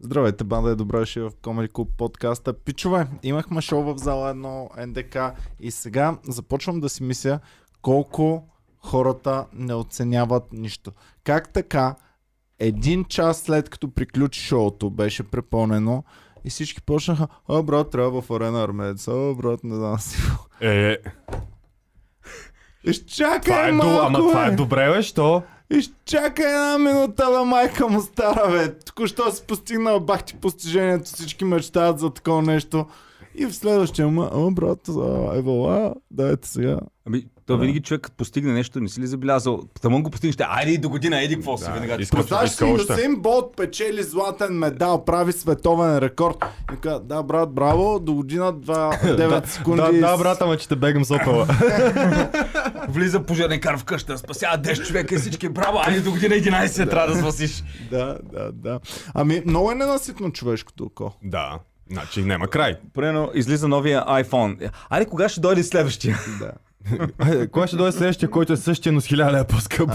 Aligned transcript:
Здравейте, 0.00 0.44
банда 0.44 0.70
е 0.70 0.74
добре 0.74 0.98
дошли 0.98 1.20
в 1.20 1.30
Comedy 1.30 1.70
Club 1.70 1.88
подкаста. 1.98 2.52
Пичове, 2.52 3.06
имахме 3.22 3.60
шоу 3.60 3.82
в 3.82 3.98
зала 3.98 4.34
1 4.34 4.86
НДК 4.86 5.40
и 5.60 5.70
сега 5.70 6.18
започвам 6.28 6.80
да 6.80 6.88
си 6.88 7.02
мисля 7.02 7.40
колко 7.82 8.48
хората 8.78 9.46
не 9.52 9.74
оценяват 9.74 10.52
нищо. 10.52 10.92
Как 11.24 11.52
така 11.52 11.94
един 12.58 13.04
час 13.04 13.40
след 13.40 13.68
като 13.68 13.90
приключи 13.90 14.40
шоуто 14.40 14.90
беше 14.90 15.22
препълнено 15.22 16.04
и 16.44 16.50
всички 16.50 16.82
почнаха, 16.82 17.28
а 17.48 17.62
брат, 17.62 17.90
трябва 17.90 18.22
в 18.22 18.30
арена 18.30 18.64
Армец, 18.64 19.08
а 19.08 19.34
брат, 19.34 19.64
не 19.64 19.74
знам 19.74 19.98
си. 19.98 20.18
Е, 20.60 20.92
е, 20.92 20.98
Изчакай 22.84 23.40
това 23.40 23.68
е, 23.68 23.72
малко, 23.72 24.06
ама 24.06 24.18
това 24.18 24.46
е 24.46 24.50
добре, 24.50 24.90
бе, 24.90 25.02
що? 25.02 25.42
Изчакай 25.70 26.46
една 26.46 26.78
минута, 26.78 27.30
бе, 27.30 27.44
майка 27.44 27.88
му 27.88 28.00
стара, 28.00 28.50
бе. 28.50 28.78
Току-що 28.78 29.32
си 29.32 29.42
постигнал 29.48 30.00
бах 30.00 30.24
ти 30.24 30.36
постижението, 30.36 31.10
всички 31.10 31.44
мечтаят 31.44 31.98
за 31.98 32.10
такова 32.10 32.42
нещо. 32.42 32.86
И 33.38 33.46
в 33.46 33.54
следващия 33.54 34.08
о, 34.08 34.50
брат, 34.50 34.88
а, 34.88 35.36
евала, 35.36 35.94
дайте 36.10 36.48
сега. 36.48 36.78
Ами, 37.06 37.24
то 37.46 37.58
винаги 37.58 37.82
човек 37.82 38.00
като 38.00 38.16
постигне 38.16 38.52
нещо, 38.52 38.80
не 38.80 38.88
си 38.88 39.00
ли 39.00 39.06
забелязал? 39.06 39.60
Тамон 39.82 40.02
го 40.02 40.10
постигнеш, 40.10 40.36
айде 40.40 40.78
до 40.78 40.88
година, 40.88 41.22
еди 41.22 41.34
какво 41.34 41.58
си, 41.58 41.70
веднага. 41.72 41.96
Представяш 41.96 42.50
си. 42.50 42.64
Юсейн 42.64 43.16
Болт 43.16 43.56
печели 43.56 44.02
златен 44.02 44.52
медал, 44.58 45.04
прави 45.04 45.32
световен 45.32 45.98
рекорд. 45.98 46.44
И 46.74 46.80
казва, 46.80 47.00
да, 47.00 47.22
брат, 47.22 47.52
браво, 47.52 48.00
до 48.00 48.14
година 48.14 48.54
2-9 48.54 49.46
секунди. 49.46 49.82
Да, 49.82 49.92
да, 49.92 50.16
брат, 50.16 50.42
ама 50.42 50.56
че 50.56 50.68
те 50.68 50.76
бегам 50.76 51.04
с 51.04 51.10
опела. 51.10 51.46
Влиза 52.88 53.22
пожарникар 53.22 53.78
в 53.78 53.84
къща, 53.84 54.18
спасява 54.18 54.58
10 54.58 54.86
човека 54.86 55.14
и 55.14 55.18
всички, 55.18 55.48
браво, 55.48 55.78
айде 55.86 56.00
до 56.00 56.10
година 56.10 56.34
11 56.34 56.90
трябва 56.90 57.14
да 57.14 57.20
спасиш. 57.20 57.64
Да, 57.90 58.18
да, 58.32 58.52
да. 58.52 58.80
Ами, 59.14 59.42
много 59.46 59.70
е 59.70 59.74
ненаситно 59.74 60.32
човешкото 60.32 60.84
око. 60.84 61.12
да, 61.24 61.58
значи 61.92 62.22
няма 62.22 62.48
край. 62.48 62.76
Примерно, 62.94 63.30
излиза 63.34 63.68
новия 63.68 64.04
iPhone. 64.04 64.70
Айде, 64.90 65.06
кога 65.06 65.28
ще 65.28 65.40
дойде 65.40 65.62
следващия? 65.62 66.18
Да. 66.40 66.52
Е, 67.32 67.46
Кога 67.46 67.66
ще 67.66 67.76
дойде 67.76 67.92
следващия, 67.92 68.30
който 68.30 68.52
е 68.52 68.56
същия, 68.56 68.92
но 68.92 69.00
с 69.00 69.06
хиляда 69.06 69.44
по-скъп? 69.44 69.90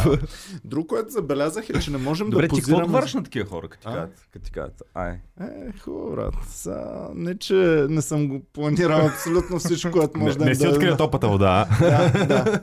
Друго, 0.65 0.87
което 0.87 1.09
забелязах 1.09 1.69
е, 1.69 1.79
че 1.79 1.91
не 1.91 1.97
можем 1.97 2.29
Добре, 2.29 2.47
да 2.47 2.47
ти 2.47 2.55
какво 2.55 2.59
позираме... 2.61 2.83
отговаряш 2.83 3.13
на 3.13 3.23
такива 3.23 3.49
хора, 3.49 3.67
като 3.67 3.87
ти 3.89 3.93
кажат? 3.93 4.27
Като 4.33 4.45
ти 4.45 4.51
кажат, 4.51 4.81
ай. 4.93 5.11
Е, 5.41 5.79
хубаво, 5.83 6.15
брат. 6.15 6.33
Са, 6.49 6.83
не, 7.15 7.37
че 7.37 7.85
не 7.89 8.01
съм 8.01 8.27
го 8.27 8.41
планирал 8.53 9.05
абсолютно 9.05 9.59
всичко, 9.59 9.91
което 9.91 10.17
Не, 10.17 10.23
може 10.23 10.37
да 10.37 10.45
не 10.45 10.55
си 10.55 10.67
открия 10.67 10.97
топата 10.97 11.27
вода. 11.27 11.67
а? 11.81 11.85
Да, 11.85 12.25
да. 12.25 12.59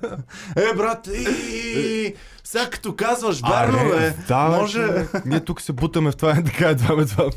Е, 0.73 0.77
брат, 0.77 1.07
и, 1.07 2.15
сега 2.45 2.71
като 2.71 2.97
казваш 2.97 3.41
Аре, 3.45 3.73
бе, 3.73 4.15
да, 4.29 4.51
бе, 4.51 4.57
може... 4.57 5.07
Ние 5.27 5.41
тук 5.41 5.61
се 5.61 5.73
бутаме 5.73 6.11
в 6.11 6.17
това, 6.17 6.31
е 6.31 6.45
така, 6.45 6.69
едва 6.69 6.97
ме 6.97 7.07
това. 7.07 7.31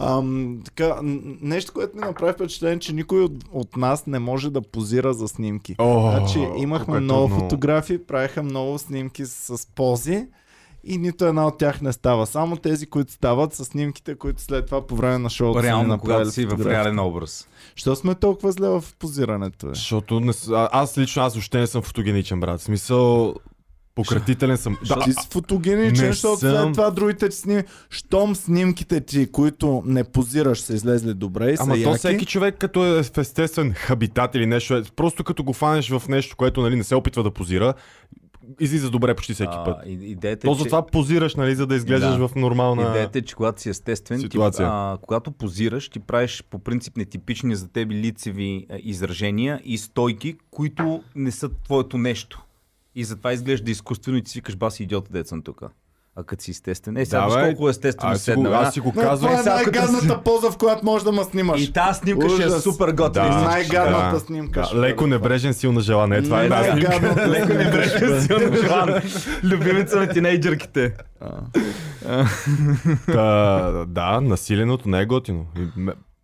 Ам, 0.00 0.60
така, 0.64 0.98
нещо, 1.02 1.72
което 1.72 1.96
ми 1.96 2.00
направи 2.00 2.32
впечатление, 2.32 2.78
че 2.78 2.92
никой 2.92 3.20
от, 3.20 3.32
от 3.52 3.76
нас 3.76 4.06
не 4.06 4.18
може 4.18 4.50
да 4.50 4.60
позира 4.60 5.14
за 5.14 5.28
снимки. 5.28 5.74
О, 5.78 6.10
значи 6.10 6.48
имахме 6.56 7.00
много 7.00 7.28
фотографии, 7.28 7.98
правиха 7.98 8.42
много 8.42 8.78
снимки 8.78 9.26
с, 9.26 9.58
с 9.58 9.66
пози 9.66 10.26
и 10.84 10.98
нито 10.98 11.24
една 11.24 11.46
от 11.46 11.58
тях 11.58 11.80
не 11.80 11.92
става. 11.92 12.26
Само 12.26 12.56
тези, 12.56 12.86
които 12.86 13.12
стават, 13.12 13.54
са 13.54 13.64
снимките, 13.64 14.14
които 14.14 14.42
след 14.42 14.66
това 14.66 14.86
по 14.86 14.96
време 14.96 15.18
на 15.18 15.30
шоуто 15.30 15.58
са 15.58 15.62
ни 15.62 15.68
Реално, 15.68 15.98
когато 15.98 16.30
си 16.30 16.46
в 16.46 16.66
реален 16.66 16.98
образ. 16.98 17.48
Що 17.74 17.96
сме 17.96 18.14
толкова 18.14 18.52
зле 18.52 18.68
в 18.68 18.84
позирането? 18.98 19.68
Защото 19.68 20.20
не, 20.20 20.32
аз 20.52 20.98
лично, 20.98 21.22
аз 21.22 21.34
въобще 21.34 21.58
не 21.58 21.66
съм 21.66 21.82
фотогеничен, 21.82 22.40
брат. 22.40 22.60
В 22.60 22.62
смисъл, 22.62 23.34
пократителен 23.98 24.56
съм. 24.56 24.76
Да, 24.88 25.00
ти 25.04 25.12
си 25.12 25.28
фотогеничен, 25.30 26.06
не 26.06 26.12
защото 26.12 26.36
съм. 26.38 26.50
след 26.50 26.72
това 26.72 26.90
другите 26.90 27.28
ти 27.28 27.36
сними. 27.36 27.62
Щом 27.90 28.36
снимките 28.36 29.00
ти, 29.00 29.32
които 29.32 29.82
не 29.86 30.04
позираш, 30.04 30.60
са 30.60 30.74
излезли 30.74 31.14
добре 31.14 31.50
и 31.50 31.56
са 31.56 31.62
Ама 31.62 31.74
то 31.74 31.80
яки, 31.80 31.98
всеки 31.98 32.26
човек 32.26 32.54
като 32.58 32.86
е 32.86 33.02
в 33.02 33.18
естествен 33.18 33.72
хабитат 33.72 34.34
или 34.34 34.46
нещо, 34.46 34.76
е, 34.76 34.82
просто 34.96 35.24
като 35.24 35.44
го 35.44 35.52
фанеш 35.52 35.90
в 35.90 36.02
нещо, 36.08 36.36
което 36.36 36.62
нали, 36.62 36.76
не 36.76 36.84
се 36.84 36.94
опитва 36.94 37.22
да 37.22 37.30
позира, 37.30 37.74
излиза 38.60 38.90
добре 38.90 39.14
почти 39.14 39.34
всеки 39.34 39.52
А, 39.54 39.64
път. 39.64 39.76
идеята 39.86 40.46
То 40.46 40.52
е, 40.52 40.56
че... 40.56 40.62
затова 40.62 40.86
позираш, 40.86 41.34
нали, 41.34 41.54
за 41.54 41.66
да 41.66 41.74
изглеждаш 41.74 42.16
Да. 42.18 42.28
в 42.28 42.34
нормална... 42.34 42.82
Идеята 42.82 43.18
е, 43.18 43.22
че 43.22 43.34
когато 43.34 43.62
си 43.62 43.68
естествен, 43.68 44.18
ти, 44.18 44.22
ситуация. 44.22 44.68
а, 44.70 44.98
когато 45.02 45.30
позираш, 45.30 45.88
ти 45.88 46.00
правиш 46.00 46.44
по 46.50 46.58
принцип 46.58 46.96
нетипични 46.96 47.56
за 47.56 47.68
тебе 47.68 47.94
лицеви 47.94 48.66
а, 48.70 48.78
изражения 48.82 49.60
и 49.64 49.78
стойки, 49.78 50.36
които 50.50 51.02
не 51.14 51.30
са 51.30 51.48
твоето 51.64 51.98
нещо. 51.98 52.44
И 52.98 53.04
затова 53.04 53.32
изглежда 53.32 53.70
изкуствено 53.70 54.18
и 54.18 54.22
ти 54.22 54.30
си 54.30 54.38
викаш, 54.38 54.56
баси 54.56 54.82
идиота, 54.82 55.12
дет 55.12 55.28
съм 55.28 55.42
тук. 55.42 55.62
А 56.16 56.24
като 56.24 56.44
си 56.44 56.50
естествен, 56.50 56.96
е, 56.96 57.06
сега 57.06 57.26
Да, 57.26 57.44
колко 57.44 57.68
естествено 57.68 58.12
Аз 58.12 58.20
седна. 58.22 58.50
аз 58.50 58.74
си 58.74 58.80
го 58.80 58.92
казвам. 58.92 59.30
това 59.32 59.52
е 59.52 59.54
най-гадната 59.56 60.22
поза, 60.22 60.50
в 60.50 60.56
която 60.56 60.84
можеш 60.84 61.04
да 61.04 61.12
ме 61.12 61.24
снимаш. 61.24 61.62
И 61.62 61.72
тази 61.72 61.98
снимка 61.98 62.28
ще 62.28 62.42
е 62.42 62.46
Ужас. 62.46 62.62
супер 62.62 62.88
готина. 62.88 63.28
Да. 63.28 63.40
Най-гадната 63.40 64.14
Да. 64.14 64.20
снимка. 64.20 64.68
Да, 64.72 64.80
леко 64.80 65.06
небрежен, 65.06 65.54
силна 65.54 65.80
желание. 65.80 66.22
Това 66.22 66.42
е 66.42 66.44
една 66.44 66.62
снимка. 66.64 66.92
Леко 67.28 67.48
не 67.48 67.54
снимка. 67.54 67.70
беше 67.70 68.20
силно 68.20 68.56
желан. 68.56 69.00
Любимица 69.44 69.96
на 69.96 70.08
тинейджърките. 70.08 70.94
Та, 73.06 73.60
да, 73.88 74.20
насиленото 74.20 74.88
не 74.88 75.00
е 75.00 75.06
готино. 75.06 75.46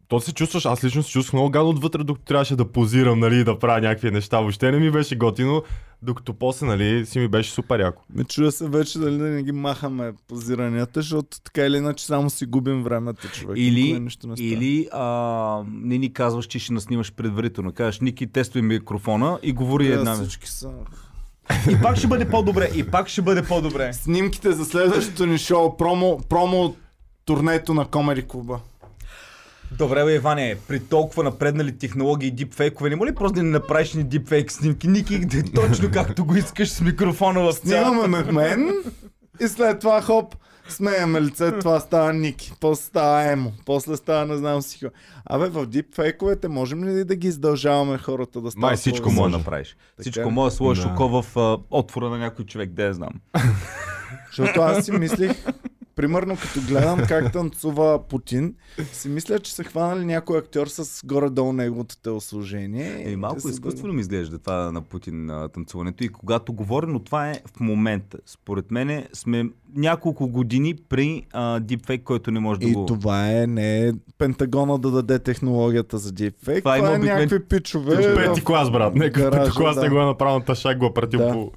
То 0.09 0.21
се 0.21 0.35
чувстваш, 0.35 0.67
аз 0.67 0.85
лично 0.85 1.03
се 1.03 1.11
чувствах 1.11 1.33
много 1.33 1.51
гадно 1.51 1.71
отвътре, 1.71 2.05
докато 2.05 2.27
трябваше 2.27 2.57
да 2.57 2.73
позирам, 2.73 3.19
нали, 3.19 3.45
да 3.45 3.59
правя 3.59 3.81
някакви 3.81 4.11
неща. 4.11 4.41
Въобще 4.41 4.71
не 4.71 4.79
ми 4.79 4.91
беше 4.91 5.17
готино, 5.17 5.63
докато 6.03 6.35
после, 6.35 6.67
нали, 6.67 7.07
си 7.07 7.19
ми 7.19 7.29
беше 7.29 7.51
супер 7.51 7.81
яко. 7.81 8.03
Ме 8.15 8.25
чуя 8.25 8.53
се 8.53 8.69
вече 8.69 8.99
дали 8.99 9.19
да 9.19 9.25
не 9.25 9.43
ги 9.43 9.53
махаме 9.53 10.13
позиранията, 10.29 11.01
защото 11.01 11.41
така 11.45 11.67
или 11.67 11.77
иначе 11.77 12.07
само 12.07 12.31
си 12.31 12.47
губим 12.47 12.83
времето, 12.83 13.29
човек. 13.29 13.57
Или, 13.59 14.01
нищо 14.01 14.27
не 14.27 14.37
става. 14.37 14.49
или 14.49 14.89
а, 14.93 15.63
не 15.69 15.99
ни 15.99 16.13
казваш, 16.13 16.47
че 16.47 16.59
ще 16.59 16.73
наснимаш 16.73 17.13
предварително. 17.13 17.73
Кажеш, 17.73 18.01
Ники, 18.01 18.27
тествай 18.27 18.63
микрофона 18.63 19.39
и 19.43 19.53
говори 19.53 19.89
Да, 19.89 19.95
една 19.95 20.15
всички 20.15 20.49
са... 20.49 20.71
И 21.71 21.83
пак 21.83 21.97
ще 21.97 22.07
бъде 22.07 22.29
по-добре, 22.29 22.71
и 22.75 22.91
пак 22.91 23.09
ще 23.09 23.23
бъде 23.23 23.43
по-добре. 23.43 23.93
Снимките 23.93 24.53
за 24.53 24.65
следващото 24.65 25.27
ни 25.27 25.39
шоу, 25.39 25.77
промо, 25.77 26.19
промо 26.29 26.75
турнето 27.25 27.75
на 27.75 27.85
Комери 27.85 28.29
клуба. 28.29 28.61
Добре, 29.73 30.05
бе, 30.05 30.15
Иване, 30.15 30.57
при 30.69 30.81
толкова 30.81 31.25
напреднали 31.25 31.79
технологии 31.79 32.29
и 32.29 32.31
дипфейкове, 32.31 32.91
не 32.91 32.97
ли 33.07 33.15
просто 33.15 33.35
да 33.35 33.43
не 33.43 33.51
направиш 33.51 33.95
ни 33.95 34.05
дипфейк 34.05 34.53
снимки, 34.53 34.89
Ники, 34.89 35.19
да 35.19 35.39
е 35.39 35.43
точно 35.43 35.91
както 35.91 36.25
го 36.25 36.37
искаш 36.37 36.71
с 36.71 36.81
микрофона 36.81 37.41
в 37.41 37.53
цялата. 37.55 37.91
Снимаме 37.91 38.33
мен 38.33 38.73
и 39.41 39.49
след 39.49 39.81
това 39.81 40.03
хоп, 40.03 40.35
смеяме 40.69 41.21
лице, 41.23 41.53
това 41.53 41.81
става 41.81 42.13
Ники, 42.13 42.53
после 42.61 42.83
става 42.83 43.33
Емо, 43.33 43.53
после 43.67 43.97
става 43.97 44.27
не 44.27 44.37
знам 44.37 44.63
си. 44.63 44.81
Абе, 45.27 45.49
в 45.49 45.67
дипфейковете 45.67 46.49
можем 46.49 46.85
ли 46.85 47.05
да 47.05 47.17
ги 47.17 47.29
издължаваме 47.29 47.99
хората 47.99 48.41
да 48.41 48.51
стават 48.51 48.63
Май 48.63 48.77
всичко? 48.77 49.11
Може 49.11 49.33
да 49.33 49.39
направиш. 49.39 49.77
Всичко 50.01 50.21
Така. 50.21 50.29
може 50.31 50.53
да 50.53 50.57
сложиш 50.57 50.85
Да. 50.85 50.91
око 50.91 51.23
в 51.23 51.37
а, 51.37 51.59
отвора 51.71 52.11
на 52.11 52.19
някой 52.19 52.45
човек, 52.45 52.71
да 52.71 52.83
я 52.85 52.95
знам. 52.95 53.13
Защото 54.27 54.61
аз 54.61 54.85
си 54.85 54.93
мислих, 54.93 55.31
примерно 55.97 56.37
като 56.37 56.67
гледам 56.69 56.99
как 57.09 57.33
танцува 57.33 58.09
Путин, 58.09 58.55
си 58.93 59.09
мисля, 59.09 59.39
че 59.39 59.55
са 59.55 59.65
хванали 59.65 60.05
някой 60.05 60.39
актьор 60.39 60.67
с 60.67 61.01
горе-долу 61.07 61.53
неговото 61.53 61.97
телосложение. 61.97 63.03
Е, 63.07 63.11
и 63.11 63.17
малко 63.17 63.49
изкуствено 63.49 63.93
ми 63.93 64.01
изглежда 64.01 64.39
това 64.39 64.73
на 64.73 64.83
Путин 64.83 65.27
на 65.27 65.49
танцуването 65.49 66.05
и 66.05 66.09
когато 66.09 66.53
говоря, 66.53 66.87
но 66.87 66.99
това 66.99 67.31
е 67.31 67.35
в 67.47 67.61
момента. 67.61 68.19
Според 68.27 68.71
мен 68.71 69.05
сме 69.13 69.45
няколко 69.77 70.29
години 70.29 70.75
при 70.89 71.23
а, 71.33 71.61
дипфейк, 71.61 72.03
който 72.03 72.31
не 72.31 72.41
може 72.41 72.61
да 72.61 72.67
И 72.67 72.73
го... 72.73 72.87
това 72.87 73.33
е 73.33 73.47
не 73.47 73.89
е 73.89 73.93
Пентагона 74.19 74.79
да 74.79 74.91
даде 74.91 75.19
технологията 75.19 75.99
за 75.99 76.11
deepfake, 76.11 76.33
това, 76.59 76.77
Това 76.77 76.77
е 76.77 76.81
обикновен- 76.81 77.05
някакви 77.05 77.41
пичове. 77.41 78.15
Пети 78.17 78.45
клас, 78.45 78.71
брат. 78.71 78.95
Нека 78.95 79.31
пети 79.31 79.51
клас 79.51 79.75
да. 79.77 79.83
не 79.83 79.89
го 79.89 79.97
е 79.97 80.05
направил 80.05 80.39
на 80.39 80.45
ташак, 80.45 80.79
го 80.79 80.87
е 80.87 80.95
пратил 80.95 81.19
Да. 81.21 81.33
по... 81.33 81.53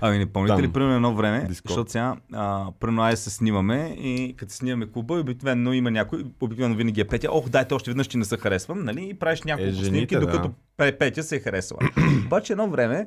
Ами 0.00 0.18
не 0.18 0.26
помните 0.26 0.54
Там. 0.54 0.60
ли, 0.60 0.68
примерно 0.68 0.94
едно 0.94 1.14
време, 1.14 1.38
Дискорд. 1.40 1.70
защото 1.70 1.90
сега, 1.90 2.14
а, 2.32 2.66
примерно 2.80 3.02
айде 3.02 3.16
се 3.16 3.30
снимаме 3.30 3.96
и 3.98 4.34
като 4.36 4.52
снимаме 4.52 4.86
клуба, 4.86 5.14
обикновено 5.14 5.72
има 5.72 5.90
някой, 5.90 6.24
обикновено 6.40 6.74
винаги 6.74 7.00
е 7.00 7.04
Петя, 7.04 7.28
ох, 7.30 7.48
дайте 7.48 7.74
още 7.74 7.90
веднъж, 7.90 8.06
че 8.06 8.18
не 8.18 8.24
се 8.24 8.36
харесвам, 8.36 8.84
нали? 8.84 9.08
И 9.08 9.14
правиш 9.14 9.42
няколко 9.42 9.68
Е, 9.68 9.72
жените, 9.72 9.88
снимки, 9.88 10.14
да. 10.14 10.20
докато 10.20 10.50
Пе- 10.78 10.98
Петя 10.98 11.22
се 11.22 11.36
е 11.36 11.40
харесала. 11.40 11.80
Обаче 12.26 12.52
едно 12.52 12.68
време, 12.68 13.06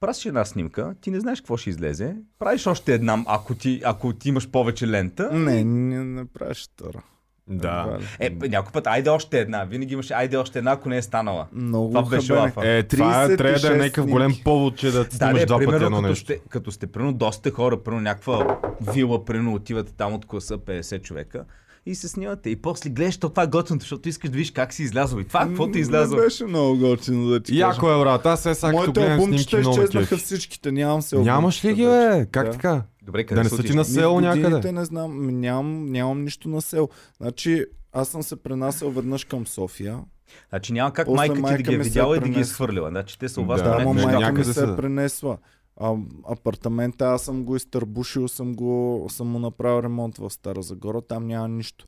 правиш 0.00 0.26
една 0.26 0.44
снимка, 0.44 0.94
ти 1.00 1.10
не 1.10 1.20
знаеш 1.20 1.40
какво 1.40 1.56
ще 1.56 1.70
излезе, 1.70 2.16
правиш 2.38 2.66
още 2.66 2.94
една, 2.94 3.24
ако 3.26 3.54
ти, 3.54 3.80
ако 3.84 4.12
ти 4.12 4.28
имаш 4.28 4.48
повече 4.48 4.88
лента. 4.88 5.30
Не, 5.32 5.64
не, 5.64 6.04
не 6.04 6.24
правиш 6.26 6.64
втора. 6.66 7.02
Да. 7.50 7.98
Е, 8.20 8.30
някой 8.30 8.72
път, 8.72 8.86
айде 8.86 9.10
още 9.10 9.40
една. 9.40 9.64
Винаги 9.64 9.92
имаше, 9.92 10.14
айде 10.14 10.36
още 10.36 10.58
една, 10.58 10.72
ако 10.72 10.88
не 10.88 10.96
е 10.96 11.02
станала. 11.02 11.46
Много 11.52 11.88
Това 11.88 12.02
беше 12.02 12.32
лафа. 12.32 12.68
Е, 12.68 12.82
това 12.82 13.24
е, 13.24 13.36
трябва 13.36 13.58
да 13.58 13.68
е 13.68 13.70
36 13.70 13.76
някакъв 13.78 14.06
голем 14.06 14.32
повод, 14.44 14.76
че 14.76 14.90
да 14.90 15.04
Да, 15.04 15.10
снимаш 15.16 15.40
не, 15.40 15.46
два 15.46 15.56
пъти 15.58 15.74
едно 15.74 15.96
като 15.96 16.00
нещо. 16.08 16.24
сте, 16.24 16.40
като 16.48 16.72
сте, 16.72 16.86
примерно, 16.86 17.12
доста 17.12 17.50
хора, 17.50 17.82
примерно 17.82 18.02
някаква 18.02 18.58
вила, 18.92 19.24
примерно 19.24 19.54
отивате 19.54 19.92
там 19.92 20.14
от 20.14 20.26
класа 20.26 20.58
50 20.58 21.02
човека 21.02 21.44
и 21.86 21.94
се 21.94 22.08
снимате. 22.08 22.50
И 22.50 22.56
после 22.56 22.90
гледаш, 22.90 23.16
то 23.16 23.28
това 23.28 23.42
е 23.42 23.46
готиното, 23.46 23.82
защото 23.82 24.08
искаш 24.08 24.30
да 24.30 24.36
видиш 24.36 24.50
как 24.50 24.72
си 24.72 24.82
излязъл. 24.82 25.18
И 25.18 25.24
това, 25.24 25.40
какво 25.40 25.70
ти 25.70 25.78
е 25.78 25.80
излязъл? 25.80 26.18
Не 26.18 26.24
беше 26.24 26.44
много 26.44 26.78
готино 26.78 27.28
да 27.28 27.40
ти 27.40 27.52
кажа. 27.52 27.60
Яко 27.60 27.90
е, 27.90 27.98
брат. 27.98 28.26
Аз 28.26 28.42
сега 28.42 28.54
като 28.54 28.72
Моите 28.72 28.92
гледам 28.92 29.12
албумчета 29.12 29.50
снимки 29.50 29.56
много 29.56 29.76
ме 29.78 29.84
изчезнаха 29.84 30.16
всичките, 30.16 30.72
нямам 30.72 31.02
се 31.02 31.18
Нямаш 31.18 31.64
ли 31.64 31.74
ги, 31.74 31.84
албумчета 31.84 32.18
бе? 32.18 32.26
Как 32.30 32.46
Да. 32.46 32.52
така? 32.52 32.82
Добре, 33.08 33.24
къде 33.24 33.38
Да 33.38 33.44
не 33.44 33.50
са 33.50 33.62
ти 33.62 33.74
на 33.74 33.84
село 33.84 34.20
някъде? 34.20 34.72
не 34.72 34.84
знам, 34.84 35.40
нямам, 35.40 35.92
нямам 35.92 36.24
нищо 36.24 36.48
на 36.48 36.62
село. 36.62 36.88
Значи, 37.16 37.64
аз 37.92 38.08
съм 38.08 38.22
се 38.22 38.36
пренасял 38.42 38.90
веднъж 38.90 39.24
към 39.24 39.46
София. 39.46 40.00
Значи 40.48 40.72
няма 40.72 40.92
как 40.92 41.06
После 41.06 41.16
майка 41.16 41.34
ти 41.34 41.40
да 41.40 41.42
майка 41.42 41.62
ги 41.62 41.72
е 41.72 41.74
е 41.74 41.78
видяла 41.78 42.16
и 42.16 42.20
да 42.20 42.28
ги 42.28 42.38
е 42.38 42.42
изхвърлила. 42.42 42.88
Значи 42.88 43.18
те 43.18 43.28
са 43.28 43.40
у 43.40 43.44
вас 43.44 43.62
Да, 43.62 43.76
ама 43.80 43.94
майка 43.94 44.32
ми 44.32 44.44
се 44.44 44.64
е 44.64 44.76
пренесла. 44.76 45.38
А, 45.76 45.94
апартамента 46.28 47.04
аз 47.04 47.22
съм 47.22 47.44
го 47.44 47.56
изтърбушил, 47.56 48.28
съм, 48.28 48.54
го, 48.54 49.06
съм 49.10 49.26
му 49.26 49.38
направил 49.38 49.82
ремонт 49.82 50.18
в 50.18 50.30
Стара 50.30 50.62
Загора, 50.62 51.02
там 51.02 51.26
няма 51.26 51.48
нищо. 51.48 51.86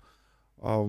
А, 0.63 0.85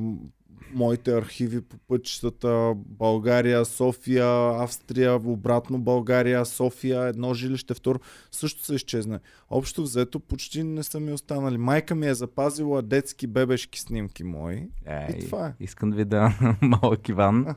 моите 0.73 1.17
архиви 1.17 1.61
по 1.61 1.77
пътищата 1.77 2.73
България, 2.75 3.65
София, 3.65 4.63
Австрия, 4.63 5.15
обратно 5.15 5.79
България, 5.79 6.45
София, 6.45 7.01
едно 7.01 7.33
жилище, 7.33 7.73
второ, 7.73 7.99
също 8.31 8.65
се 8.65 8.75
изчезна. 8.75 9.19
Общо 9.49 9.81
взето 9.81 10.19
почти 10.19 10.63
не 10.63 10.83
са 10.83 10.99
ми 10.99 11.13
останали. 11.13 11.57
Майка 11.57 11.95
ми 11.95 12.07
е 12.07 12.13
запазила 12.13 12.81
детски 12.81 13.27
бебешки 13.27 13.79
снимки 13.79 14.23
мои. 14.23 14.55
Е, 14.85 15.15
И 15.17 15.25
това 15.25 15.47
е. 15.47 15.53
Искам 15.59 15.89
да 15.89 15.95
видя 15.95 16.33
малък 16.61 17.09
Иван. 17.09 17.45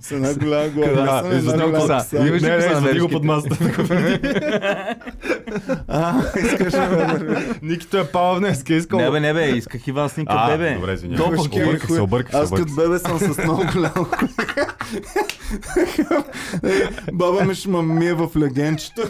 С 0.00 0.12
една 0.12 0.34
голяма 0.34 0.68
глава. 0.68 1.22
Да, 1.22 1.34
и 1.34 1.38
една 1.38 1.52
голяма 1.52 1.72
коса? 1.78 2.26
Имаш 2.26 2.42
Не, 2.42 2.56
не, 2.56 2.74
зади 2.80 3.00
го 3.00 3.08
под 3.08 3.24
масата. 3.24 3.56
А, 5.88 6.22
искаш 6.38 6.72
да 6.72 7.18
ме 7.24 7.54
Никито 7.62 7.98
е 7.98 8.06
пала 8.06 8.38
днес. 8.38 8.64
Не 8.92 9.10
бе, 9.10 9.20
не 9.20 9.34
бе, 9.34 9.48
исках 9.50 9.86
Иван 9.86 10.08
снимка 10.08 10.46
бебе. 10.48 10.74
добре, 10.74 10.92
извинявай. 10.92 11.26
Как 11.30 11.56
е 11.56 11.62
Обърках 11.62 11.90
се, 11.90 12.00
обърках 12.00 12.32
се, 12.32 12.38
Аз 12.38 12.48
обърках 12.48 12.66
като 12.66 12.82
бебе 12.82 12.98
съм 12.98 13.18
с 13.18 13.38
много 13.38 13.64
голямо 13.72 14.06
Баба 17.12 17.44
ми 17.44 17.54
ще 17.54 17.68
ме 17.68 17.82
мие 17.82 18.14
в 18.14 18.28
легенчето. 18.36 19.02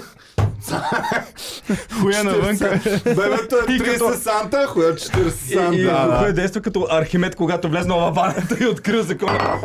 Хуя 2.01 2.25
навънка. 2.25 2.81
Бебето 3.05 3.57
е 3.57 3.63
30 3.63 4.15
санта, 4.15 4.67
хуя 4.67 4.95
40 4.95 5.25
И, 5.25 5.27
и, 5.27 5.31
санта. 5.55 6.09
да. 6.09 6.19
кой 6.19 6.33
действа 6.33 6.61
като 6.61 6.87
Архимед, 6.91 7.37
когато 7.37 7.69
влезнал 7.69 7.99
във 7.99 8.15
ваната 8.15 8.57
и 8.61 8.67
открил 8.67 9.03
закона. 9.03 9.59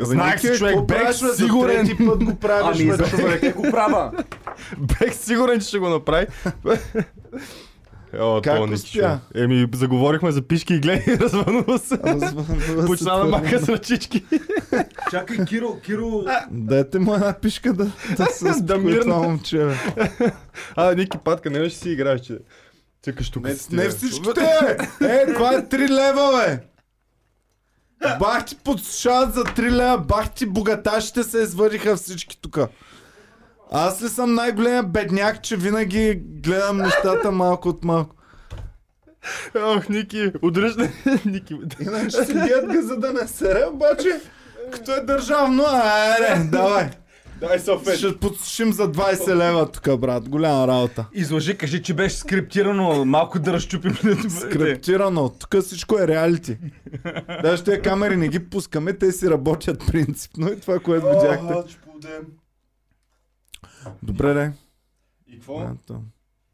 Знаех 0.00 0.40
си, 0.40 0.58
човек, 0.58 0.80
бех 0.80 1.08
сигурен. 1.36 1.86
трети 1.86 2.06
път 2.06 2.24
го 2.24 2.34
правиш, 2.34 2.80
Ами, 2.80 2.90
бе, 2.90 3.10
човек. 3.10 3.56
го 3.56 3.62
правя. 3.70 4.10
Бех 4.78 5.14
сигурен, 5.14 5.60
че 5.60 5.68
ще 5.68 5.78
го 5.78 5.88
направи. 5.88 6.26
О, 8.18 8.40
Как 8.42 8.56
то 8.56 8.62
успя? 8.74 9.20
Еми, 9.34 9.68
заговорихме 9.74 10.32
за 10.32 10.42
пишки 10.42 10.74
и 10.74 10.80
гледай, 10.80 11.16
развънува 11.20 11.78
се. 11.78 11.98
Почна 12.86 13.18
да 13.18 13.24
маха 13.24 13.60
с 13.60 13.68
ръчички. 13.68 14.24
Чакай, 15.10 15.44
Киро, 15.44 15.80
Киро. 15.80 16.24
Дайте 16.50 16.98
му 16.98 17.14
една 17.14 17.32
пишка 17.32 17.72
да, 17.72 17.92
да 18.16 18.26
се 18.26 18.52
Да 18.62 18.78
момче. 19.06 19.76
А, 20.76 20.94
Ники, 20.94 21.18
патка, 21.24 21.50
не 21.50 21.68
ще 21.68 21.78
си 21.78 21.90
играеш, 21.90 22.20
че... 22.20 22.38
Цъкаш 23.02 23.30
тук 23.30 23.44
Не, 23.44 23.54
не 23.70 23.88
всичките! 23.88 24.76
Е, 25.00 25.32
това 25.34 25.54
е 25.54 25.62
3 25.62 25.88
лева, 25.88 26.46
бе! 26.46 26.60
Бах 28.18 28.44
ти 28.44 28.56
подсушават 28.56 29.34
за 29.34 29.44
3 29.44 29.70
лева, 29.70 29.98
бах 29.98 30.30
ти 30.30 30.46
богаташите 30.46 31.22
се 31.22 31.38
извадиха 31.38 31.96
всички 31.96 32.40
тука. 32.40 32.68
Аз 33.74 34.02
ли 34.02 34.08
съм 34.08 34.34
най-големия 34.34 34.82
бедняк, 34.82 35.42
че 35.42 35.56
винаги 35.56 36.22
гледам 36.24 36.76
нещата 36.76 37.30
малко 37.30 37.68
от 37.68 37.84
малко. 37.84 38.16
Ох, 39.56 39.88
Ники, 39.88 40.32
удръжна. 40.42 40.88
Ники, 41.24 41.56
Иначе 41.80 42.24
си 42.24 42.34
бият 42.34 42.72
га 42.72 42.82
за 42.82 42.96
да 42.96 43.12
не 43.12 43.28
сере, 43.28 43.64
обаче 43.72 44.20
като 44.72 44.92
е 44.92 45.00
държавно, 45.00 45.64
айде, 45.66 46.44
давай. 46.50 46.90
дай 47.40 47.58
салфет. 47.58 47.98
Ще 47.98 48.16
подсушим 48.16 48.72
за 48.72 48.92
20 48.92 49.36
лева 49.36 49.70
тук, 49.70 50.00
брат. 50.00 50.28
Голяма 50.28 50.68
работа. 50.68 51.06
Изложи, 51.12 51.58
кажи, 51.58 51.82
че 51.82 51.94
беше 51.94 52.16
скриптирано, 52.16 53.04
малко 53.04 53.38
да 53.38 53.52
разчупим. 53.52 53.94
Скриптирано. 54.40 55.28
Тук 55.28 55.62
всичко 55.62 55.98
е 55.98 56.08
реалити. 56.08 56.58
Даже 57.42 57.64
тези 57.64 57.80
камери 57.80 58.16
не 58.16 58.28
ги 58.28 58.50
пускаме, 58.50 58.92
те 58.92 59.12
си 59.12 59.30
работят 59.30 59.86
принципно 59.86 60.52
и 60.52 60.60
това, 60.60 60.78
което 60.78 61.06
видяхте. 61.06 61.76
Добре, 64.02 64.34
де. 64.34 64.52
И 65.26 65.38
какво? 65.38 65.68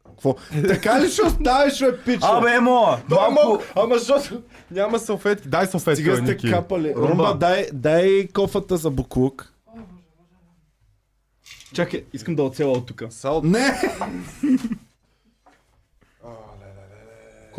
Какво? 0.05 0.35
Така 0.67 1.01
ли 1.01 1.09
ще 1.09 1.21
оставиш, 1.21 1.79
бе, 1.79 1.97
пича? 1.97 2.27
Абе, 2.27 2.55
емо, 2.55 2.97
Малко... 3.09 3.63
Ама 3.75 3.97
защото 3.97 4.41
няма 4.71 4.99
салфетки. 4.99 5.47
Дай 5.47 5.67
салфетки, 5.67 6.03
бе, 6.03 6.15
сте 6.15 6.31
Ники. 6.31 6.51
капали. 6.51 6.93
Румба. 6.95 7.09
Румба, 7.09 7.35
дай, 7.35 7.67
дай 7.73 8.27
кофата 8.27 8.77
за 8.77 8.89
буклук. 8.89 9.53
Чакай, 11.73 12.03
искам 12.13 12.35
да 12.35 12.43
оцела 12.43 12.71
от 12.71 12.85
тук. 12.85 13.03
Сал... 13.09 13.41
Не! 13.43 13.81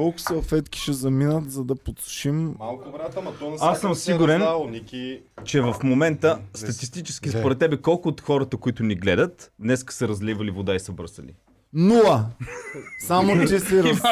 Колко 0.00 0.20
салфетки 0.20 0.79
ще 0.79 0.93
заминат, 0.93 1.50
за 1.50 1.64
да 1.64 1.75
подсушим? 1.75 2.55
Малко, 2.58 2.93
брат, 2.93 3.14
ама 3.17 3.32
то 3.38 3.56
Аз 3.61 3.81
съм 3.81 3.94
сигурен- 3.94 4.70
Ники... 4.70 5.20
Че 5.44 5.61
в 5.61 5.75
момента, 5.85 6.38
статистически 6.55 7.29
Две. 7.29 7.38
според 7.38 7.58
тебе, 7.58 7.76
колко 7.76 8.08
от 8.08 8.20
хората, 8.20 8.56
които 8.56 8.82
ни 8.82 8.94
гледат, 8.94 9.52
днеска 9.58 9.94
са 9.94 10.08
разливали 10.08 10.50
вода 10.50 10.75
и 10.75 10.81
са 10.81 10.93
бърсали? 10.93 11.35
Нула! 11.73 12.26
Само 13.06 13.41
ти 13.41 13.61
си 13.61 13.82
раз... 13.82 14.02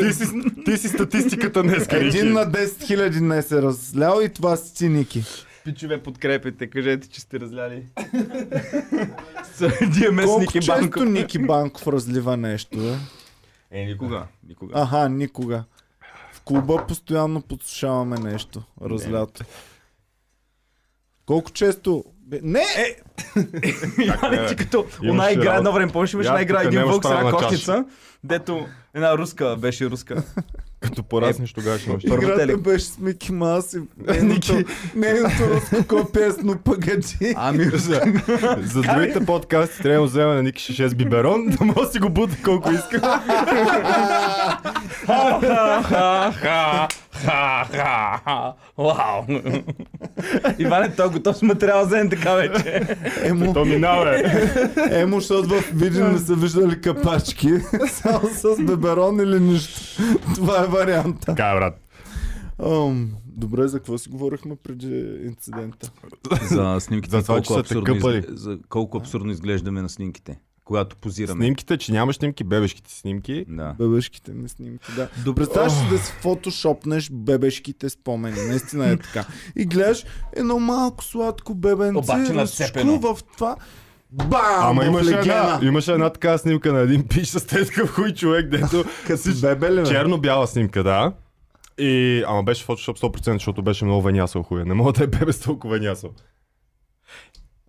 Ти 0.00 0.12
си, 0.14 0.24
ти 0.64 0.76
си 0.76 0.88
статистиката 0.88 1.62
днес, 1.62 1.86
Един 1.90 2.32
на 2.32 2.46
10 2.46 2.86
хиляди 2.86 3.20
не 3.20 3.42
се 3.42 3.62
разлял 3.62 4.20
и 4.20 4.28
това 4.28 4.56
си 4.56 4.74
ти, 4.74 4.88
Ники. 4.88 5.24
Пичове, 5.64 6.02
подкрепете, 6.02 6.70
кажете, 6.70 7.08
че 7.08 7.20
сте 7.20 7.40
разляли. 7.40 7.82
С 9.54 9.68
диамес 9.98 10.26
Колко 10.26 10.40
Ники 10.40 10.52
често 10.52 10.72
Банков. 10.72 11.04
Ники 11.04 11.38
Банков 11.38 11.86
разлива 11.86 12.36
нещо, 12.36 12.78
бе? 12.78 12.94
Е, 13.70 13.84
никога. 13.84 14.26
Никога. 14.48 14.72
Аха, 14.76 15.08
никога. 15.08 15.64
В 16.32 16.40
клуба 16.40 16.84
постоянно 16.88 17.42
подсушаваме 17.42 18.18
нещо. 18.18 18.62
Разлято. 18.82 19.44
Колко 21.26 21.50
често... 21.50 22.04
Бе, 22.20 22.40
Не! 22.42 22.60
Е, 22.60 22.96
Иване, 24.02 24.46
ти 24.46 24.56
като 24.56 24.86
Имаш 25.02 25.12
она 25.12 25.30
игра 25.32 25.44
работа. 25.44 25.58
едно 25.58 25.72
време, 25.72 25.92
помниш, 25.92 26.12
имаш 26.12 26.26
Я 26.26 26.30
една 26.30 26.42
игра, 26.42 26.62
тук 26.62 26.66
един 26.66 26.84
вълк 26.84 27.04
с 27.04 27.10
една 27.10 27.20
правна 27.20 27.30
чаша. 27.32 27.44
кошница, 27.44 27.84
дето 28.24 28.66
една 28.94 29.18
руска, 29.18 29.56
беше 29.58 29.90
руска. 29.90 30.22
Като 30.80 31.02
пораснеш 31.02 31.52
тогава 31.52 31.78
ще 31.78 31.90
имаш. 31.90 32.02
Първо 32.08 32.22
Играта 32.22 32.58
беше 32.58 32.84
с 32.84 32.98
Мики 32.98 33.32
Маус 33.32 33.72
и 33.72 33.78
нейното, 34.06 34.52
нейното 34.94 35.50
руско 35.50 35.86
копие 35.88 36.26
е 36.26 36.30
с 36.30 36.36
но 36.42 36.58
пагаджи. 36.58 37.34
Ами, 37.36 37.64
За, 37.64 38.02
за 38.62 38.82
другите 38.82 39.26
подкасти 39.26 39.82
трябва 39.82 40.00
да 40.00 40.10
взема 40.10 40.34
на 40.34 40.42
Ники 40.42 40.72
6 40.72 40.94
биберон, 40.94 41.46
да 41.46 41.64
може 41.64 41.80
да 41.80 41.86
си 41.92 41.98
го 41.98 42.10
бута 42.10 42.36
колко 42.44 42.70
иска. 42.72 43.20
Ха-ха-ха! 47.24 48.54
Вау! 48.78 49.24
Иване, 50.58 50.96
той 50.96 51.06
е 51.06 51.10
готов 51.10 51.36
с 51.36 51.42
материал 51.42 51.88
за 51.88 52.08
така 52.10 52.34
вече. 52.34 52.96
Емо, 53.22 53.52
То 53.52 53.64
минава, 53.64 54.16
е. 54.16 54.50
емо, 54.90 55.20
защото 55.20 55.48
в 55.48 55.70
Видин 55.74 56.12
не 56.12 56.18
са 56.18 56.34
виждали 56.34 56.80
капачки. 56.80 57.50
Само 57.90 58.28
с 58.28 58.62
беберон 58.62 59.20
или 59.20 59.40
нищо. 59.40 60.02
Това 60.34 60.64
е 60.64 60.66
варианта. 60.66 61.26
Така, 61.26 61.54
брат. 61.54 61.80
Ам, 62.66 63.10
добре, 63.26 63.68
за 63.68 63.78
какво 63.78 63.98
си 63.98 64.08
говорихме 64.08 64.56
преди 64.56 65.18
инцидента? 65.26 65.90
За 66.50 66.76
снимките, 66.80 67.16
За 67.16 67.22
това, 67.22 67.40
че 67.40 67.52
са 67.52 67.60
абсурдно 67.60 68.22
за 68.28 68.58
колко 68.68 68.98
абсурдно 68.98 69.32
изглеждаме 69.32 69.82
на 69.82 69.88
снимките, 69.88 70.38
когато 70.68 70.96
позираме. 70.96 71.44
Снимките, 71.44 71.78
че 71.78 71.92
нямаш 71.92 72.16
снимки, 72.16 72.44
бебешките 72.44 72.92
снимки. 72.92 73.44
Да. 73.48 73.74
Бебешките 73.78 74.32
ми 74.32 74.48
снимки, 74.48 74.92
да. 74.96 75.08
Добре. 75.24 75.40
Представяш 75.40 75.72
си 75.72 75.88
да 75.90 75.98
си 75.98 76.12
фотошопнеш 76.12 77.10
бебешките 77.12 77.88
спомени. 77.88 78.36
Наистина 78.48 78.88
е 78.88 78.96
така. 78.96 79.24
И 79.56 79.64
гледаш 79.64 80.04
едно 80.36 80.58
малко 80.58 81.04
сладко 81.04 81.54
бебенце, 81.54 81.98
Обаче 81.98 82.34
разчукло 82.34 82.98
в 82.98 83.18
това. 83.36 83.56
Бам! 84.10 84.30
Ама 84.42 84.84
имаше 84.84 85.18
една, 85.18 85.60
имаше 85.62 85.92
една 85.92 86.10
така 86.10 86.38
снимка 86.38 86.72
на 86.72 86.80
един 86.80 87.08
пиш 87.08 87.28
с 87.28 87.46
такъв 87.46 87.90
хуй 87.90 88.14
човек, 88.14 88.48
дето 88.48 88.84
Като 89.06 89.22
си 89.22 89.40
бебе 89.40 89.72
ли, 89.72 89.80
бе? 89.80 89.86
черно-бяла 89.86 90.46
снимка, 90.46 90.82
да. 90.82 91.12
И, 91.78 92.22
ама 92.26 92.42
беше 92.42 92.64
фотошоп 92.64 92.98
100%, 92.98 93.32
защото 93.32 93.62
беше 93.62 93.84
много 93.84 94.02
венясал 94.02 94.42
хуя. 94.42 94.64
Не 94.64 94.74
мога 94.74 94.92
да 94.92 95.04
е 95.04 95.06
бебе 95.06 95.32
с 95.32 95.40
толкова 95.40 95.78
венясал. 95.78 96.10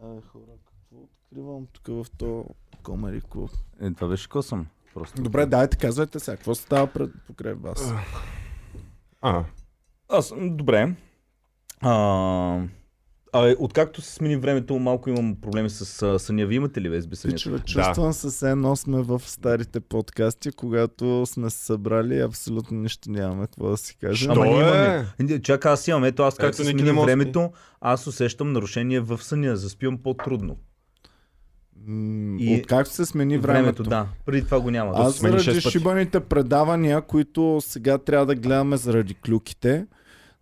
Ай, 0.03 0.17
хора, 0.31 0.51
какво 0.65 1.03
откривам 1.03 1.63
тук 1.73 1.87
в 1.87 2.05
то 2.17 2.45
комери 2.83 3.21
клуб? 3.29 3.51
Е, 3.81 3.91
това 3.91 4.07
беше 4.07 4.29
косъм. 4.29 4.67
Просто. 4.93 5.21
Добре, 5.21 5.45
дайте, 5.45 5.77
казвайте 5.77 6.19
сега, 6.19 6.37
какво 6.37 6.55
става 6.55 6.87
пред 6.87 7.11
покрай 7.27 7.53
вас? 7.53 7.93
А, 9.21 9.43
Аз, 10.09 10.33
добре. 10.37 10.95
А, 11.81 12.61
А, 13.33 13.55
откакто 13.59 14.01
се 14.01 14.13
смени 14.13 14.35
времето, 14.35 14.79
малко 14.79 15.09
имам 15.09 15.35
проблеми 15.41 15.69
с 15.69 16.01
а, 16.01 16.19
съня. 16.19 16.45
Вие 16.45 16.55
имате 16.55 16.81
ли 16.81 16.89
без 16.89 17.07
безсънието? 17.07 17.37
Пичове, 17.37 17.59
чувствам 17.59 18.13
се 18.13 18.27
все 18.27 18.51
едно 18.51 18.75
сме 18.75 19.01
в 19.01 19.21
старите 19.25 19.79
подкасти, 19.79 20.51
когато 20.51 21.25
сме 21.25 21.49
се 21.49 21.65
събрали 21.65 22.15
и 22.15 22.21
абсолютно 22.21 22.77
нищо 22.77 23.11
нямаме 23.11 23.47
какво 23.47 23.69
да 23.69 23.77
си 23.77 23.95
кажем. 23.95 24.31
Ама 24.31 24.45
ние 24.45 24.55
е? 24.55 24.59
имаме. 24.59 25.05
Не, 25.19 25.41
Чакай, 25.41 25.71
аз 25.71 25.87
имам. 25.87 26.03
Ето 26.03 26.23
аз 26.23 26.35
как 26.35 26.47
Ето, 26.47 26.57
се 26.57 26.63
смени 26.63 26.83
да 26.83 27.01
времето, 27.01 27.51
аз 27.81 28.07
усещам 28.07 28.51
нарушение 28.51 28.99
в 28.99 29.23
съня. 29.23 29.55
Заспивам 29.55 29.97
по-трудно. 29.97 30.57
И- 32.39 32.57
Откакто 32.57 32.93
се 32.93 33.05
смени 33.05 33.37
времето. 33.37 33.63
Времето, 33.63 33.83
да. 33.83 34.07
Преди 34.25 34.45
това 34.45 34.59
го 34.59 34.71
няма. 34.71 34.91
Аз 34.95 35.15
смени 35.15 35.39
заради 35.39 35.61
шибаните 35.61 36.19
предавания, 36.19 37.01
които 37.01 37.61
сега 37.61 37.97
трябва 37.97 38.25
да 38.25 38.35
гледаме 38.35 38.77
заради 38.77 39.13
клюките, 39.15 39.85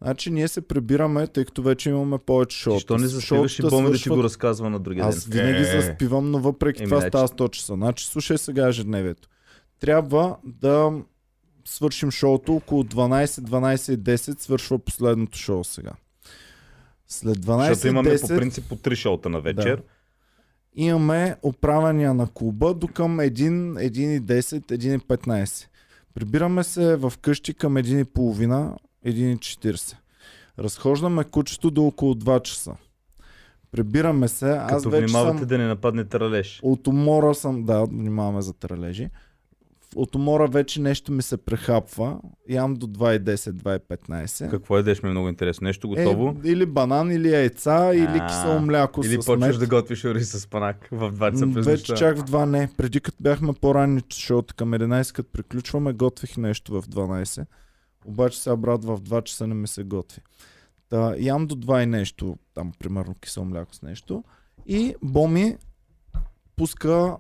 значи 0.02 0.32
ние 0.32 0.48
се 0.48 0.62
прибираме, 0.62 1.28
тъй 1.28 1.46
като 1.46 1.62
вече 1.62 1.90
имаме 1.90 2.18
повече 2.18 2.58
шоута. 2.58 2.76
Защо 2.76 2.98
не 2.98 3.08
заспиваш 3.08 3.60
и 3.60 3.62
Боми 3.62 3.92
да 3.92 3.98
ти 3.98 4.10
го 4.10 4.24
разказва 4.24 4.70
на 4.70 4.80
другия 4.80 5.06
Аз 5.06 5.26
ден? 5.26 5.46
винаги 5.46 5.64
Е. 5.68 5.82
заспивам, 5.82 6.32
но 6.32 6.40
въпреки 6.40 6.82
Еми, 6.82 6.90
това 6.90 7.00
значи- 7.00 7.10
става 7.10 7.28
100 7.28 7.50
часа. 7.50 7.74
Значи 7.74 8.06
слушай 8.06 8.38
сега 8.38 8.68
ежедневието. 8.68 9.30
Трябва 9.80 10.36
да 10.44 10.92
свършим 11.66 12.12
шоуто 12.12 12.54
около 12.54 12.84
12, 12.84 13.42
12 13.42 13.94
и 13.94 13.98
10 13.98 14.40
свършва 14.40 14.80
последното 14.80 15.38
шоу 15.38 15.64
сега. 15.64 15.92
След 17.08 17.38
12 17.38 17.68
Защото 17.68 17.88
имаме 17.88 18.10
и 18.10 18.12
по 18.12 18.18
10 18.18 18.36
принцип 18.36 18.66
по 18.70 18.76
три 18.76 18.96
шоута 18.96 19.30
на 19.30 19.42
вечер. 19.42 19.82
Имаме 20.76 21.36
оправяния 21.44 22.14
на 22.14 22.28
клуба 22.28 22.74
до 22.74 22.88
към 22.88 23.18
1, 23.18 23.30
1 23.30 23.98
и 23.98 24.22
10, 24.22 24.42
1 24.42 24.96
и 24.96 25.00
15. 25.00 25.68
Прибираме 26.14 26.64
се 26.64 26.96
в 26.96 27.14
къщи 27.22 27.54
към 27.54 27.76
1 27.76 28.02
и 28.02 28.04
половина, 28.04 28.78
1 29.06 29.10
и 29.10 29.38
40. 29.38 29.96
Разхождаме 30.60 31.24
кучето 31.24 31.72
до 31.72 31.84
около 31.84 32.14
2 32.14 32.42
часа. 32.42 32.76
Прибираме 33.72 34.28
се. 34.28 34.50
Аз 34.50 34.70
Като 34.70 34.90
вече 34.90 35.06
внимавате 35.06 35.38
съм... 35.38 35.48
да 35.48 35.58
не 35.58 35.68
нападне 35.68 36.04
тралеж. 36.04 36.60
От 36.64 36.88
умора 36.88 37.34
съм, 37.34 37.64
да, 37.64 37.86
внимаваме 37.86 38.42
за 38.42 38.54
тралежи. 38.54 39.10
От 39.96 40.16
умора 40.16 40.48
вече 40.48 40.82
нещо 40.82 41.12
ми 41.12 41.22
се 41.22 41.38
прехапва. 41.38 42.20
Ям 42.50 42.74
до 42.74 42.88
2,10, 42.88 43.52
2,15. 43.52 44.50
Какво 44.50 44.78
едеш 44.78 45.04
ми 45.04 45.10
е 45.10 45.12
много 45.12 45.30
интересно. 45.30 45.66
Нещо 45.66 45.90
готово? 45.90 46.36
Е, 46.44 46.48
или 46.48 46.66
банан, 46.66 47.12
или 47.12 47.32
яйца, 47.32 47.92
или 47.94 48.18
А, 48.20 48.28
кисело 48.28 48.60
мляко 48.60 49.02
Или 49.06 49.14
с 49.14 49.26
почваш 49.26 49.40
мед. 49.40 49.60
да 49.60 49.68
готвиш 49.68 50.06
ориз 50.06 50.32
с 50.32 50.48
панак 50.48 50.88
в 50.92 51.12
2 51.12 51.32
часа 51.32 51.46
М, 51.46 51.54
през 51.54 51.66
Вече 51.66 51.94
чак 51.94 52.18
в 52.18 52.24
2 52.24 52.46
не. 52.46 52.70
Преди 52.78 53.00
като 53.00 53.18
бяхме 53.22 53.54
по-ранни 53.54 54.02
шоута 54.14 54.54
към 54.54 54.72
11, 54.72 55.12
като 55.14 55.32
приключваме, 55.32 55.94
готвих 55.94 56.38
нещо 56.38 56.82
в 56.82 56.88
12. 56.88 57.46
Обаче 58.06 58.40
сега 58.40 58.56
брат 58.56 58.84
в 58.86 58.98
2 58.98 59.24
часа 59.24 59.48
не 59.48 59.56
ми 59.56 59.68
се 59.68 59.84
готви. 59.84 60.22
Та, 60.90 61.16
ям 61.20 61.48
до 61.48 61.56
2 61.56 61.84
и 61.84 61.86
нещо, 61.86 62.38
там 62.54 62.72
примерно 62.80 63.16
кисело 63.16 63.46
мляко 63.46 63.76
с 63.76 63.82
нещо. 63.82 64.24
И 64.66 64.96
Боми 65.04 65.58
пуска 66.56 67.18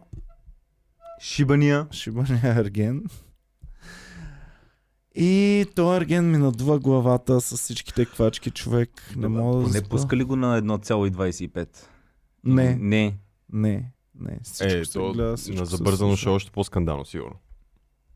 Шибания. 1.20 1.88
шибания 1.92 2.56
ерген. 2.58 3.04
И 5.16 5.66
този 5.76 5.98
ерген 5.98 6.32
ми 6.32 6.38
надува 6.38 6.80
главата 6.80 7.42
с 7.42 7.58
всичките 7.58 8.06
квачки, 8.06 8.52
човек. 8.52 8.90
Не 9.16 9.28
мога 9.28 9.64
да 9.64 9.70
Не 9.70 9.82
пуска 9.82 10.18
ли 10.18 10.24
го 10.24 10.36
на 10.36 10.62
1,25? 10.62 11.68
Не, 12.44 12.76
Не. 12.76 13.18
не, 13.54 13.92
не. 14.16 14.40
Всичко 14.44 14.74
Е, 14.74 14.86
се 14.86 14.94
то 14.94 15.12
гледа, 15.14 15.38
всичко 15.38 15.60
на 15.60 15.66
забързано 15.66 16.10
слуша. 16.12 16.24
шоу 16.24 16.34
още 16.34 16.52
по-скандално, 16.52 17.06
сигурно. 17.06 17.36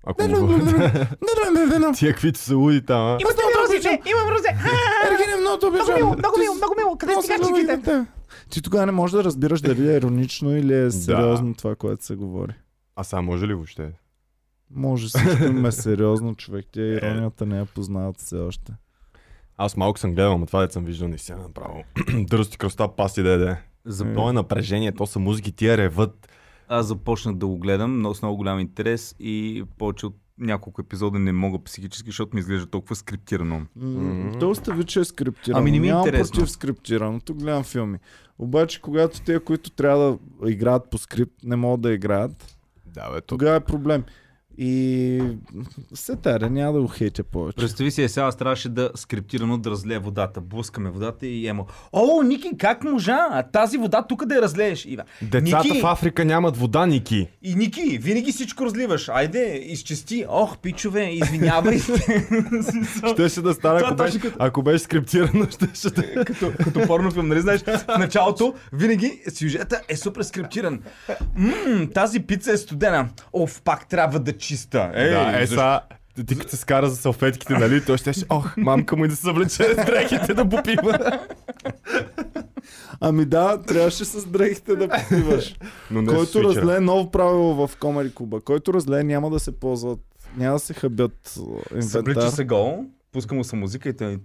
Ако 0.05 0.21
Не, 0.21 0.39
му... 0.39 0.47
не, 0.47 1.65
не, 1.67 1.79
не. 1.79 1.93
Тия 1.93 2.11
каквито 2.11 2.39
са 2.39 2.55
луди 2.55 2.85
там, 2.85 3.01
а? 3.01 3.17
Имате 3.21 3.37
ли 3.37 3.75
рози? 3.75 3.87
Не, 3.87 4.01
имам 4.11 4.29
розе. 4.29 4.47
Ергене, 5.05 5.35
много 5.37 5.59
те 5.59 5.65
Много 5.67 5.91
мило, 5.95 6.13
много 6.13 6.37
мило, 6.39 6.55
много 6.55 6.75
мило. 6.77 6.97
Къде 6.97 7.11
Много 7.11 7.27
чичите? 7.27 7.49
любите. 7.73 8.05
Ти 8.49 8.61
тогава 8.61 8.85
не 8.85 8.91
можеш 8.91 9.11
да 9.13 9.23
разбираш 9.23 9.61
дали 9.61 9.89
е 9.89 9.97
иронично 9.97 10.57
или 10.57 10.75
е 10.75 10.91
сериозно 10.91 11.53
това, 11.53 11.75
което 11.75 12.05
се 12.05 12.15
говори. 12.15 12.53
А 12.95 13.03
сега 13.03 13.21
може 13.21 13.47
ли 13.47 13.53
въобще? 13.53 13.91
Може 14.75 15.07
всичко 15.07 15.43
им 15.43 15.65
е 15.65 15.71
сериозно, 15.71 16.35
човек. 16.35 16.65
Тя 16.71 16.81
иронията 16.81 17.45
не 17.45 17.57
я 17.57 17.65
познават 17.65 18.17
все 18.17 18.35
още. 18.35 18.73
Аз 19.57 19.77
малко 19.77 19.99
съм 19.99 20.13
гледал, 20.13 20.37
но 20.37 20.45
това 20.45 20.61
дет 20.61 20.71
съм 20.71 20.85
виждал 20.85 21.07
наистина 21.07 21.37
направо. 21.37 21.83
Дръсти 22.29 22.57
кръста 22.57 22.95
пасти 22.95 23.23
да 23.23 23.51
е. 23.51 23.55
За... 23.85 24.13
То 24.13 24.29
е 24.29 24.33
напрежение, 24.33 24.91
то 24.91 25.05
са 25.05 25.19
музики, 25.19 25.51
тия 25.51 25.77
реват. 25.77 26.31
Аз 26.67 26.85
започнах 26.85 27.35
да 27.35 27.47
го 27.47 27.57
гледам 27.57 27.99
но 27.99 28.13
с 28.13 28.21
много 28.21 28.37
голям 28.37 28.59
интерес 28.59 29.15
и 29.19 29.63
повече 29.77 30.05
от 30.05 30.15
няколко 30.37 30.81
епизода 30.81 31.19
не 31.19 31.31
мога 31.31 31.63
психически, 31.63 32.09
защото 32.09 32.35
ми 32.35 32.39
изглежда 32.39 32.65
толкова 32.65 32.95
скриптирано. 32.95 33.65
Mm-hmm. 33.79 34.39
То 34.39 34.49
остави, 34.49 34.83
че 34.83 34.99
е 34.99 35.03
скриптирано. 35.03 35.59
Ами 35.59 35.71
не 35.71 35.79
ми 35.79 35.87
е 35.87 35.91
Нямам 35.91 36.07
интересно. 36.07 36.33
против 36.33 36.51
скриптираното, 36.51 37.35
гледам 37.35 37.63
филми. 37.63 37.97
Обаче, 38.39 38.81
когато 38.81 39.21
те, 39.21 39.39
които 39.39 39.71
трябва 39.71 40.17
да 40.41 40.51
играят 40.51 40.89
по 40.89 40.97
скрипт, 40.97 41.33
не 41.43 41.55
могат 41.55 41.81
да 41.81 41.93
играят, 41.93 42.57
Да, 42.93 43.09
бе, 43.11 43.21
то... 43.21 43.27
тогава 43.27 43.55
е 43.55 43.59
проблем. 43.59 44.05
И 44.63 45.21
се 45.93 46.15
таре, 46.15 46.49
няма 46.49 46.73
да 46.73 46.81
го 46.81 46.87
хейтя 46.87 47.23
повече. 47.23 47.55
Представи 47.55 47.91
си, 47.91 48.03
е, 48.03 48.09
сега 48.09 48.31
трябваше 48.31 48.69
да 48.69 48.91
скриптирано 48.95 49.57
да 49.57 49.69
разлея 49.69 49.99
водата. 49.99 50.41
Блъскаме 50.41 50.89
водата 50.89 51.27
и 51.27 51.47
емо. 51.47 51.65
О, 51.93 52.21
Ники, 52.21 52.51
как 52.57 52.83
можа? 52.83 53.27
А 53.31 53.43
тази 53.43 53.77
вода 53.77 54.01
тук 54.01 54.25
да 54.25 54.35
я 54.35 54.41
разлееш? 54.41 54.85
Ива. 54.85 55.03
Децата 55.21 55.63
Ники! 55.63 55.81
в 55.81 55.85
Африка 55.85 56.25
нямат 56.25 56.57
вода, 56.57 56.85
Ники. 56.85 57.27
И 57.41 57.55
Ники, 57.55 57.97
винаги 57.97 58.31
всичко 58.31 58.65
разливаш. 58.65 59.09
Айде, 59.09 59.63
изчисти. 59.65 60.25
Ох, 60.29 60.57
пичове, 60.57 61.03
извинявай. 61.03 61.79
Ще 63.29 63.41
да 63.41 63.53
стане, 63.53 63.81
ако 63.85 63.95
беше, 63.95 64.19
точно 64.19 64.31
ако 64.39 64.63
беше 64.63 64.83
скриптирано, 64.83 65.47
ще 65.51 65.67
ще 65.73 65.89
да... 65.89 66.25
като, 66.25 66.51
като 66.63 66.87
порнофилм, 66.87 67.27
нали 67.27 67.41
знаеш? 67.41 67.61
В 67.61 67.97
началото 67.99 68.53
винаги 68.73 69.21
сюжета 69.33 69.81
е 69.87 69.95
супер 69.95 70.21
скриптиран. 70.21 70.79
Ммм, 71.35 71.87
тази 71.93 72.19
пица 72.19 72.51
е 72.51 72.57
студена. 72.57 73.09
Оф, 73.33 73.61
пак 73.61 73.87
трябва 73.87 74.19
да 74.19 74.37
чиста. 74.51 74.91
Ей, 74.93 75.09
да, 75.09 75.31
е, 75.33 75.45
защо- 75.45 75.55
са, 75.55 75.81
ти 76.23 76.37
като 76.37 76.49
се 76.49 76.57
скара 76.57 76.89
за 76.89 76.95
салфетките, 76.95 77.53
нали? 77.53 77.85
Той 77.85 77.97
ще 77.97 78.11
ох, 78.29 78.57
мамка 78.57 78.95
му 78.95 79.05
и 79.05 79.07
да 79.07 79.15
се 79.15 79.21
съвлече 79.21 79.49
с 79.49 79.75
дрехите 79.75 80.33
да 80.33 80.49
попива. 80.49 81.19
Ами 83.01 83.25
да, 83.25 83.61
трябваше 83.61 84.05
с 84.05 84.25
дрехите 84.25 84.75
да 84.75 84.89
попиваш. 84.89 85.55
Но 85.91 86.01
не 86.01 86.07
Който 86.07 86.43
разлее 86.43 86.79
ново 86.79 87.11
правило 87.11 87.67
в 87.67 87.77
Комери 87.77 88.13
Куба. 88.13 88.41
Който 88.41 88.73
разлее 88.73 89.03
няма 89.03 89.29
да 89.29 89.39
се 89.39 89.51
ползват, 89.51 89.99
няма 90.37 90.53
да 90.53 90.59
се 90.59 90.73
хабят 90.73 91.37
а, 91.75 91.81
Съблича 91.81 92.09
инвентар. 92.11 92.29
се 92.29 92.45
гол, 92.45 92.85
пуска 93.11 93.35
му 93.35 93.43
се 93.43 93.55
музика 93.55 93.89
и 93.89 93.93
той... 93.93 94.19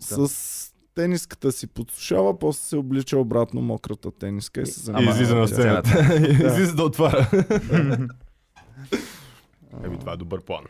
С 0.00 0.70
тениската 0.94 1.52
си 1.52 1.66
подсушава, 1.66 2.38
после 2.38 2.60
се 2.60 2.76
облича 2.76 3.18
обратно 3.18 3.60
мократа 3.60 4.10
тениска 4.10 4.60
и 4.60 4.66
се 4.66 4.80
И 4.80 4.82
занимава. 4.82 5.10
излиза 5.10 5.36
на 5.36 5.48
сцената. 5.48 6.14
Излиза 6.46 6.74
да 6.74 6.82
отваря. 6.82 7.26
Еми, 9.84 9.98
това 9.98 10.12
е 10.12 10.16
добър 10.16 10.40
план. 10.40 10.64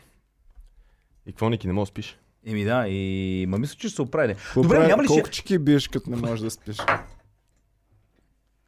И 1.25 1.31
какво, 1.31 1.49
Ники, 1.49 1.67
не 1.67 1.73
мога 1.73 1.81
да 1.81 1.87
спиш? 1.87 2.17
Еми 2.45 2.63
да, 2.63 2.87
и 2.87 3.45
ма 3.49 3.57
мисля, 3.57 3.75
че 3.75 3.87
ще 3.87 3.95
се 3.95 4.01
оправи. 4.01 4.35
Добре, 4.55 4.69
прави- 4.69 4.87
няма 4.87 5.03
ли 5.03 5.07
Колко 5.07 5.21
ще... 5.21 5.31
чеки 5.31 5.57
биеш, 5.57 5.87
като 5.87 6.09
не 6.09 6.15
можеш 6.15 6.39
да 6.39 6.51
спиш? 6.51 6.77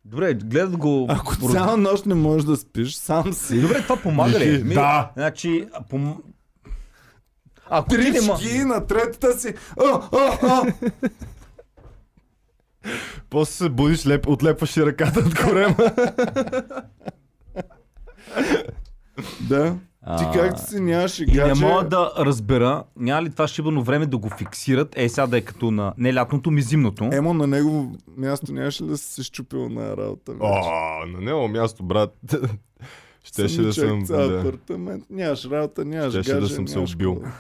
Добре, 0.06 0.34
гледат 0.34 0.78
го... 0.78 1.06
Ако 1.10 1.34
пор- 1.34 1.52
цяла 1.52 1.78
нощ 1.78 2.06
не 2.06 2.16
можеш 2.16 2.46
да 2.46 2.58
спиш, 2.58 2.96
сам 2.96 3.34
си. 3.34 3.62
Добре, 3.62 3.82
това 3.82 3.98
помага 3.98 4.40
ли? 4.40 4.64
Ми- 4.64 4.74
да. 4.74 5.12
Значи, 5.14 5.68
а, 5.74 5.84
пом... 5.84 6.24
Ако 7.70 7.90
ти 7.90 7.98
не 7.98 8.22
ма... 8.22 8.38
На 8.66 8.88
третата 8.88 9.40
си. 9.40 9.54
О, 9.78 10.02
о, 10.12 10.38
о. 10.44 10.66
После 13.30 13.52
се 13.54 13.70
будиш, 13.70 14.06
леп, 14.06 14.28
отлепваш 14.28 14.78
и 14.78 14.86
ръката 14.86 15.20
от 15.20 15.36
корема. 15.36 15.76
Да. 19.42 19.76
Ти 20.10 20.24
А, 20.26 20.32
както 20.34 20.62
си 20.62 20.80
нямаш 20.80 21.20
и 21.20 21.24
И 21.24 21.28
не 21.28 21.34
гадже. 21.38 21.66
мога 21.66 21.84
да 21.84 22.12
разбера, 22.18 22.84
няма 22.96 23.22
ли 23.24 23.30
това 23.30 23.48
шибано 23.48 23.84
време 23.84 24.06
да 24.06 24.18
го 24.18 24.30
фиксират, 24.30 24.94
е 24.96 25.10
сега 25.10 25.28
да 25.28 25.38
е 25.38 25.42
като 25.42 25.72
на 25.72 25.94
не 25.98 26.14
лятното, 26.14 26.52
ми 26.52 26.62
зимното. 26.62 27.10
Емо 27.14 27.34
на 27.34 27.48
негово 27.48 27.92
място 28.10 28.54
нямаше 28.54 28.84
ли 28.84 28.88
да 28.88 28.98
си 28.98 29.06
се 29.06 29.24
щупил 29.24 29.70
на 29.70 29.90
работа? 29.90 30.32
вече? 30.32 30.44
О, 30.44 31.06
на 31.08 31.22
него 31.22 31.48
място, 31.48 31.84
брат. 31.84 32.18
Щеше 33.24 33.62
да 33.62 33.74
съм... 33.74 34.00
Да. 34.02 34.40
апартамент. 34.40 35.04
Нямаш 35.10 35.46
работа, 35.46 35.86
нямаш 35.86 36.14
Щеше 36.14 36.30
да 36.30 36.40
гадже, 36.40 36.54
съм 36.54 36.68
се 36.68 36.80
убил. 36.80 37.16
да- 37.16 37.32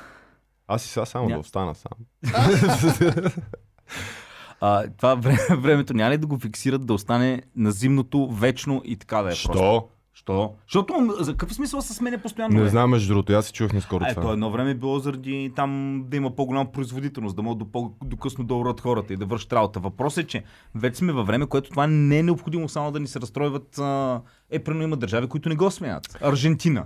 Аз 0.68 0.86
и 0.86 0.90
сега 0.90 1.06
само 1.06 1.28
Ня- 1.28 1.34
да 1.34 1.40
остана 1.40 1.76
сам. 1.76 1.92
А, 4.62 4.84
това 4.90 5.16
време, 5.16 5.38
времето 5.52 5.94
няма 5.94 6.12
ли 6.12 6.18
да 6.18 6.28
го 6.28 6.40
фиксират 6.40 6.86
да 6.86 6.94
остане 6.94 7.42
на 7.56 7.72
зимното 7.72 8.30
вечно 8.30 8.82
и 8.86 8.96
така 8.96 9.18
да 9.18 9.28
е 9.28 9.36
просто? 9.44 9.88
Що? 10.18 10.54
Що? 10.66 10.80
Защото 10.86 11.24
за 11.24 11.32
какъв 11.32 11.54
смисъл 11.56 11.82
се 11.82 11.94
сменя 11.94 12.18
постоянно? 12.18 12.64
Не 12.64 12.70
знам, 12.70 12.90
между 12.90 13.08
другото, 13.08 13.34
аз 13.34 13.46
си 13.46 13.54
чух 13.54 13.74
наскоро 13.74 14.06
е, 14.06 14.14
то 14.14 14.22
това. 14.22 14.34
едно 14.34 14.52
време 14.52 14.72
е 14.72 14.76
било 14.76 15.00
заради 15.00 15.52
там 15.56 16.04
да 16.08 16.18
има 16.18 16.36
по-голяма 16.36 16.72
производителност, 16.72 17.36
да 17.36 17.42
могат 17.42 17.58
до, 17.58 17.66
по- 17.66 17.92
до 18.04 18.18
късно 18.18 18.44
да 18.44 18.56
урат 18.56 18.82
хората 18.82 19.14
и 19.14 19.18
да 19.18 19.26
вършат 19.26 19.54
работа. 19.54 19.80
Въпросът 19.80 20.24
е, 20.24 20.28
че 20.28 20.44
вече 20.76 20.98
сме 20.98 21.14
във 21.14 21.28
време, 21.28 21.46
което 21.46 21.70
това 21.70 21.88
не 21.88 22.20
е 22.20 22.24
необходимо 22.24 22.70
само 22.70 22.92
да 22.92 23.00
ни 23.00 23.08
се 23.08 23.20
разстройват. 23.22 23.80
Е, 24.50 24.60
примерно 24.60 24.84
има 24.84 24.98
държави, 24.98 25.28
които 25.28 25.50
не 25.50 25.56
го 25.56 25.72
смеят. 25.72 26.18
Аржентина. 26.22 26.86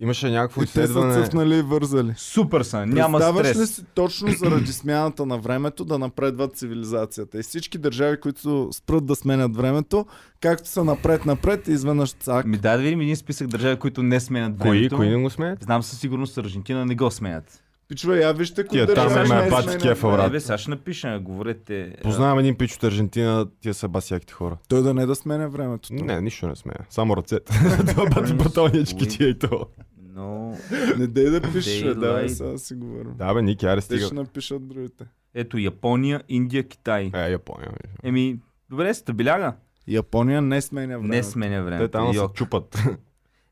Имаше 0.00 0.30
някакво 0.30 0.62
И 0.62 0.66
те 0.66 0.86
са 0.86 1.12
цъфнали 1.12 1.54
и 1.54 1.62
вързали. 1.62 2.14
Супер 2.16 2.62
са, 2.62 2.86
няма 2.86 3.20
стрес. 3.20 3.58
ли 3.58 3.66
си 3.66 3.84
точно 3.94 4.32
заради 4.32 4.72
смяната 4.72 5.26
на 5.26 5.38
времето 5.38 5.84
да 5.84 5.98
напредват 5.98 6.56
цивилизацията? 6.56 7.38
И 7.38 7.42
всички 7.42 7.78
държави, 7.78 8.20
които 8.20 8.68
спрат 8.72 9.06
да 9.06 9.16
сменят 9.16 9.56
времето, 9.56 10.06
както 10.40 10.68
са 10.68 10.84
напред-напред, 10.84 11.68
изведнъж 11.68 12.12
цак. 12.12 12.46
Ми 12.46 12.58
дай 12.58 12.76
да 12.76 12.82
видим 12.82 13.00
един 13.00 13.16
списък 13.16 13.48
държави, 13.48 13.76
които 13.76 14.02
не 14.02 14.20
сменят 14.20 14.58
Кои, 14.58 14.70
времето. 14.70 14.96
кои 14.96 15.08
не 15.08 15.22
го 15.22 15.30
смеят? 15.30 15.62
Знам 15.62 15.82
със 15.82 16.00
сигурност 16.00 16.38
Аржентина 16.38 16.86
не 16.86 16.94
го 16.94 17.10
сменят. 17.10 17.62
Пичове, 17.88 18.20
я 18.20 18.32
вижте 18.32 18.66
кои 18.66 18.78
Тия 18.78 18.94
там 18.94 19.12
ме 19.12 19.42
не 19.42 19.50
бати 19.50 19.78
кефа, 19.78 20.08
брат. 20.08 20.28
Е, 20.28 20.30
бе, 20.30 20.40
сега 20.40 20.58
ще 20.58 20.70
напиша, 20.70 21.20
говорете. 21.22 21.94
Познавам 22.02 22.38
един 22.38 22.56
пич 22.56 22.74
от 22.74 22.84
Аржентина, 22.84 23.46
тия 23.60 23.74
са 23.74 23.88
басяките 23.88 24.32
хора. 24.32 24.58
Той 24.68 24.82
да 24.82 24.94
не 24.94 25.06
да 25.06 25.14
сменя 25.14 25.48
времето. 25.48 25.88
Не, 25.92 26.20
нищо 26.20 26.48
не 26.48 26.56
смея. 26.56 26.86
Само 26.90 27.16
ръцете. 27.16 27.52
Това 27.86 28.10
бати 28.10 28.34
батонички 28.34 29.08
ти 29.08 29.24
е 29.24 29.28
и 29.28 29.38
то. 29.38 29.66
Но, 29.98 30.56
Не 30.98 31.06
дей 31.06 31.30
да 31.30 31.42
пишеш, 31.42 31.94
давай 31.94 32.28
сега 32.28 32.50
да 32.50 32.58
си 32.58 32.74
говорим. 32.74 33.12
Да, 33.16 33.34
бе, 33.34 33.42
Ники, 33.42 33.66
аре 33.66 33.76
Те 33.76 33.82
стига. 33.82 34.06
ще 34.06 34.14
напишат 34.14 34.68
другите. 34.68 35.04
ето 35.34 35.58
Япония, 35.58 36.22
Индия, 36.28 36.68
Китай. 36.68 37.10
Е, 37.14 37.30
Япония. 37.30 37.70
Еми, 38.02 38.38
добре, 38.70 38.94
стабиляга. 38.94 39.52
Япония 39.88 40.42
не 40.42 40.60
сменя 40.60 40.98
времето. 40.98 41.08
Не 41.08 41.22
сменя 41.22 41.56
Те 41.56 41.62
времето. 41.62 41.88
там 41.90 42.14
се 42.14 42.20
чупат. 42.34 42.78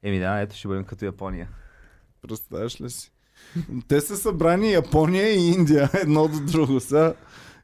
Еми 0.02 0.18
да, 0.18 0.40
ето 0.40 0.56
ще 0.56 0.68
бъдем 0.68 0.84
като 0.84 1.04
Япония. 1.04 1.48
Представяш 2.22 2.80
ли 2.80 2.90
си? 2.90 3.10
Те 3.88 4.00
са 4.00 4.16
събрани 4.16 4.72
Япония 4.72 5.30
и 5.30 5.48
Индия, 5.48 5.90
едно 6.02 6.28
до 6.28 6.40
друго. 6.40 6.80
Са, 6.80 7.14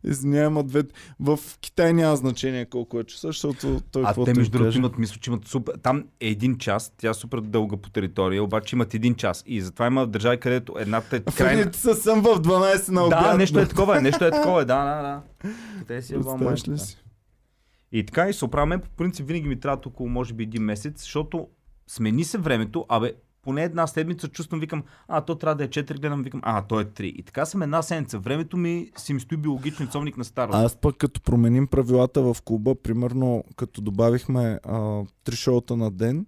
извинявам, 0.05 0.67
две... 0.67 0.83
В 1.21 1.39
Китай 1.61 1.93
няма 1.93 2.17
значение 2.17 2.65
колко 2.65 3.01
е 3.01 3.05
часа, 3.05 3.27
защото 3.27 3.81
той 3.93 4.03
А 4.07 4.25
те 4.25 4.35
между 4.35 4.59
другото 4.59 4.79
имат, 4.79 4.99
мисля, 4.99 5.17
че 5.21 5.31
имат 5.31 5.49
супер... 5.49 5.75
Там 5.83 6.05
е 6.21 6.29
един 6.29 6.59
час, 6.59 6.93
тя 6.97 7.11
е 7.11 7.15
супер 7.15 7.41
дълга 7.41 7.77
по 7.77 7.91
територия, 7.91 8.45
обаче 8.45 8.77
имат 8.77 8.95
един 8.95 9.15
час. 9.15 9.43
И 9.47 9.61
затова 9.61 9.87
има 9.87 10.07
държави, 10.07 10.41
където 10.41 10.75
едната 10.79 11.17
е 11.17 11.21
крайна... 11.21 11.61
едните 11.61 11.79
са 11.79 11.95
съм 11.95 12.21
в 12.21 12.27
12 12.27 12.89
на 12.89 13.07
обяд. 13.07 13.25
Да, 13.25 13.37
нещо 13.37 13.59
е 13.59 13.69
такова, 13.69 14.01
нещо 14.01 14.25
е 14.25 14.31
такова, 14.31 14.65
да, 14.65 14.85
да, 14.85 15.03
да. 15.03 15.23
Те 15.87 16.03
си 16.03 16.15
е 16.15 16.19
ли 16.69 16.79
си? 16.79 16.97
И 17.93 18.07
така 18.07 18.29
и 18.29 18.33
се 18.33 18.45
оправяме, 18.45 18.79
по 18.79 18.91
принцип 18.91 19.27
винаги 19.27 19.49
ми 19.49 19.61
трябва 19.61 19.81
около 19.87 20.09
може 20.09 20.35
би 20.35 20.43
един 20.43 20.63
месец, 20.63 21.01
защото 21.01 21.49
смени 21.87 22.25
се 22.25 22.39
времето, 22.39 22.87
абе, 22.89 23.13
поне 23.43 23.65
една 23.65 23.87
седмица 23.87 24.29
чувствам, 24.29 24.61
викам, 24.61 24.83
а, 25.09 25.21
то 25.21 25.35
трябва 25.35 25.55
да 25.55 25.65
е 25.65 25.69
4, 25.69 26.01
гледам, 26.01 26.23
викам, 26.23 26.41
а, 26.45 26.63
то 26.63 26.81
е 26.81 26.85
3. 26.85 27.03
И 27.03 27.23
така 27.23 27.47
съм 27.47 27.63
една 27.63 27.83
седмица. 27.83 28.19
Времето 28.19 28.57
ми 28.57 28.91
си 28.97 29.13
ми 29.13 29.21
стои 29.21 29.39
биологичен 29.39 29.89
цовник 29.89 30.17
на 30.17 30.25
старо. 30.25 30.51
Аз 30.53 30.77
пък 30.77 30.97
като 30.97 31.21
променим 31.21 31.67
правилата 31.67 32.23
в 32.23 32.37
клуба, 32.45 32.75
примерно 32.75 33.45
като 33.57 33.81
добавихме 33.81 34.59
а, 34.65 35.03
три 35.25 35.37
шоута 35.37 35.77
на 35.77 35.91
ден 35.91 36.27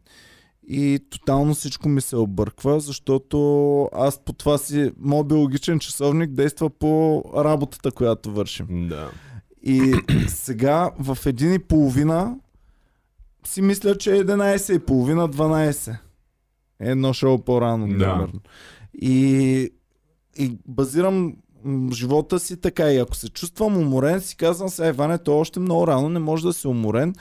и 0.69 1.01
тотално 1.11 1.55
всичко 1.55 1.89
ми 1.89 2.01
се 2.01 2.17
обърква, 2.17 2.81
защото 2.81 3.89
аз 3.93 4.19
по 4.19 4.33
това 4.33 4.59
си, 4.59 4.93
моят 5.01 5.29
биологичен 5.29 5.79
часовник 5.79 6.31
действа 6.31 6.71
по 6.71 7.25
работата, 7.37 7.91
която 7.91 8.33
вършим. 8.33 8.89
Да. 8.89 9.11
И 9.63 9.95
сега 10.29 10.91
в 10.99 11.19
един 11.27 11.55
и 11.55 11.59
половина 11.59 12.37
си 13.45 13.63
мисля, 13.63 13.99
че 13.99 14.17
е 14.17 14.25
11 14.25 14.77
и 14.77 14.79
половина, 14.79 15.29
12. 15.29 15.97
Едно 16.83 17.13
шоу 17.13 17.39
по-рано, 17.39 17.89
Да. 17.89 17.95
примерно. 17.99 18.41
И, 18.95 19.71
и 20.39 20.59
базирам 20.69 21.35
живота 21.93 22.39
си 22.41 22.61
така. 22.61 22.91
И 22.93 22.99
ако 22.99 23.17
се 23.17 23.29
чувствам 23.29 23.77
уморен, 23.77 24.21
си 24.21 24.37
казвам 24.37 24.69
сега, 24.69 24.89
Иване, 24.89 25.19
то 25.19 25.33
е 25.33 25.41
още 25.41 25.61
много 25.61 25.87
рано, 25.87 26.09
не 26.09 26.19
може 26.19 26.43
да 26.43 26.53
си 26.53 26.67
уморен 26.67 27.15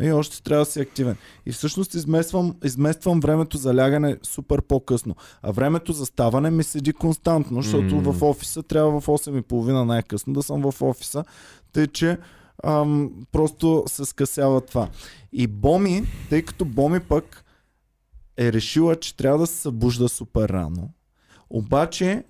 и 0.00 0.12
още 0.12 0.42
трябва 0.42 0.64
да 0.64 0.70
си 0.70 0.80
активен. 0.80 1.16
И 1.46 1.52
всъщност 1.52 1.94
измествам, 1.94 2.54
измествам 2.64 3.20
времето 3.20 3.56
за 3.56 3.74
лягане 3.74 4.16
супер 4.22 4.62
по-късно. 4.62 5.14
А 5.42 5.50
времето 5.50 5.92
за 5.92 6.06
ставане 6.06 6.50
ми 6.50 6.62
седи 6.64 6.92
константно, 6.92 7.62
защото 7.62 7.94
М. 7.96 8.12
в 8.12 8.22
офиса 8.22 8.62
трябва 8.62 9.00
в 9.00 9.06
8.30 9.06 9.84
най-късно 9.84 10.32
да 10.32 10.42
съм 10.42 10.70
в 10.70 10.82
офиса. 10.82 11.24
Тъй, 11.72 11.86
че 11.86 12.18
ам, 12.64 13.10
просто 13.32 13.84
се 13.86 14.04
скъсява 14.04 14.60
това. 14.60 14.88
И 15.32 15.46
Боми, 15.46 16.02
тъй 16.30 16.42
като 16.42 16.64
Боми 16.64 17.00
пък 17.00 17.44
е 18.38 18.52
решила, 18.52 18.96
че 18.96 19.16
трябва 19.16 19.38
да 19.38 19.46
се 19.46 19.56
събужда 19.56 20.08
супер 20.08 20.48
рано, 20.48 20.90
обаче 21.50 22.24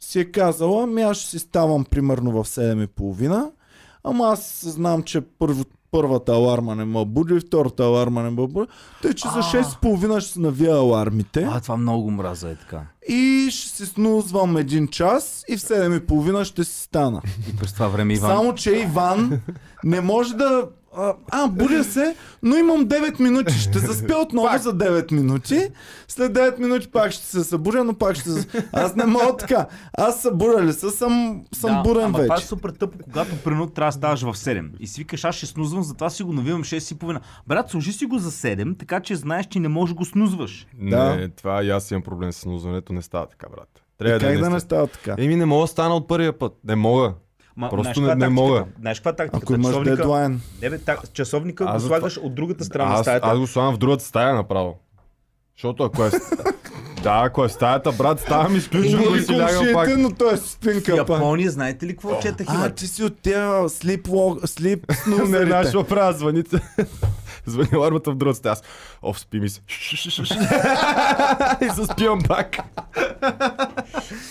си 0.00 0.20
е 0.20 0.24
казала, 0.24 0.82
ами 0.82 1.02
аз 1.02 1.16
ще 1.16 1.30
си 1.30 1.38
ставам 1.38 1.84
примерно 1.84 2.32
в 2.32 2.48
7.30, 2.48 3.50
ама 4.04 4.24
аз 4.26 4.64
знам, 4.68 5.02
че 5.02 5.20
първо, 5.20 5.64
първата 5.90 6.32
аларма 6.32 6.74
не 6.76 6.84
ме 6.84 7.04
буди, 7.04 7.40
втората 7.40 7.82
аларма 7.84 8.22
не 8.22 8.30
ме 8.30 8.46
буди, 8.46 8.68
тъй 9.02 9.14
че 9.14 9.28
за 9.28 9.38
6.30 9.38 10.20
ще 10.20 10.32
се 10.32 10.40
навия 10.40 10.74
алармите 10.76 11.48
А, 11.50 11.60
това 11.60 11.76
много 11.76 12.10
мраза 12.10 12.50
е 12.50 12.56
така. 12.56 12.86
и 13.08 13.48
ще 13.50 13.68
си 13.76 13.86
снузвам 13.86 14.56
един 14.56 14.88
час 14.88 15.44
и 15.48 15.56
в 15.56 15.60
7.30 15.60 16.44
ще 16.44 16.64
си 16.64 16.80
стана. 16.82 17.22
И 17.52 17.56
през 17.56 17.72
това 17.72 17.88
време 17.88 18.14
Иван... 18.14 18.30
Само, 18.30 18.54
че 18.54 18.70
Иван 18.72 19.40
не 19.84 20.00
може 20.00 20.34
да... 20.34 20.68
А, 20.96 21.14
а, 21.30 21.48
будя 21.48 21.84
се, 21.84 22.16
но 22.42 22.56
имам 22.56 22.86
9 22.86 23.20
минути. 23.20 23.52
Ще 23.52 23.78
заспя 23.78 24.16
отново 24.16 24.58
за 24.58 24.74
9 24.74 25.12
минути. 25.12 25.68
След 26.08 26.32
9 26.32 26.58
минути 26.58 26.90
пак 26.90 27.12
ще 27.12 27.26
се 27.26 27.44
събудя, 27.44 27.84
но 27.84 27.94
пак 27.94 28.16
ще. 28.16 28.30
Аз 28.72 28.94
не 28.96 29.06
мога 29.06 29.36
така. 29.36 29.66
Аз 29.92 30.22
събудя 30.22 30.64
ли 30.64 30.72
се, 30.72 30.90
съм, 30.90 31.44
съм 31.52 31.70
да, 31.72 31.82
бурен 31.82 32.04
ама 32.04 32.18
вече. 32.18 32.24
това 32.24 32.36
е 32.36 32.40
супер 32.40 32.70
тъпо, 32.70 32.98
когато 33.04 33.36
примерно 33.36 33.66
трябва 33.66 33.88
да 33.88 33.92
ставаш 33.92 34.22
в 34.22 34.34
7. 34.34 34.70
И 34.80 34.86
си 34.86 35.00
викаш, 35.00 35.24
аз 35.24 35.34
ще 35.34 35.46
снузвам, 35.46 35.82
затова 35.82 36.10
си 36.10 36.22
го 36.22 36.32
навивам 36.32 36.64
6 36.64 36.92
и 36.92 36.98
половина. 36.98 37.20
Брат, 37.46 37.70
сложи 37.70 37.92
си 37.92 38.06
го 38.06 38.18
за 38.18 38.30
7, 38.30 38.78
така 38.78 39.00
че 39.00 39.16
знаеш, 39.16 39.46
че 39.46 39.60
не 39.60 39.68
можеш 39.68 39.94
да 39.94 39.98
го 39.98 40.04
снузваш. 40.04 40.66
Да. 40.74 41.16
Не, 41.16 41.28
това 41.28 41.62
и 41.62 41.70
аз 41.70 41.90
имам 41.90 42.02
проблем 42.02 42.32
с 42.32 42.36
снузването, 42.36 42.92
не 42.92 43.02
става 43.02 43.26
така, 43.26 43.46
брат. 43.48 43.68
И 43.74 43.98
Трябва 43.98 44.12
как 44.12 44.20
да 44.22 44.26
наистина- 44.28 44.50
не 44.50 44.60
става 44.60 44.86
така? 44.86 45.14
Еми 45.18 45.36
не 45.36 45.46
мога 45.46 45.62
да 45.62 45.68
стана 45.68 45.94
от 45.94 46.08
първия 46.08 46.38
път. 46.38 46.52
Не 46.64 46.76
мога. 46.76 47.14
Ма, 47.56 47.70
Просто 47.70 48.00
не- 48.00 48.12
е 48.12 48.14
не 48.14 48.28
мога. 48.28 48.64
Знаеш 48.80 48.98
каква 48.98 49.10
е 49.10 49.16
тактиката? 49.16 49.44
Ако 49.44 49.54
имаш 49.54 49.66
Часовника- 49.66 49.96
дедлайн. 49.96 50.40
Не 50.62 50.70
бе, 50.70 50.78
та, 50.78 50.96
часовника 51.12 51.64
Аз 51.64 51.82
го 51.82 51.88
слагаш 51.88 52.16
от 52.16 52.34
другата 52.34 52.64
страна 52.64 52.88
на 52.88 52.94
Аз, 52.94 53.00
стаята. 53.00 53.26
аз 53.26 53.38
го 53.38 53.46
слагам 53.46 53.74
в 53.74 53.78
другата 53.78 54.04
стая 54.04 54.34
направо. 54.34 54.78
Защото 55.56 55.84
ако 55.84 56.04
е... 56.04 56.10
да, 57.02 57.22
ако 57.24 57.44
е 57.44 57.48
в 57.48 57.52
стаята, 57.52 57.92
брат, 57.92 58.20
ставам 58.20 58.56
изключвам 58.56 59.14
и 59.16 59.20
си 59.20 59.38
лягам 59.38 59.66
пак. 59.72 59.98
Но 59.98 60.10
той 60.10 60.34
е 60.34 60.36
спинка 60.36 60.96
пак. 60.96 60.96
Япония, 60.96 61.50
знаете 61.50 61.86
ли 61.86 61.92
какво 61.92 62.20
четах? 62.20 62.46
А, 62.50 62.70
ти 62.70 62.86
си 62.86 63.04
от 63.04 63.16
тя 63.22 63.68
слип, 63.68 64.08
лог, 64.08 64.38
слип 64.48 64.88
Не 64.88 64.94
снузерите. 64.94 65.46
знаеш, 65.46 65.66
какво 65.66 65.84
правя, 65.84 66.12
звъните. 66.12 66.60
Звъни 67.46 67.68
алармата 67.74 68.10
в 68.10 68.14
другата 68.14 68.38
стая. 68.38 68.52
Аз, 68.52 68.62
оф, 69.02 69.20
спи 69.20 69.40
ми 69.40 69.48
се. 69.48 69.60
и 71.66 71.70
се 71.70 71.84
спивам 71.92 72.22
пак. 72.28 72.56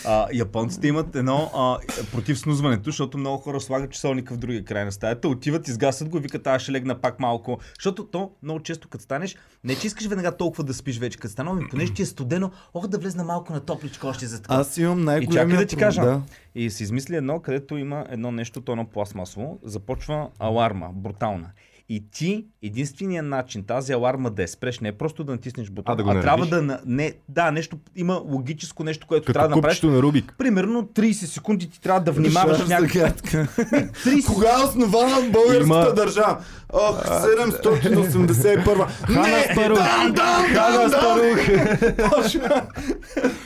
А, 0.06 0.28
японците 0.34 0.88
имат 0.88 1.16
едно 1.16 1.52
а, 1.56 1.78
против 2.12 2.40
снузването, 2.40 2.84
защото 2.86 3.18
много 3.18 3.38
хора 3.38 3.62
слагат 3.62 3.92
часовника 3.92 4.34
в 4.34 4.38
другия 4.38 4.66
край 4.66 4.86
на 4.86 4.92
стаята, 4.92 5.28
отиват, 5.28 5.68
изгасят 5.68 6.10
го 6.10 6.18
и 6.18 6.22
викат, 6.22 6.48
аз 6.48 6.62
ще 6.62 6.72
легна 6.72 7.02
пак 7.02 7.20
малко. 7.20 7.60
Защото 7.80 8.06
то 8.06 8.32
много 8.44 8.60
често 8.60 8.90
като 8.90 9.04
станеш, 9.04 9.36
не 9.64 9.76
че 9.76 9.88
искаш 9.88 10.06
веднага 10.08 10.38
толкова 10.38 10.64
да 10.64 10.74
спиш 10.74 11.00
вече, 11.00 11.11
като 11.18 11.32
стана, 11.32 11.52
ами 11.52 11.70
понеже 11.70 11.94
ти 11.94 12.02
е 12.02 12.06
студено, 12.06 12.52
ох 12.74 12.88
да 12.88 12.98
влезна 12.98 13.24
малко 13.24 13.54
на 13.54 13.60
топличко 13.60 14.08
още 14.08 14.28
за 14.28 14.42
така. 14.42 14.56
Аз 14.56 14.78
имам 14.78 15.00
И 15.00 15.04
най-големия 15.04 15.48
чакай 15.48 15.66
да 15.66 15.66
ти 15.66 15.76
кажа. 15.76 16.02
Да. 16.02 16.22
И 16.56 16.70
се 16.70 16.84
измисли 16.84 17.16
едно, 17.16 17.40
където 17.40 17.78
има 17.78 18.06
едно 18.10 18.32
нещо, 18.32 18.62
то 18.62 18.72
е 18.72 18.74
едно 18.74 18.86
пластмасово, 18.86 19.60
започва 19.64 20.30
аларма, 20.40 20.90
брутална. 20.94 21.50
И 21.92 22.04
ти, 22.12 22.46
единственият 22.64 23.26
начин 23.26 23.64
тази 23.64 23.94
аларма 23.94 24.30
да 24.30 24.42
я 24.42 24.48
спреш, 24.48 24.80
не 24.80 24.90
е 24.90 24.92
просто 24.92 25.24
да 25.24 25.32
натиснеш 25.32 25.70
бутон, 25.70 25.94
А, 25.94 25.96
да 25.96 26.04
го 26.04 26.10
а 26.10 26.22
трябва 26.22 26.46
да... 26.46 26.80
Не, 26.86 27.14
да, 27.30 27.52
нещо, 27.52 27.78
има 27.96 28.22
логическо 28.26 28.84
нещо, 28.84 29.08
което 29.08 29.26
Като 29.26 29.34
трябва 29.34 29.50
да 29.50 29.56
направиш. 29.56 29.82
на 29.82 30.02
Рубик. 30.02 30.36
Примерно 30.38 30.84
30 30.84 31.12
секунди 31.12 31.70
ти 31.70 31.82
трябва 31.82 32.02
да 32.02 32.12
внимаваш 32.12 32.58
в 32.58 32.68
загадка. 32.68 33.48
30 33.56 34.26
Кога 34.26 34.50
е 34.50 34.64
основана 34.64 35.30
българската 35.30 35.64
Има- 35.64 35.94
държава? 35.94 36.38
Ох, 36.74 37.06
781. 37.06 38.88
Не, 39.10 39.54
дан, 39.76 40.14
дан, 40.14 40.46
Хана. 40.46 40.90
Спарух. 40.90 41.40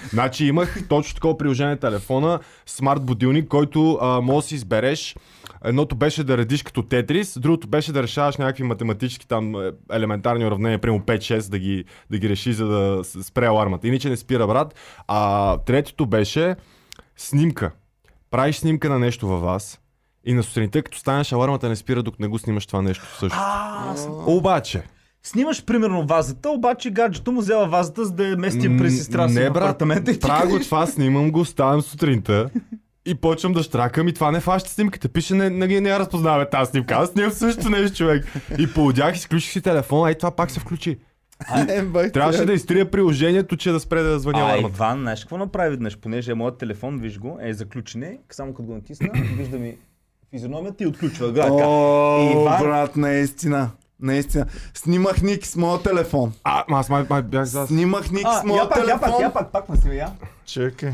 Значи 0.09 0.45
имах 0.45 0.87
точно 0.89 1.15
такова 1.15 1.37
приложение 1.37 1.71
на 1.71 1.79
телефона, 1.79 2.39
смарт 2.65 3.05
будилник, 3.05 3.47
който 3.47 3.97
а, 4.01 4.21
може 4.21 4.43
да 4.43 4.47
си 4.47 4.55
избереш. 4.55 5.15
Едното 5.65 5.95
беше 5.95 6.23
да 6.23 6.37
редиш 6.37 6.63
като 6.63 6.83
Тетрис, 6.83 7.39
другото 7.39 7.67
беше 7.67 7.93
да 7.93 8.03
решаваш 8.03 8.37
някакви 8.37 8.63
математически 8.63 9.27
там 9.27 9.55
е, 9.55 9.71
елементарни 9.91 10.45
уравнения, 10.45 10.81
примерно 10.81 11.03
5-6, 11.03 11.49
да 11.49 11.59
ги, 11.59 11.85
да 12.11 12.17
ги 12.17 12.29
реши, 12.29 12.53
за 12.53 12.67
да 12.67 13.03
спре 13.03 13.45
алармата. 13.45 13.87
Иначе 13.87 14.09
не 14.09 14.17
спира, 14.17 14.47
брат. 14.47 14.75
А 15.07 15.57
третото 15.57 16.05
беше 16.05 16.55
снимка. 17.17 17.71
Правиш 18.31 18.55
снимка 18.55 18.89
на 18.89 18.99
нещо 18.99 19.27
във 19.27 19.41
вас 19.41 19.81
и 20.25 20.33
на 20.33 20.43
сутринта, 20.43 20.83
като 20.83 20.97
станеш, 20.97 21.31
алармата 21.31 21.69
не 21.69 21.75
спира, 21.75 22.03
докато 22.03 22.23
не 22.23 22.27
го 22.27 22.39
снимаш 22.39 22.65
това 22.65 22.81
нещо 22.81 23.05
също. 23.19 23.37
А, 23.41 23.95
Обаче, 24.25 24.83
Снимаш 25.23 25.65
примерно 25.65 26.05
вазата, 26.05 26.49
обаче 26.49 26.91
гаджето 26.91 27.31
му 27.31 27.39
взела 27.39 27.67
вазата, 27.67 28.05
за 28.05 28.11
да 28.11 28.27
я 28.27 28.37
мести 28.37 28.77
през 28.77 28.97
сестра 28.97 29.29
си 29.29 29.35
не, 29.35 29.49
брат, 29.49 29.79
правя 30.21 30.47
го 30.47 30.59
това, 30.59 30.87
снимам 30.87 31.31
го, 31.31 31.45
ставам 31.45 31.81
сутринта 31.81 32.49
и 33.05 33.15
почвам 33.15 33.53
да 33.53 33.63
штракам 33.63 34.07
и 34.07 34.13
това 34.13 34.31
не 34.31 34.39
фаща 34.39 34.69
снимката. 34.69 35.09
Пише, 35.09 35.33
не, 35.33 35.49
не, 35.49 35.81
не 35.81 35.89
я 35.89 35.99
разпознаваме 35.99 36.49
тази 36.49 36.71
снимка. 36.71 36.93
Аз 36.93 37.09
снимам 37.09 37.31
също 37.31 37.69
нещо, 37.69 37.97
човек. 37.97 38.25
И 38.59 38.73
поудях, 38.73 39.15
изключих 39.15 39.51
си 39.51 39.61
телефона, 39.61 40.11
и 40.11 40.15
това 40.15 40.31
пак 40.31 40.51
се 40.51 40.59
включи. 40.59 40.97
Е, 41.69 41.81
бах, 41.81 42.11
Трябваше 42.11 42.45
да 42.45 42.53
изтрия 42.53 42.91
приложението, 42.91 43.57
че 43.57 43.71
да 43.71 43.79
спре 43.79 44.01
да 44.01 44.19
звъня 44.19 44.39
А, 44.39 44.43
алармата. 44.43 44.75
Иван, 44.75 44.99
знаеш 44.99 45.19
какво 45.19 45.37
направи 45.37 45.69
веднъж? 45.69 45.97
Понеже 45.97 46.31
е 46.31 46.35
моят 46.35 46.57
телефон, 46.57 46.97
виж 46.97 47.19
го, 47.19 47.37
е 47.41 47.53
заключене, 47.53 48.17
само 48.31 48.53
като 48.53 48.63
го 48.63 48.73
натисна, 48.73 49.09
вижда 49.37 49.57
ми 49.57 49.77
физиономията 50.31 50.83
и 50.83 50.87
отключва. 50.87 51.33
Така. 51.33 51.47
О, 51.51 52.33
Иван- 52.33 52.59
брат, 52.61 52.95
наистина. 52.95 53.69
Наистина. 53.99 54.45
Снимах 54.73 55.21
ник 55.21 55.45
с 55.45 55.55
моя 55.55 55.81
телефон. 55.81 56.33
А, 56.43 56.63
аз 56.69 56.89
май, 56.89 57.05
май 57.09 57.21
бях 57.21 57.43
за... 57.43 57.67
Снимах 57.67 58.11
ник 58.11 58.27
с 58.27 58.41
А, 58.41 58.43
моя 58.45 58.61
я 58.61 58.69
пак, 58.69 58.77
я 58.77 58.83
телефон. 58.85 59.11
пак, 59.11 59.19
я 59.21 59.33
пак, 59.33 59.51
пак 59.67 59.77
снима, 59.77 59.95
я. 59.95 60.11
Чакай. 60.45 60.93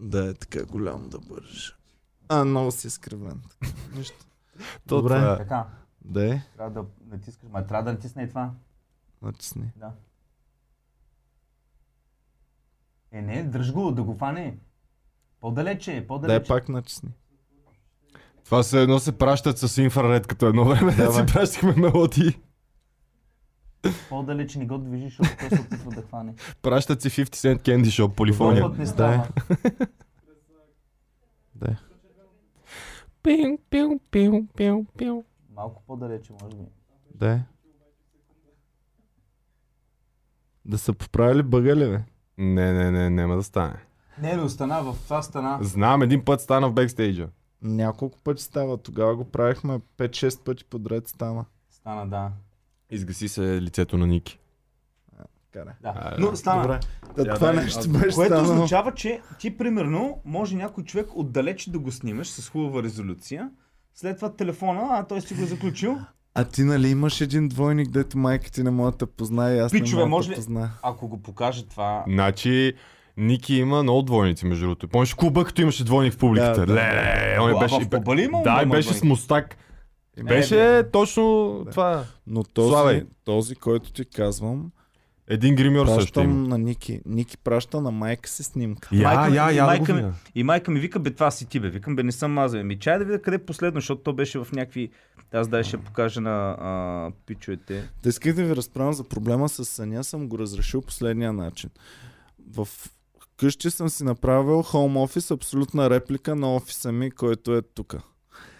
Да, 0.00 0.30
е 0.30 0.34
така 0.34 0.64
голям 0.64 1.08
да 1.08 1.18
бъдеш. 1.18 1.78
А, 2.28 2.44
много 2.44 2.70
си 2.70 2.86
изкривен. 2.86 3.42
Нищо. 3.94 4.26
То 4.86 4.96
Добре. 4.96 5.14
това 5.14 5.32
е. 5.32 5.36
Така, 5.36 5.66
Да 6.00 6.34
е. 6.34 6.42
трябва 6.56 6.82
да 6.82 6.88
натискаш, 7.06 7.48
ма 7.50 7.66
трябва 7.66 7.84
да 7.84 7.92
натисне 7.92 8.22
и 8.22 8.28
това. 8.28 8.50
Натисни. 9.22 9.72
Да. 9.76 9.92
Е, 13.12 13.22
не, 13.22 13.42
дръж 13.44 13.72
го, 13.72 13.92
да 13.92 14.02
го 14.02 14.14
фане. 14.14 14.58
По-далече, 15.40 15.90
Да 15.90 15.96
е 15.96 16.06
по-далече. 16.06 16.48
пак 16.48 16.68
натисни. 16.68 17.10
Това 18.44 18.62
се 18.62 18.82
едно 18.82 18.98
се 18.98 19.18
пращат 19.18 19.58
с 19.58 19.78
инфраред, 19.78 20.26
като 20.26 20.46
едно 20.46 20.64
време 20.64 20.90
да 20.90 21.02
Давай. 21.02 21.26
си 21.26 21.32
пращахме 21.34 21.74
мелодии. 21.76 22.40
По-далече 24.08 24.58
не 24.58 24.66
го 24.66 24.78
движиш, 24.78 25.16
защото 25.16 25.36
той 25.40 25.58
се 25.58 25.64
опитва 25.64 25.90
да 25.90 26.02
хване. 26.02 26.34
Пращат 26.62 27.02
си 27.02 27.10
50 27.10 27.24
Cent 27.24 27.58
Candy 27.58 27.84
Shop, 27.84 28.14
полифония. 28.14 28.62
път 28.62 28.78
не 28.78 28.86
става. 28.86 29.28
Да. 31.54 31.76
Пиу, 33.22 33.58
пиу, 33.70 33.98
пиу, 34.10 34.46
пиу, 34.56 34.84
пиу. 34.98 35.24
Малко 35.56 35.82
по-далече, 35.86 36.32
може 36.42 36.56
би. 36.56 36.62
Да. 37.14 37.40
Да 40.64 40.78
са 40.78 40.92
поправили 40.92 41.42
бъга 41.42 41.76
ли, 41.76 41.90
бе? 41.90 42.00
Не, 42.38 42.72
не, 42.72 42.90
не, 42.90 43.10
няма 43.10 43.36
да 43.36 43.42
стане. 43.42 43.74
Не, 44.22 44.36
не 44.36 44.42
остана, 44.42 44.82
в 44.82 44.96
това 45.04 45.22
стана. 45.22 45.58
Знам, 45.60 46.02
един 46.02 46.24
път 46.24 46.40
стана 46.40 46.68
в 46.68 46.72
бекстейджа. 46.72 47.28
Няколко 47.62 48.18
пъти 48.24 48.42
става. 48.42 48.78
Тогава 48.78 49.16
го 49.16 49.24
правихме 49.24 49.80
5-6 49.98 50.44
пъти 50.44 50.64
подред 50.64 51.08
стана. 51.08 51.44
Стана, 51.70 52.06
да. 52.08 52.30
Изгаси 52.90 53.28
се 53.28 53.62
лицето 53.62 53.98
на 53.98 54.06
Ники. 54.06 54.38
Карай. 55.52 55.74
да. 55.82 55.92
А, 55.96 56.16
Но 56.18 56.30
да. 56.30 56.36
стана. 56.36 56.62
Добре. 56.62 56.80
Я 57.18 57.34
това 57.34 57.46
дай, 57.46 57.56
нещо 57.56 57.78
аз- 57.78 57.88
беше 57.88 58.14
Което 58.14 58.34
станало. 58.34 58.54
означава, 58.54 58.94
че 58.94 59.20
ти 59.38 59.56
примерно 59.58 60.20
може 60.24 60.56
някой 60.56 60.84
човек 60.84 61.06
отдалече 61.10 61.70
да 61.70 61.78
го 61.78 61.92
снимаш 61.92 62.28
с 62.28 62.48
хубава 62.48 62.82
резолюция. 62.82 63.50
След 63.94 64.16
това 64.16 64.32
телефона, 64.32 64.86
а 64.90 65.04
той 65.04 65.20
си 65.20 65.34
го 65.34 65.42
е 65.42 65.46
заключил. 65.46 65.98
А 66.34 66.44
ти 66.44 66.62
нали 66.62 66.88
имаш 66.88 67.20
един 67.20 67.48
двойник, 67.48 67.88
дето 67.88 68.18
майка 68.18 68.50
ти 68.50 68.62
не 68.62 68.70
може 68.70 68.96
да 68.96 69.06
познае 69.06 69.58
аз 69.58 69.72
Пичове, 69.72 69.90
не 69.92 69.98
мога 69.98 70.08
може 70.08 70.28
да 70.28 70.32
ли- 70.32 70.36
позная. 70.36 70.70
Ако 70.82 71.08
го 71.08 71.22
покаже 71.22 71.66
това, 71.66 72.04
Значи, 72.08 72.72
Ники 73.16 73.54
има 73.54 73.82
много 73.82 74.02
двойници, 74.02 74.46
между 74.46 74.64
другото. 74.64 74.88
Помниш 74.88 75.14
клуба, 75.14 75.44
като 75.44 75.62
имаше 75.62 75.84
двойник 75.84 76.12
в 76.12 76.18
публиката? 76.18 76.60
Да, 76.60 76.66
да, 76.66 76.72
Леле, 76.74 77.38
он 77.40 77.50
А, 77.50 77.58
беше... 77.58 77.80
в 77.80 77.88
клуба 77.88 78.16
ли 78.16 78.22
има 78.22 78.42
Да, 78.42 78.50
и 78.50 78.54
двойник? 78.54 78.68
беше 78.70 78.94
с 78.94 79.02
мустак. 79.02 79.56
Е, 80.18 80.22
Беше 80.22 80.54
бе. 80.56 80.90
точно 80.90 81.22
Да. 81.64 81.70
това. 81.70 82.04
Но 82.26 82.44
този, 82.44 82.68
Славей. 82.70 83.02
този, 83.24 83.54
който 83.54 83.92
ти 83.92 84.04
казвам, 84.04 84.70
Един 85.28 85.54
гримьор 85.54 85.86
също 85.86 85.98
пращам 85.98 86.24
има. 86.24 86.48
на 86.48 86.58
Ники. 86.58 87.00
Ники 87.06 87.38
праща 87.38 87.80
на 87.80 87.90
майка 87.90 88.28
си 88.28 88.42
снимка. 88.44 88.88
Я, 88.92 89.02
Майка 89.04 89.30
ми- 89.30 89.36
я, 89.36 89.52
и 89.52 89.56
я, 89.56 89.62
да 89.62 89.66
майка 89.66 89.94
ми-. 89.94 90.04
И 90.34 90.42
майка 90.42 90.70
ми 90.70 90.80
вика, 90.80 90.98
бе, 91.00 91.10
това 91.10 91.30
си 91.30 91.46
ти, 91.46 91.60
бе. 91.60 91.68
Викам, 91.68 91.96
бе, 91.96 92.02
не 92.02 92.12
съм 92.12 92.38
аз, 92.38 92.52
бе. 92.52 92.62
Ми 92.62 92.78
чай 92.78 92.98
да 92.98 93.04
видя 93.04 93.22
къде 93.22 93.34
е 93.34 93.38
последно, 93.38 93.80
защото 93.80 94.02
то 94.02 94.12
беше 94.12 94.38
в 94.38 94.48
някакви... 94.52 94.90
Аз 95.32 95.48
дай 95.48 95.64
ще 95.64 95.76
покажа 95.78 96.20
на 96.20 96.50
а, 96.50 97.10
пичовете. 97.26 97.90
Да 98.02 98.08
исках 98.08 98.34
да 98.34 98.44
ви 98.44 98.56
разправям 98.56 98.92
за 98.92 99.04
проблема 99.04 99.48
с 99.48 99.64
съня, 99.64 100.04
съм 100.04 100.28
го 100.28 100.38
разрешил 100.38 100.82
последния 100.82 101.32
начин. 101.32 101.70
В 102.50 102.68
къщи 103.36 103.70
съм 103.70 103.88
си 103.88 104.04
направил 104.04 104.62
хоум 104.62 104.96
офис, 104.96 105.30
абсолютна 105.30 105.90
реплика 105.90 106.36
на 106.36 106.54
офиса 106.54 106.92
ми, 106.92 107.10
който 107.10 107.54
е 107.54 107.62
тук. 107.62 107.96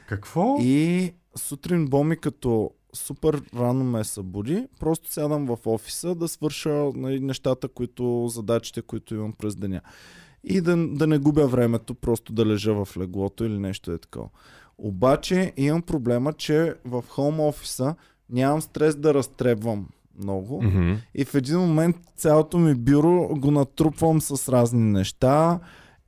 Какво? 0.09 0.57
И 0.61 1.13
сутрин 1.39 1.87
Боми 1.87 2.17
като 2.17 2.71
супер 2.93 3.43
рано 3.57 3.85
ме 3.85 4.05
събуди, 4.05 4.67
просто 4.81 5.13
сядам 5.13 5.47
в 5.47 5.59
офиса 5.67 6.15
да 6.15 6.29
свърша 6.29 6.91
нали, 6.95 7.21
нещата, 7.21 7.69
които, 7.69 8.29
задачите, 8.29 8.83
които 8.83 9.15
имам 9.15 9.33
през 9.33 9.57
деня. 9.57 9.81
И 10.45 10.61
да, 10.61 10.77
да 10.77 11.07
не 11.07 11.19
губя 11.19 11.47
времето, 11.47 11.95
просто 11.95 12.33
да 12.33 12.47
лежа 12.47 12.85
в 12.85 12.97
леглото 12.97 13.45
или 13.45 13.59
нещо 13.59 13.93
е 13.93 13.99
такова. 13.99 14.29
Обаче 14.79 15.53
имам 15.57 15.83
проблема, 15.83 16.33
че 16.33 16.75
в 16.85 17.05
хоум 17.09 17.41
офиса 17.41 17.95
нямам 18.31 18.63
стрес 18.63 18.97
да 18.97 19.15
разтребвам 19.15 19.89
много. 20.19 20.63
Мгм. 20.63 20.95
И 21.15 21.25
в 21.25 21.35
един 21.35 21.59
момент 21.59 21.97
цялото 22.17 22.59
ми 22.59 22.75
бюро 22.75 23.29
го 23.29 23.51
натрупвам 23.51 24.21
с 24.21 24.53
разни 24.53 24.83
неща 24.83 25.61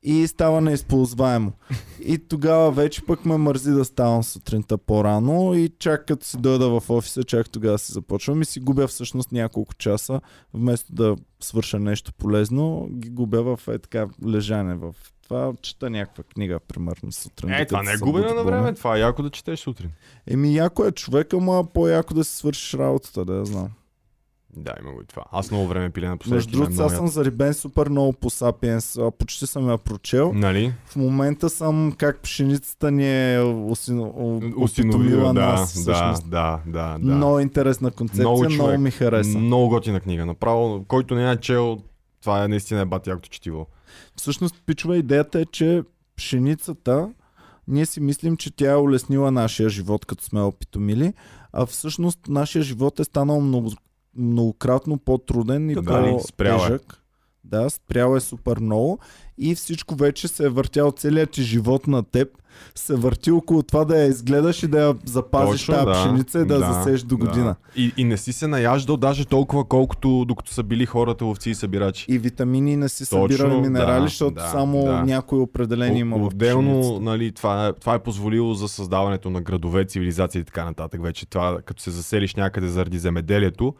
и 0.02 0.26
става 0.26 0.60
неизползваемо. 0.60 1.52
И 2.04 2.18
тогава 2.18 2.70
вече 2.70 3.06
пък 3.06 3.24
ме 3.24 3.36
мързи 3.36 3.70
да 3.70 3.84
ставам 3.84 4.22
сутринта 4.22 4.78
по-рано 4.78 5.54
и 5.54 5.70
чак 5.78 6.06
като 6.06 6.26
си 6.26 6.36
дойда 6.38 6.80
в 6.80 6.90
офиса, 6.90 7.24
чак 7.24 7.50
тогава 7.50 7.78
си 7.78 7.92
започвам 7.92 8.42
и 8.42 8.44
си 8.44 8.60
губя 8.60 8.86
всъщност 8.86 9.32
няколко 9.32 9.74
часа, 9.74 10.20
вместо 10.54 10.94
да 10.94 11.16
свърша 11.40 11.78
нещо 11.78 12.12
полезно, 12.12 12.88
ги 12.92 13.10
губя 13.10 13.56
в 13.56 13.68
е 13.68 13.78
така 13.78 14.06
лежане 14.26 14.74
в 14.74 14.94
това, 15.22 15.52
чета 15.62 15.90
някаква 15.90 16.24
книга, 16.24 16.60
примерно 16.68 17.12
сутрин. 17.12 17.52
Е, 17.52 17.66
това 17.66 17.82
не 17.82 17.92
е 17.92 17.96
губене 17.96 18.32
на 18.32 18.44
време, 18.44 18.74
това 18.74 18.96
е 18.96 19.00
яко 19.00 19.22
да 19.22 19.30
четеш 19.30 19.60
сутрин. 19.60 19.90
Еми, 20.26 20.54
яко 20.54 20.84
е 20.84 20.92
човека, 20.92 21.36
ама 21.36 21.64
по-яко 21.74 22.14
да 22.14 22.24
си 22.24 22.36
свършиш 22.36 22.74
работата, 22.74 23.24
да 23.24 23.34
я 23.34 23.44
знам. 23.44 23.68
Да, 24.56 24.74
има 24.80 24.92
го 24.92 25.00
и 25.00 25.06
това. 25.06 25.24
Аз 25.32 25.50
много 25.50 25.66
време 25.66 25.90
пиля 25.90 26.08
напоследък. 26.08 26.36
Между 26.36 26.50
и 26.50 26.52
другото, 26.52 26.76
сега 26.76 26.88
съм 26.88 27.08
зарибен 27.08 27.54
супер 27.54 27.88
много 27.88 28.12
по 28.12 28.30
Сапиенс. 28.30 28.98
Почти 29.18 29.46
съм 29.46 29.70
я 29.70 29.78
прочел. 29.78 30.32
Нали? 30.34 30.72
В 30.86 30.96
момента 30.96 31.50
съм 31.50 31.92
как 31.98 32.18
пшеницата 32.20 32.90
ни 32.90 33.34
е 33.34 33.40
Осиновила, 34.56 35.32
да, 35.34 35.46
нас, 35.46 35.60
да, 35.60 35.80
всъщност. 35.80 36.30
да, 36.30 36.60
да, 36.66 36.98
да. 36.98 37.14
Много 37.14 37.40
интересна 37.40 37.90
концепция, 37.90 38.22
Много 38.22 38.38
много, 38.38 38.56
човек. 38.56 38.80
ми 38.80 38.90
хареса. 38.90 39.38
Много 39.38 39.68
готина 39.68 40.00
книга. 40.00 40.26
Направо, 40.26 40.84
който 40.88 41.14
не 41.14 41.30
е 41.30 41.36
чел, 41.36 41.78
това 42.20 42.44
е 42.44 42.48
наистина 42.48 42.80
е 42.80 42.84
бати 42.84 43.10
якото 43.10 43.28
четиво. 43.28 43.66
Всъщност, 44.16 44.62
пичова, 44.66 44.96
идеята 44.96 45.40
е, 45.40 45.44
че 45.44 45.82
пшеницата, 46.16 47.08
ние 47.68 47.86
си 47.86 48.00
мислим, 48.00 48.36
че 48.36 48.56
тя 48.56 48.72
е 48.72 48.76
улеснила 48.76 49.30
нашия 49.30 49.68
живот, 49.68 50.06
като 50.06 50.24
сме 50.24 50.42
опитомили, 50.42 51.12
а 51.52 51.66
всъщност 51.66 52.18
нашия 52.28 52.62
живот 52.62 53.00
е 53.00 53.04
станал 53.04 53.40
много, 53.40 53.72
многократно 54.16 54.98
по-труден 54.98 55.70
и 55.70 55.74
Да, 55.74 55.82
спрял 56.28 56.56
е. 56.56 56.58
по-тежък. 56.58 56.96
Да, 57.44 57.70
спрял 57.70 58.16
е 58.16 58.20
супер 58.20 58.58
много 58.58 58.98
и 59.38 59.54
всичко 59.54 59.94
вече 59.94 60.28
се 60.28 60.46
е 60.46 60.48
въртял, 60.48 60.90
целият 60.90 61.30
ти 61.30 61.42
живот 61.42 61.86
на 61.86 62.02
теб 62.02 62.28
се 62.74 62.94
върти 62.96 63.30
около 63.30 63.62
това 63.62 63.84
да 63.84 63.98
я 63.98 64.06
изгледаш 64.06 64.62
и 64.62 64.68
да 64.68 64.80
я 64.80 64.94
запазиш 65.04 65.66
Точно, 65.66 65.74
тази 65.74 65.86
да. 65.86 65.92
пшеница 65.92 66.38
и 66.38 66.44
да, 66.44 66.58
Да, 66.58 66.72
засееш 66.72 67.02
до 67.02 67.16
да. 67.16 67.26
година. 67.26 67.56
И, 67.76 67.92
и 67.96 68.04
не 68.04 68.16
си 68.16 68.32
се 68.32 68.46
наяждал 68.46 68.96
даже 68.96 69.24
толкова, 69.24 69.64
колкото 69.64 70.24
докато 70.24 70.52
са 70.52 70.62
били 70.62 70.86
хората 70.86 71.24
ловци 71.24 71.50
и 71.50 71.54
събирачи. 71.54 72.06
И 72.08 72.18
витамини 72.18 72.76
не 72.76 72.88
си 72.88 73.10
Точно, 73.10 73.36
събирали 73.36 73.60
минерали, 73.60 74.00
да, 74.00 74.06
защото 74.06 74.34
да, 74.34 74.48
само 74.48 74.84
да. 74.84 75.02
някои 75.04 75.38
определени 75.38 75.98
има 75.98 76.18
в 76.18 76.26
Отделно, 76.26 77.00
нали, 77.00 77.32
това, 77.32 77.66
е, 77.66 77.72
това 77.72 77.94
е 77.94 77.98
позволило 77.98 78.54
за 78.54 78.68
създаването 78.68 79.30
на 79.30 79.40
градове, 79.40 79.84
цивилизации 79.84 80.40
и 80.40 80.44
така 80.44 80.64
нататък. 80.64 81.02
Вече 81.02 81.26
това, 81.26 81.58
като 81.64 81.82
се 81.82 81.90
заселиш 81.90 82.34
някъде 82.34 82.66
заради 82.66 82.98
земеделието 82.98 83.74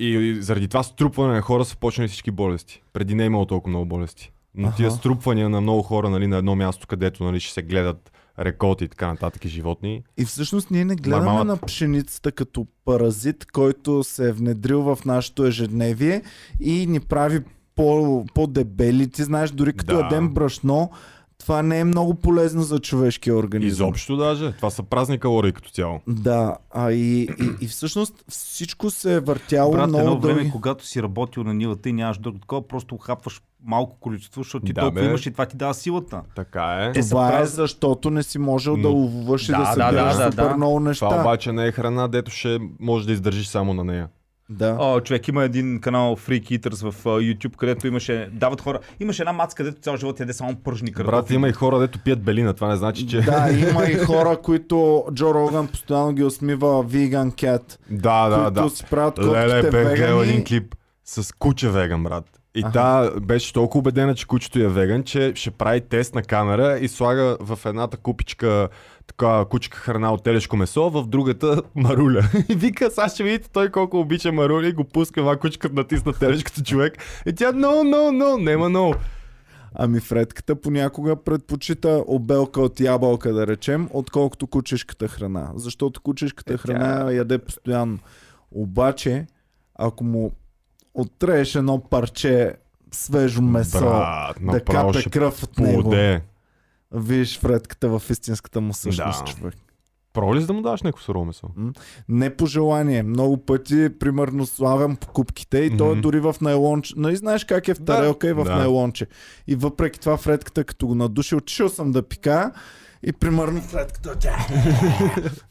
и 0.00 0.42
заради 0.42 0.68
това 0.68 0.82
струпване 0.82 1.34
на 1.34 1.40
хора 1.40 1.64
са 1.64 1.76
почнали 1.76 2.08
всички 2.08 2.30
болести. 2.30 2.82
Преди 2.92 3.14
не 3.14 3.22
е 3.22 3.26
имало 3.26 3.46
толкова 3.46 3.70
много 3.70 3.86
болести. 3.86 4.32
Но 4.54 4.68
Аха. 4.68 4.76
тия 4.76 4.90
струпвания 4.90 5.48
на 5.48 5.60
много 5.60 5.82
хора 5.82 6.10
нали, 6.10 6.26
на 6.26 6.36
едно 6.36 6.56
място, 6.56 6.86
където 6.86 7.24
нали, 7.24 7.40
ще 7.40 7.52
се 7.52 7.62
гледат 7.62 8.12
реколти 8.38 8.84
и 8.84 8.88
така 8.88 9.06
нататък 9.06 9.44
и 9.44 9.48
животни. 9.48 10.02
И 10.18 10.24
всъщност 10.24 10.70
ние 10.70 10.84
не 10.84 10.96
гледаме 10.96 11.24
Нормалът. 11.24 11.46
на 11.46 11.56
пшеницата 11.56 12.32
като 12.32 12.66
паразит, 12.84 13.46
който 13.46 14.04
се 14.04 14.28
е 14.28 14.32
внедрил 14.32 14.82
в 14.82 14.98
нашето 15.04 15.46
ежедневие 15.46 16.22
и 16.60 16.86
ни 16.86 17.00
прави 17.00 17.40
по, 17.76 18.24
по-дебели. 18.34 19.10
Ти 19.10 19.22
знаеш, 19.22 19.50
дори 19.50 19.72
като 19.72 19.94
Да. 19.94 20.00
ядем 20.00 20.28
брашно, 20.28 20.90
това 21.50 21.62
не 21.62 21.80
е 21.80 21.84
много 21.84 22.14
полезно 22.14 22.62
за 22.62 22.78
човешкия 22.78 23.36
организъм. 23.36 23.86
Изобщо 23.86 24.16
даже. 24.16 24.52
Това 24.52 24.70
са 24.70 24.82
празни 24.82 25.18
калории 25.18 25.52
като 25.52 25.70
цяло. 25.70 26.00
Да, 26.06 26.56
а 26.70 26.92
и, 26.92 27.20
и, 27.22 27.28
и 27.60 27.68
всъщност 27.68 28.24
всичко 28.28 28.90
се 28.90 29.14
е 29.14 29.20
въртяло 29.20 29.72
Брат, 29.72 29.88
много 29.88 30.00
едно 30.00 30.18
време, 30.18 30.34
дълги. 30.34 30.50
когато 30.50 30.86
си 30.86 31.02
работил 31.02 31.44
на 31.44 31.54
нивата 31.54 31.88
и 31.88 31.92
нямаш 31.92 32.18
друго 32.18 32.38
такова, 32.38 32.68
просто 32.68 32.96
хапваш 32.96 33.42
малко 33.64 33.96
количество, 34.00 34.42
защото 34.42 34.66
ти 34.66 34.72
Да, 34.72 34.80
толкова 34.80 35.00
бе. 35.00 35.06
имаш 35.06 35.26
и 35.26 35.32
това 35.32 35.46
ти 35.46 35.56
дава 35.56 35.74
силата. 35.74 36.22
Така 36.36 36.62
е. 36.80 36.92
Те 36.92 37.00
Това 37.00 37.28
е 37.28 37.32
празни. 37.32 37.54
защото 37.54 38.10
не 38.10 38.22
си 38.22 38.38
можел 38.38 38.76
да 38.76 38.82
Но- 38.82 38.90
ловуваш 38.90 39.48
и 39.48 39.52
Да, 39.52 39.58
да 39.58 39.64
да, 39.64 39.72
събираш 39.72 40.16
да, 40.16 40.24
да, 40.24 40.30
супер 40.30 40.44
да. 40.44 40.56
много 40.56 40.80
неща. 40.80 41.08
Това 41.08 41.20
обаче 41.20 41.52
не 41.52 41.66
е 41.66 41.72
храна, 41.72 42.08
дето 42.08 42.30
ще 42.30 42.58
може 42.80 43.06
да 43.06 43.12
издържиш 43.12 43.46
само 43.46 43.74
на 43.74 43.84
нея. 43.84 44.08
Да. 44.50 44.76
О, 44.80 45.00
човек 45.00 45.28
има 45.28 45.44
един 45.44 45.80
канал 45.80 46.16
Freak 46.16 46.58
Eaters 46.58 46.90
в 46.90 47.06
а, 47.06 47.08
YouTube, 47.08 47.56
където 47.56 47.86
имаше, 47.86 48.28
дават 48.32 48.60
хора, 48.60 48.78
имаше 49.00 49.22
една 49.22 49.32
мацка, 49.32 49.64
където 49.64 49.82
цял 49.82 49.96
живот 49.96 50.20
яде 50.20 50.32
само 50.32 50.54
пържни 50.54 50.92
картофи. 50.92 51.16
Брат, 51.16 51.30
има 51.30 51.48
и 51.48 51.52
хора, 51.52 51.78
дето 51.78 51.98
пият 51.98 52.22
белина. 52.22 52.52
Това 52.52 52.68
не 52.68 52.76
значи, 52.76 53.06
че... 53.06 53.20
Да, 53.20 53.48
има 53.70 53.84
и 53.84 53.94
хора, 53.94 54.36
които 54.42 55.04
Джо 55.14 55.34
Роган 55.34 55.68
постоянно 55.68 56.12
ги 56.12 56.24
усмива 56.24 56.84
Vegan 56.84 57.32
Cat, 57.32 57.78
да, 57.90 58.28
да, 58.28 58.36
които 58.36 58.62
да. 58.62 58.70
си 58.70 58.84
правят 58.90 59.18
Леле, 59.18 59.70
бе, 59.70 59.84
гледал 59.84 60.22
един 60.22 60.44
клип 60.44 60.74
с 61.04 61.32
куче 61.38 61.70
веган, 61.70 62.02
брат. 62.02 62.24
И 62.54 62.60
Аха. 62.64 62.72
та 62.72 63.10
беше 63.20 63.52
толкова 63.52 63.78
убедена, 63.78 64.14
че 64.14 64.26
кучето 64.26 64.58
е 64.58 64.68
веган, 64.68 65.02
че 65.02 65.32
ще 65.34 65.50
прави 65.50 65.80
тест 65.80 66.14
на 66.14 66.22
камера 66.22 66.78
и 66.78 66.88
слага 66.88 67.36
в 67.40 67.58
едната 67.66 67.96
купичка 67.96 68.68
така 69.10 69.44
кучка 69.44 69.78
храна 69.78 70.12
от 70.12 70.22
телешко 70.22 70.56
месо, 70.56 70.90
в 70.90 71.06
другата 71.06 71.62
маруля. 71.74 72.22
И 72.48 72.54
вика, 72.54 72.90
сега 72.90 73.08
ще 73.08 73.22
видите 73.22 73.50
той 73.50 73.70
колко 73.70 74.00
обича 74.00 74.32
маруля 74.32 74.66
и 74.66 74.72
го 74.72 74.84
пуска, 74.84 75.22
ма 75.22 75.36
кучката 75.36 75.74
натисна 75.74 76.12
телешкото 76.12 76.62
човек. 76.62 76.92
И 77.26 77.32
тя, 77.32 77.52
no, 77.52 77.66
no, 77.66 78.22
no, 78.24 78.42
нема 78.42 78.66
no. 78.66 78.96
Ами 79.74 80.00
Фредката 80.00 80.56
понякога 80.56 81.16
предпочита 81.16 82.04
обелка 82.06 82.60
от 82.60 82.80
ябълка, 82.80 83.32
да 83.32 83.46
речем, 83.46 83.88
отколкото 83.92 84.46
кучешката 84.46 85.08
храна. 85.08 85.50
Защото 85.54 86.00
кучешката 86.00 86.54
Е, 86.54 86.56
храна 86.56 86.98
тя- 86.98 87.12
яде 87.12 87.38
постоянно. 87.38 87.98
Обаче, 88.52 89.26
ако 89.74 90.04
му 90.04 90.30
оттрееш 90.94 91.54
едно 91.54 91.80
парче 91.80 92.54
свежо 92.92 93.42
месо, 93.42 93.80
Брат, 93.80 94.36
да 94.42 94.64
капе 94.64 95.02
кръв 95.02 95.42
от 95.42 95.58
него, 95.58 95.82
поде. 95.82 96.22
Виж 96.92 97.38
Фредката 97.38 97.88
в 97.88 98.02
истинската 98.10 98.60
му 98.60 98.72
същност, 98.74 99.24
Да. 99.26 99.32
човек. 99.32 99.54
Право 100.12 100.36
ли 100.36 100.44
да 100.44 100.52
му 100.52 100.62
даш 100.62 100.82
някакво 100.82 101.02
сурово 101.04 101.24
месо? 101.24 101.46
Не 102.08 102.36
по 102.36 102.46
желание. 102.46 103.02
Много 103.02 103.36
пъти, 103.36 103.88
примерно, 103.98 104.46
славям 104.46 104.96
покупките 104.96 105.58
и 105.58 105.76
то 105.76 105.92
е 105.92 105.96
дори 105.96 106.20
в 106.20 106.36
найлонче. 106.40 106.94
Нали 106.96 107.16
знаеш 107.16 107.44
как 107.44 107.68
е 107.68 107.74
в 107.74 107.78
Да. 107.78 107.84
тарелка 107.84 108.28
и 108.28 108.32
в 108.32 108.44
Да. 108.44 108.56
найлонче. 108.56 109.06
И 109.46 109.54
въпреки 109.56 110.00
това 110.00 110.16
Фредката, 110.16 110.64
като 110.64 110.86
го 110.86 110.94
надуши, 110.94 111.34
отишъл 111.34 111.68
съм 111.68 111.92
да 111.92 112.02
пика 112.02 112.52
и 113.02 113.12
примерно 113.12 113.60
Фредката 113.60 114.16
тя 114.18 114.36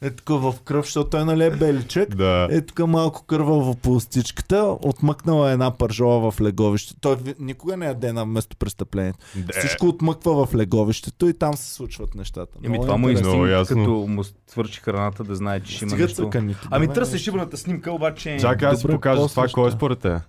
е 0.00 0.10
тук 0.10 0.28
в 0.28 0.54
кръв, 0.64 0.84
защото 0.84 1.10
той 1.10 1.24
нали 1.24 1.44
е 1.44 1.50
беличек. 1.50 2.14
Да. 2.14 2.48
Е 2.50 2.60
тук 2.60 2.78
малко 2.78 3.24
кървава 3.26 3.74
по 3.74 3.92
устичката, 3.92 4.76
отмъкнала 4.82 5.50
една 5.50 5.70
пържола 5.70 6.30
в 6.30 6.40
леговище. 6.40 6.94
Той 7.00 7.16
никога 7.38 7.76
не 7.76 7.86
яде 7.86 8.12
на 8.12 8.26
место 8.26 8.56
престъплението. 8.56 9.18
Де. 9.36 9.58
Всичко 9.58 9.86
отмъква 9.86 10.46
в 10.46 10.54
леговището 10.54 11.28
и 11.28 11.34
там 11.34 11.56
се 11.56 11.74
случват 11.74 12.14
нещата. 12.14 12.58
Еми 12.64 12.68
Много 12.68 12.84
това 12.84 12.96
му 12.96 13.08
е 13.46 13.50
ясно. 13.50 13.76
като 13.76 13.90
му 13.90 14.24
свърши 14.46 14.80
храната 14.80 15.24
да 15.24 15.36
знае, 15.36 15.60
че 15.60 15.76
ще 15.76 15.84
има 15.84 15.96
нещо. 15.96 16.30
Ами 16.70 16.86
нещо. 16.86 17.18
шибаната 17.18 17.56
снимка, 17.56 17.92
обаче... 17.92 18.36
Чакай, 18.40 18.68
аз 18.68 18.78
си 18.78 18.82
Добре, 18.82 18.94
покажа 18.94 19.28
това, 19.28 19.48
кой 19.52 19.68
е 19.68 19.72
според 19.72 19.98
те. 19.98 20.20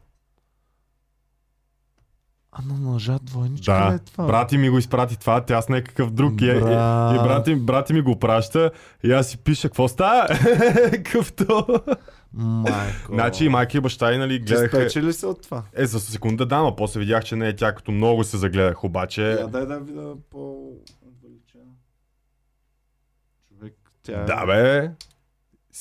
А 2.54 2.62
на 2.62 2.74
ножа 2.74 3.20
двойничка 3.24 3.74
Да, 3.74 3.94
е 3.96 4.00
това. 4.00 4.26
брати 4.28 4.58
ми 4.58 4.70
го 4.70 4.78
изпрати 4.78 5.20
това, 5.20 5.42
тя 5.42 5.62
с 5.62 5.70
някакъв 5.70 6.12
друг. 6.12 6.42
И, 6.42 6.46
и, 6.46 6.50
и 6.50 6.54
Брат. 6.54 7.24
брати, 7.24 7.56
брати 7.56 7.94
ми 7.94 8.02
го 8.02 8.20
праща 8.20 8.72
и 9.04 9.12
аз 9.12 9.28
си 9.28 9.38
пиша, 9.38 9.70
какво 9.70 9.88
става? 9.88 10.28
Къвто. 11.12 11.66
Майко. 12.34 13.14
Значи 13.14 13.46
и 13.46 13.50
майка 13.50 13.78
и 13.78 13.82
баща 13.82 14.14
и 14.14 14.18
нали 14.18 14.40
гледаха... 14.40 14.68
спече 14.78 15.04
ли 15.04 15.14
се 15.14 15.26
от 15.26 15.42
това? 15.42 15.64
Е, 15.74 15.86
за 15.86 16.00
секунда 16.00 16.46
да, 16.46 16.58
но 16.58 16.76
после 16.76 17.00
видях, 17.00 17.24
че 17.24 17.36
не 17.36 17.48
е 17.48 17.56
тя, 17.56 17.76
като 17.76 17.92
много 17.92 18.24
се 18.24 18.38
загледах, 18.38 18.84
обаче... 18.84 19.32
Я 19.32 19.48
дай 19.48 19.66
да 19.66 19.80
видя 19.80 20.14
по-увеличена. 20.30 21.72
Човек, 23.50 23.74
тя 24.04 24.22
е... 24.22 24.26
Да, 24.26 24.46
бе. 24.46 24.92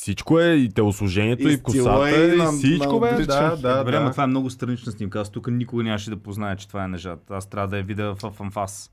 Всичко 0.01 0.41
е, 0.41 0.47
и 0.47 0.69
телосложението, 0.69 1.49
И 1.49 1.53
и, 1.53 1.61
косата, 1.63 2.11
и 2.11 2.35
и, 2.35 2.37
на- 2.37 2.53
всичко, 2.53 2.93
на 2.93 3.01
бе. 3.01 3.27
Да, 3.27 3.57
да, 3.57 3.79
Добре, 3.79 3.99
да. 3.99 4.11
това 4.11 4.25
е 4.25 4.27
много 4.27 4.51
странична 4.51 4.93
снимка. 4.93 5.21
Аз 5.21 5.31
тук 5.31 5.47
никога 5.51 5.83
нямаше 5.83 6.11
да 6.11 6.17
позная, 6.17 6.57
че 6.57 6.69
това 6.69 6.85
е 6.85 6.89
нежат. 6.89 7.31
Аз 7.31 7.51
трябва 7.51 7.69
да 7.69 7.77
я 7.77 7.83
видя 7.83 8.15
в 8.15 8.41
анфас. 8.41 8.91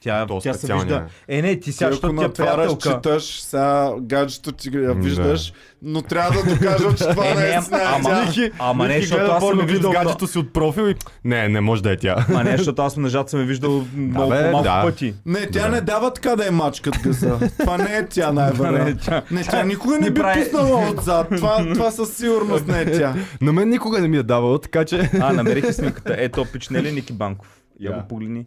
Тя, 0.00 0.26
То 0.26 0.38
тя 0.38 0.54
се 0.54 0.74
вижда. 0.74 1.04
Е, 1.28 1.42
не, 1.42 1.56
ти 1.56 1.72
сега, 1.72 1.90
защото 1.90 2.16
тя 2.16 2.24
е 2.24 2.28
приятелка. 2.30 2.88
читаш, 2.90 3.40
сега 3.40 3.90
гаджето 4.00 4.52
ти 4.52 4.70
я 4.74 4.92
виждаш, 4.94 5.52
но 5.82 6.02
трябва 6.02 6.42
да 6.42 6.54
докажа, 6.54 6.88
че 6.88 7.04
това 7.04 7.26
Е, 7.26 7.34
не 7.34 7.46
е 7.46 7.52
ама- 7.52 7.62
сняг. 7.62 7.82
ама- 7.86 8.24
Ники, 8.24 8.50
Ама 8.58 8.88
не, 8.88 9.00
защото 9.00 9.22
аз 9.22 9.30
съм 9.30 9.40
порно 9.40 9.60
я 9.60 9.66
вид 9.66 9.70
с 9.70 9.72
виждал 9.72 9.92
гаджето 9.92 10.26
си 10.26 10.38
от 10.38 10.52
профил 10.52 10.82
и... 10.82 10.94
Не, 11.24 11.48
не 11.48 11.60
може 11.60 11.82
да 11.82 11.92
е 11.92 11.96
тя. 11.96 12.26
Ма 12.28 12.44
не, 12.44 12.56
защото 12.56 12.82
аз 12.82 12.96
нежат 12.96 13.30
съм 13.30 13.40
я 13.40 13.46
виждал 13.46 13.84
много 13.94 14.30
малко 14.32 14.62
да. 14.62 14.82
пъти. 14.82 15.14
Не, 15.26 15.46
тя 15.46 15.62
Да. 15.62 15.68
не 15.68 15.80
дава 15.80 16.12
така 16.12 16.36
да 16.36 16.46
е 16.46 16.50
мачкат 16.50 16.98
гъса. 16.98 17.38
Това 17.58 17.76
не 17.78 17.96
е 17.96 18.06
тя 18.06 18.32
най-вероятно. 18.32 18.96
тя. 18.96 19.22
Не, 19.30 19.42
тя 19.42 19.62
никога 19.62 19.98
не 19.98 20.10
би 20.10 20.20
пуснала 20.34 20.90
отзад. 20.90 21.28
Това, 21.30 21.90
със 21.90 22.16
сигурност 22.16 22.66
не 22.66 22.80
е 22.80 22.92
тя. 22.92 23.14
На 23.40 23.52
мен 23.52 23.68
никога 23.68 24.00
не 24.00 24.08
ми 24.08 24.16
е 24.16 24.22
давало, 24.22 24.58
така 24.58 24.84
че... 24.84 25.10
А, 25.20 25.32
намерих 25.32 25.72
снимката. 25.72 26.14
Ето, 26.18 26.44
пич, 26.44 26.68
не 26.68 26.78
е 26.78 26.82
ли 26.82 26.92
Ники 26.92 27.12
Банков? 27.12 27.48
Я. 27.80 27.92
го 27.92 28.08
погледни. 28.08 28.46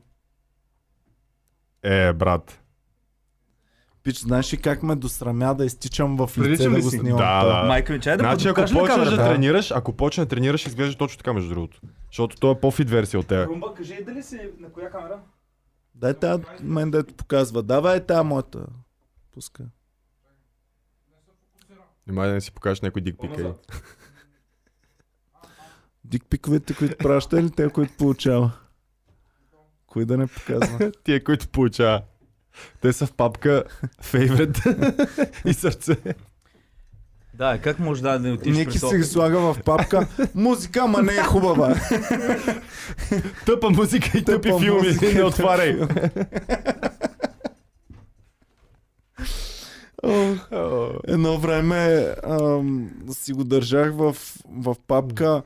Е, 1.84 2.14
брат. 2.14 2.60
Пич, 4.04 4.20
знаеш 4.20 4.54
ли 4.54 4.58
как 4.58 4.84
ме 4.84 4.96
досрамя 4.96 5.54
да 5.54 5.66
изтичам 5.66 6.18
в 6.18 6.38
лице 6.38 6.70
да 6.70 6.82
го 6.82 6.90
си? 6.90 6.98
снимам? 6.98 7.18
Да, 7.18 7.46
да. 7.46 7.68
Майка 7.68 7.94
ми, 7.94 8.00
чай 8.02 8.18
да 8.18 8.24
Значи, 8.24 8.48
ако 8.48 8.62
почнеш 8.62 8.82
да 8.82 8.88
камерата? 8.88 9.30
тренираш, 9.30 9.72
ако 9.72 9.94
почнеш 9.94 10.26
да 10.26 10.30
тренираш, 10.30 10.66
изглежда 10.66 10.98
точно 10.98 11.18
така, 11.18 11.34
между 11.34 11.50
другото. 11.50 11.82
Защото 12.12 12.38
той 12.38 12.52
е 12.52 12.60
по-фит 12.60 12.90
версия 12.90 13.20
от 13.20 13.28
теб. 13.28 13.48
Румба, 13.48 13.74
кажи 13.74 14.04
дали 14.06 14.24
си 14.24 14.40
на 14.60 14.70
коя 14.70 14.92
камера? 14.92 15.20
Дай 15.96 16.14
тази 16.14 16.44
мен 16.62 16.92
дето 16.92 17.14
показва. 17.14 17.64
Давай 17.64 18.06
тази 18.06 18.28
моята. 18.28 18.66
Пуска. 19.34 19.64
Немай 22.08 22.28
да 22.28 22.34
не 22.34 22.42
си 22.42 22.52
покажеш 22.52 22.82
някой 22.82 23.02
дик 23.02 23.16
пик. 23.22 23.38
ей. 23.38 23.52
Дикпиковете, 26.06 26.76
които 26.76 26.98
праща 26.98 27.40
или 27.40 27.52
те, 27.52 27.70
които 27.70 27.94
получава? 27.98 28.52
Кой 29.94 30.06
да 30.06 30.18
не 30.18 30.28
показва? 30.28 30.92
Тия, 31.04 31.24
които 31.24 31.48
получава. 31.48 32.02
Те 32.82 32.94
са 32.94 33.06
в 33.06 33.14
папка 33.14 33.64
Favorite 34.04 35.30
и 35.50 35.54
сърце. 35.54 35.98
Да, 37.34 37.60
как 37.64 37.80
може 37.80 38.02
да 38.02 38.20
не 38.20 38.32
отидеш 38.32 38.58
Ники 38.58 38.80
си 38.80 38.98
ги 38.98 39.04
слага 39.04 39.40
в 39.40 39.58
папка. 39.66 40.08
Музика, 40.36 40.80
ама 40.84 41.02
не 41.02 41.14
е 41.14 41.24
хубава. 41.24 41.76
Тъпа 43.46 43.70
музика 43.70 44.18
и 44.18 44.24
тъпи 44.24 44.50
Тъпа 44.50 44.60
филми. 44.60 44.82
музика 44.82 45.12
и 45.12 45.14
Не 45.14 45.24
отваряй. 45.24 45.80
Едно 51.08 51.38
време 51.38 52.14
ам, 52.30 52.90
си 53.12 53.34
го 53.34 53.44
държах 53.44 53.94
в, 53.94 54.16
в 54.50 54.76
папка 54.88 55.44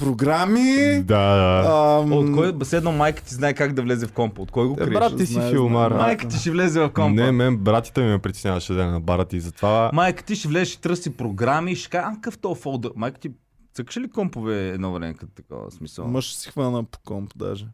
програми. 0.00 1.02
Да, 1.02 1.36
да. 1.36 2.00
Ам, 2.02 2.12
От 2.12 2.34
кой? 2.34 2.64
Седно 2.64 2.92
майка 2.92 3.22
ти 3.22 3.34
знае 3.34 3.54
как 3.54 3.72
да 3.72 3.82
влезе 3.82 4.06
в 4.06 4.12
компа. 4.12 4.42
От 4.42 4.50
кой 4.50 4.66
го 4.66 4.72
Е, 4.72 4.76
криеш? 4.76 4.90
брат, 4.90 5.16
ти 5.16 5.26
си 5.26 5.32
знае, 5.32 5.50
филмар. 5.50 5.92
Майка 5.92 6.28
ти 6.28 6.36
ще 6.36 6.50
влезе 6.50 6.80
в 6.80 6.90
компа. 6.90 7.22
Не, 7.22 7.32
мен 7.32 7.56
братите 7.56 8.02
ми 8.02 8.08
ме 8.08 8.18
притесняваше 8.18 8.72
да 8.72 8.82
е 8.82 8.86
на 8.86 9.00
бара 9.00 9.24
ти 9.24 9.40
затова... 9.40 9.90
Майка 9.92 10.22
ти 10.22 10.36
ще 10.36 10.48
влезеш 10.48 10.74
и 10.74 10.80
търси 10.80 11.16
програми 11.16 11.76
ще 11.76 11.90
каже, 11.90 12.04
а 12.06 12.14
какъв 12.14 12.38
то 12.38 12.54
фолдър? 12.54 12.92
Майка 12.96 13.20
ти 13.20 13.30
цъкаш 13.74 13.96
ли 13.96 14.10
компове 14.10 14.68
едно 14.68 14.92
време 14.92 15.14
като 15.14 15.32
такова 15.32 15.70
смисъл? 15.70 16.06
Мъж 16.06 16.34
си 16.34 16.48
хвана 16.50 16.84
по 16.84 16.98
комп 16.98 17.30
даже. 17.36 17.66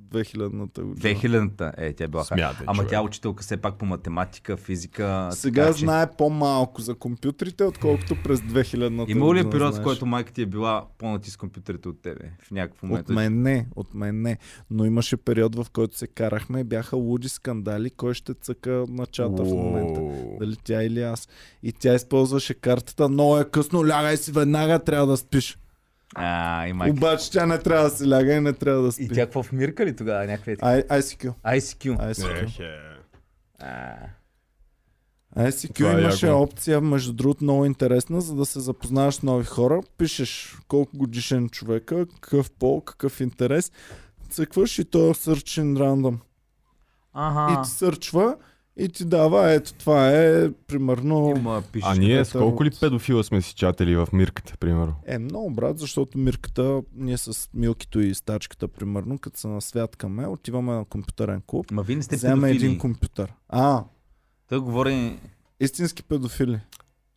2000-та 0.00 0.82
година. 0.82 1.14
2000-та. 1.14 1.72
Е, 1.76 1.92
тя 1.92 2.04
е 2.04 2.08
била. 2.08 2.24
Смятай, 2.24 2.64
Ама 2.66 2.76
човек. 2.76 2.90
тя 2.90 2.96
е 2.96 3.00
учителка 3.00 3.42
все 3.42 3.56
пак 3.56 3.78
по 3.78 3.86
математика, 3.86 4.56
физика. 4.56 5.28
Сега 5.32 5.64
така 5.64 5.74
че- 5.74 5.84
знае 5.84 6.06
по-малко 6.18 6.80
за 6.80 6.94
компютрите, 6.94 7.64
отколкото 7.64 8.16
през 8.24 8.40
2000-та 8.40 9.12
Има 9.12 9.24
ли 9.26 9.28
година, 9.28 9.50
период, 9.50 9.74
в 9.74 9.82
който 9.82 10.06
майка 10.06 10.32
ти 10.32 10.42
е 10.42 10.46
била 10.46 10.86
по-нати 10.98 11.30
с 11.30 11.36
компютрите 11.36 11.88
от 11.88 12.02
тебе? 12.02 12.32
В 12.42 12.50
някакъв 12.50 12.82
момент. 12.82 13.08
От 13.08 13.14
мен 13.14 13.42
не, 13.42 13.66
от 13.76 13.94
мен 13.94 14.22
не. 14.22 14.38
Но 14.70 14.84
имаше 14.84 15.16
период, 15.16 15.56
в 15.56 15.66
който 15.72 15.98
се 15.98 16.06
карахме 16.06 16.60
и 16.60 16.64
бяха 16.64 16.96
луди 16.96 17.28
скандали, 17.28 17.90
кой 17.90 18.14
ще 18.14 18.34
цъка 18.34 18.84
на 18.88 19.06
чата 19.06 19.42
в 19.44 19.48
момента. 19.48 20.00
Уоу. 20.00 20.38
Дали 20.38 20.56
тя 20.64 20.82
или 20.82 21.02
аз. 21.02 21.28
И 21.62 21.72
тя 21.72 21.94
използваше 21.94 22.54
картата, 22.54 23.08
много 23.08 23.38
е 23.38 23.44
късно, 23.44 23.88
лягай 23.88 24.16
си 24.16 24.32
веднага, 24.32 24.78
трябва 24.78 25.06
да 25.06 25.16
спиш. 25.16 25.58
А, 26.14 26.66
и 26.68 26.72
майка. 26.72 26.92
Обаче 26.96 27.30
тя 27.30 27.46
не 27.46 27.58
трябва 27.58 27.90
да 27.90 27.96
си 27.96 28.08
ляга 28.08 28.32
и 28.32 28.40
не 28.40 28.52
трябва 28.52 28.82
да 28.82 28.92
спи. 28.92 29.04
И 29.04 29.08
тя 29.08 29.24
какво 29.24 29.42
в 29.42 29.52
Мирка 29.52 29.86
ли 29.86 29.96
тогава? 29.96 30.26
Някакви 30.26 30.56
I, 30.56 30.88
ICQ. 30.88 31.34
ICQ. 31.44 32.12
ICQ. 32.12 32.42
Ех, 32.42 32.58
е. 32.60 32.78
А, 33.58 33.96
ICQ 35.36 35.74
Това 35.74 35.98
е 35.98 36.00
имаше 36.00 36.26
яко. 36.26 36.42
опция, 36.42 36.80
между 36.80 37.12
другото, 37.12 37.44
много 37.44 37.64
интересна, 37.64 38.20
за 38.20 38.34
да 38.34 38.46
се 38.46 38.60
запознаваш 38.60 39.14
с 39.14 39.22
нови 39.22 39.44
хора. 39.44 39.80
Пишеш 39.98 40.58
колко 40.68 40.96
годишен 40.96 41.48
човека, 41.48 42.06
какъв 42.06 42.50
пол, 42.50 42.80
какъв 42.80 43.20
интерес. 43.20 43.72
Цъкваш 44.30 44.78
и 44.78 44.84
то 44.84 44.98
е 44.98 45.14
search 45.14 45.62
in 45.62 45.78
random. 45.78 46.16
Ага. 47.12 47.60
И 47.60 47.62
ти 47.64 47.70
сърчва 47.70 48.36
и 48.76 48.88
ти 48.88 49.04
дава, 49.04 49.52
ето 49.52 49.74
това 49.74 50.10
е, 50.10 50.50
примерно... 50.52 51.34
Има 51.36 51.62
пишеш. 51.72 51.88
А 51.90 51.94
ние 51.94 52.16
Петър 52.16 52.24
с 52.24 52.32
колко 52.32 52.64
ли 52.64 52.70
педофила 52.80 53.24
сме 53.24 53.42
си 53.42 53.54
чатели 53.54 53.96
в 53.96 54.08
мирката, 54.12 54.56
примерно? 54.60 54.94
Е, 55.06 55.18
много 55.18 55.50
брат, 55.50 55.78
защото 55.78 56.18
Мирката, 56.18 56.82
ние 56.94 57.18
с 57.18 57.48
Милкито 57.54 58.00
и 58.00 58.14
Стачката, 58.14 58.68
примерно, 58.68 59.18
като 59.18 59.38
са 59.40 59.48
на 59.48 59.60
свят 59.60 59.96
към 59.96 60.12
мен, 60.12 60.28
отиваме 60.28 60.72
на 60.72 60.84
компютърен 60.84 61.42
клуб, 61.46 61.70
Ма 61.70 61.82
вие 61.82 61.96
не 61.96 62.02
сте 62.02 62.16
вземаме 62.16 62.48
педофили. 62.48 62.66
един 62.66 62.78
компютър. 62.78 63.32
А, 63.48 63.84
Той 64.48 64.58
говори... 64.58 65.18
истински 65.60 66.02
педофили. 66.02 66.60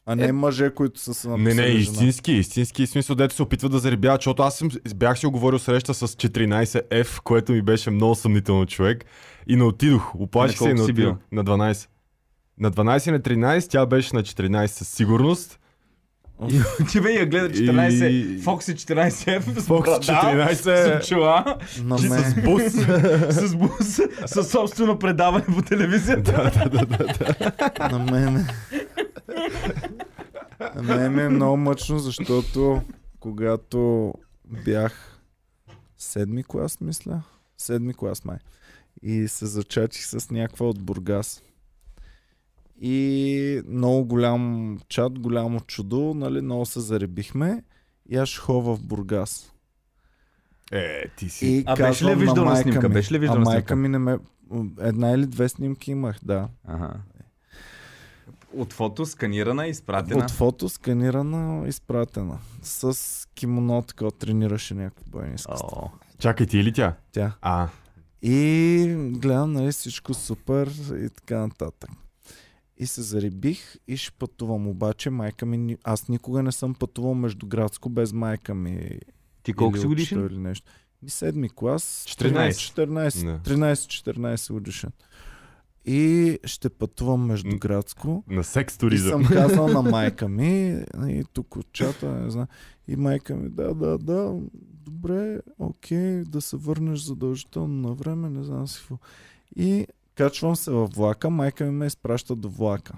А 0.08 0.16
не 0.16 0.32
мъже, 0.32 0.70
които 0.70 1.00
са 1.00 1.14
се 1.14 1.28
Не, 1.28 1.38
написали 1.38 1.56
не, 1.64 1.68
жена. 1.70 1.94
истински, 1.94 2.32
истински 2.32 2.88
смисъл, 2.88 3.16
дето 3.16 3.36
се 3.36 3.44
опитва 3.44 3.70
да 3.70 3.80
заребява, 3.80 4.16
защото 4.16 4.44
аз 4.44 4.58
съм, 4.58 4.70
бях 4.96 5.20
си 5.20 5.28
оговорил 5.28 5.60
среща 5.60 5.94
с 5.94 6.08
14F, 6.08 7.22
което 7.22 7.52
ми 7.52 7.62
беше 7.62 7.92
много 7.92 8.16
съмнително 8.16 8.66
човек. 8.66 9.06
И 9.48 9.56
не 9.56 9.64
отидох. 9.64 10.16
Оплаших 10.16 10.58
се 10.58 10.70
и 10.70 10.74
не 10.74 10.82
отидох. 10.82 11.16
На 11.32 11.44
12. 11.44 11.88
На 12.60 12.72
12 12.72 13.08
и 13.08 13.12
на 13.12 13.20
13, 13.20 13.70
тя 13.70 13.86
беше 13.86 14.16
на 14.16 14.24
14 14.24 14.66
със 14.68 14.88
сигурност. 14.88 15.60
И 16.50 16.60
отива 16.82 17.12
и 17.12 17.16
я 17.16 17.26
гледа 17.26 17.50
14, 17.50 18.06
И- 18.06 18.38
Фокси 18.38 18.72
14 18.74 19.10
с 19.52 19.62
Фокс 19.62 19.90
брада, 19.90 20.00
14 20.02 21.02
с 21.02 21.08
чула, 21.08 21.58
На 21.84 21.98
с 21.98 22.36
бус, 22.36 22.64
с 23.30 23.56
бус, 23.56 24.00
със 24.26 24.50
собствено 24.50 25.00
предаване 25.00 25.46
по 25.46 25.62
телевизията. 25.62 26.52
На 26.72 26.86
мен. 26.88 27.08
На 27.92 28.12
мен 28.12 28.48
ми 31.10 31.22
е 31.22 31.30
много 31.30 31.58
мъчно, 31.58 32.00
защото 32.00 32.82
когато 33.20 34.14
бях 34.66 35.20
седми 35.98 36.44
клас, 36.44 36.82
мисля, 36.82 37.22
седми 37.58 37.94
клас 37.94 38.26
май, 38.26 38.38
и 39.04 39.28
се 39.28 39.46
зачачих 39.46 40.06
с 40.06 40.32
някаква 40.32 40.66
от 40.66 40.82
Бургас. 40.84 41.44
И 42.82 43.62
много 43.68 44.06
голям 44.06 44.78
чат, 44.90 45.20
голямо 45.20 45.60
чудо, 45.60 46.14
нали, 46.16 46.42
много 46.42 46.66
се 46.66 46.80
заребихме 46.80 47.64
и 48.10 48.18
аз 48.18 48.38
ходя 48.38 48.60
в 48.76 48.84
Бургас. 48.84 49.54
Е, 50.72 51.10
ти 51.18 51.30
си. 51.30 51.48
И 51.48 51.64
А 51.66 51.76
беше 51.76 52.06
ли 52.06 52.16
виждал 52.16 52.46
на 52.46 52.56
снимка? 52.56 52.90
ми, 52.90 52.94
Беше 52.94 53.14
ли 53.14 53.20
виждал 53.20 53.38
а 53.38 53.40
майка 53.40 53.68
снимка? 53.68 53.76
ми 53.76 53.90
не 53.90 53.98
ме... 53.98 54.18
Една 54.80 55.12
или 55.12 55.26
две 55.26 55.50
снимки 55.50 55.92
имах, 55.92 56.20
да. 56.24 56.48
Ага. 56.68 56.94
От 58.54 58.74
фото 58.74 59.06
сканирана 59.06 59.68
и 59.68 59.70
изпратена. 59.70 60.24
От 60.26 60.32
фото 60.32 60.70
сканирана, 60.70 61.68
изпратена. 61.68 62.40
С 62.62 63.28
кимоно, 63.36 63.82
така 63.82 64.12
тренираше 64.12 64.74
някакво 64.74 65.06
бойни 65.12 65.36
изкуство. 65.36 65.92
Чакай, 66.20 66.48
ти 66.48 66.58
или 66.58 66.74
тя? 66.74 66.96
Тя. 67.12 67.36
А, 67.42 67.68
И 68.22 68.96
гледам, 69.12 69.54
нали, 69.54 69.72
всичко 69.72 70.14
супер 70.14 70.68
и 71.06 71.10
така 71.10 71.38
нататък. 71.38 71.90
И 72.78 72.88
се 72.88 73.02
зарибих 73.02 73.76
и 73.88 73.98
ще 73.98 74.12
пътувам. 74.12 74.68
Обаче 74.68 75.10
майка 75.10 75.46
ми, 75.46 75.78
аз 75.84 76.08
никога 76.08 76.44
не 76.44 76.52
съм 76.52 76.74
пътувал 76.74 77.14
междуградско 77.14 77.90
без 77.90 78.14
майка 78.14 78.54
ми. 78.56 79.00
Ти 79.44 79.54
колко 79.54 79.78
си 79.78 79.88
годишен? 79.88 80.26
Или 80.26 80.38
нещо. 80.38 80.72
Ми 81.04 81.10
седми 81.10 81.50
клас. 81.50 82.06
14. 82.08 82.50
14, 82.50 83.26
Да. 83.26 83.56
13-14 83.56 84.54
годишен. 84.54 84.92
И 85.88 86.40
ще 86.44 86.70
пътувам 86.70 87.26
междуградско. 87.26 88.24
на 88.28 88.44
секс 88.44 88.76
И 88.76 88.80
туризъм. 88.80 89.24
съм 89.24 89.34
казал 89.34 89.68
на 89.68 89.82
майка 89.92 90.28
ми, 90.30 90.84
и 91.00 91.24
тук 91.34 91.56
от 91.56 91.72
чата, 91.72 92.12
не 92.12 92.30
знам. 92.30 92.48
И 92.88 92.96
майка 92.96 93.36
ми, 93.36 93.50
да, 93.50 93.74
да, 93.76 93.98
да, 93.98 94.34
добре, 94.76 95.40
окей, 95.60 96.24
да 96.24 96.42
се 96.42 96.58
върнеш 96.58 97.00
задължително 97.00 97.88
на 97.90 97.94
време, 97.94 98.30
не 98.30 98.44
знам 98.44 98.68
си 98.68 98.80
какво. 98.80 98.98
И 99.56 99.88
качвам 100.16 100.56
се 100.56 100.72
във 100.72 100.90
влака, 100.92 101.30
майка 101.30 101.66
ми 101.66 101.72
ме 101.72 101.86
изпраща 101.86 102.36
до 102.36 102.50
влака. 102.50 102.94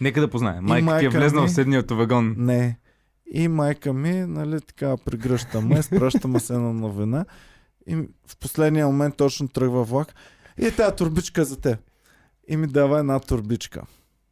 Нека 0.00 0.20
да 0.20 0.30
познае. 0.30 0.60
Майка, 0.60 0.74
ти 0.78 0.80
е 0.80 0.84
майка 0.84 1.10
влезнала 1.10 1.44
ми- 1.44 1.50
в 1.50 1.54
седният 1.54 1.90
вагон. 1.90 2.34
Не. 2.38 2.78
И 3.26 3.48
майка 3.48 3.92
ми, 3.92 4.12
нали, 4.12 4.60
така, 4.60 4.96
прегръща 4.96 5.60
ме, 5.60 5.78
изпраща 5.78 6.28
ме 6.28 6.40
се 6.40 6.52
на 6.52 6.72
новина. 6.72 7.24
И 7.86 7.96
в 8.26 8.36
последния 8.36 8.86
момент 8.86 9.16
точно 9.16 9.48
тръгва 9.48 9.84
влак. 9.84 10.14
И 10.58 10.70
тази 10.70 10.96
турбичка 10.96 11.44
за 11.44 11.60
те. 11.60 11.78
И 12.48 12.56
ми 12.56 12.66
дава 12.66 12.98
една 12.98 13.20
турбичка. 13.20 13.82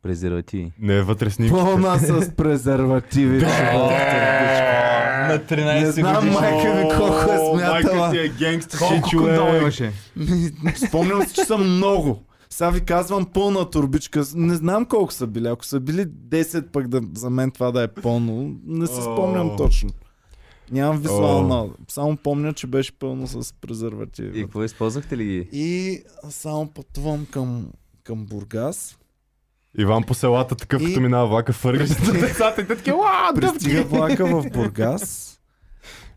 Презервативи. 0.03 0.73
Не 0.79 1.03
вътре 1.03 1.31
снимки. 1.31 1.55
Пълна 1.55 1.99
с 1.99 2.31
презервативи. 2.37 3.41
На 5.29 5.39
13 5.39 5.81
Не 5.81 5.91
знам, 5.91 6.31
майка 6.31 6.75
ми 6.75 6.89
колко 6.99 7.33
е 7.33 7.39
смятала. 7.39 8.09
Майка 8.09 8.11
ти 8.11 8.19
е 8.19 8.29
генгста, 8.29 8.79
Колко 8.79 9.09
си 9.09 9.17
кондома 9.17 9.57
имаше? 9.57 9.93
Ми, 10.17 10.51
Спомням 10.89 11.23
си, 11.23 11.35
че 11.35 11.45
са 11.45 11.59
много. 11.59 12.23
Сега 12.51 12.71
ви 12.71 12.81
казвам 12.81 13.27
пълна 13.27 13.71
турбичка. 13.71 14.25
Не 14.35 14.55
знам 14.55 14.85
колко 14.85 15.13
са 15.13 15.27
били. 15.27 15.49
Ако 15.49 15.65
са 15.65 15.81
били 15.81 16.07
10 16.07 16.71
пък 16.71 16.89
да, 16.89 17.01
за 17.15 17.31
мен 17.31 17.51
това 17.51 17.71
да 17.71 17.83
е 17.83 17.89
пълно, 17.89 18.57
не 18.67 18.87
си 18.87 19.03
спомням 19.03 19.51
О. 19.51 19.57
точно. 19.57 19.91
Нямам 20.73 20.99
визуална. 20.99 21.69
Само 21.89 22.17
помня, 22.17 22.53
че 22.53 22.67
беше 22.67 22.93
пълно 22.93 23.27
с 23.27 23.55
презервативи. 23.61 24.41
И 24.41 24.43
какво 24.43 24.65
използвахте 24.65 25.17
ли 25.17 25.25
ги? 25.25 25.49
И 25.53 25.99
само 26.31 26.67
пътувам 26.67 27.27
към, 27.31 27.69
към 28.05 28.27
Бургас. 28.27 28.99
Иван 29.79 30.03
по 30.03 30.15
селата, 30.15 30.55
такъв 30.55 30.83
И- 30.83 30.87
като 30.87 31.01
минава 31.01 31.29
влака, 31.29 31.53
фъргаш 31.53 31.91
на 31.99 32.13
децата 32.13 32.61
и 32.61 32.67
те 32.67 32.77
такива, 32.77 32.97
«Уа, 32.97 33.33
Пристига 33.35 33.83
влака 33.85 34.27
в 34.27 34.45
Бургас. 34.53 35.29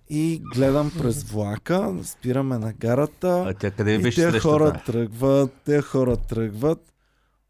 И 0.10 0.42
гледам 0.54 0.92
през 0.98 1.24
влака, 1.24 1.94
спираме 2.04 2.58
на 2.58 2.74
гарата. 2.74 3.46
А 3.48 3.54
тя 3.54 3.72
къде 3.72 3.94
И 3.94 3.98
беше 3.98 4.16
те 4.16 4.22
срещата? 4.22 4.40
хора 4.42 4.82
тръгват, 4.86 5.54
те 5.66 5.82
хора 5.82 6.18
тръгват. 6.18 6.94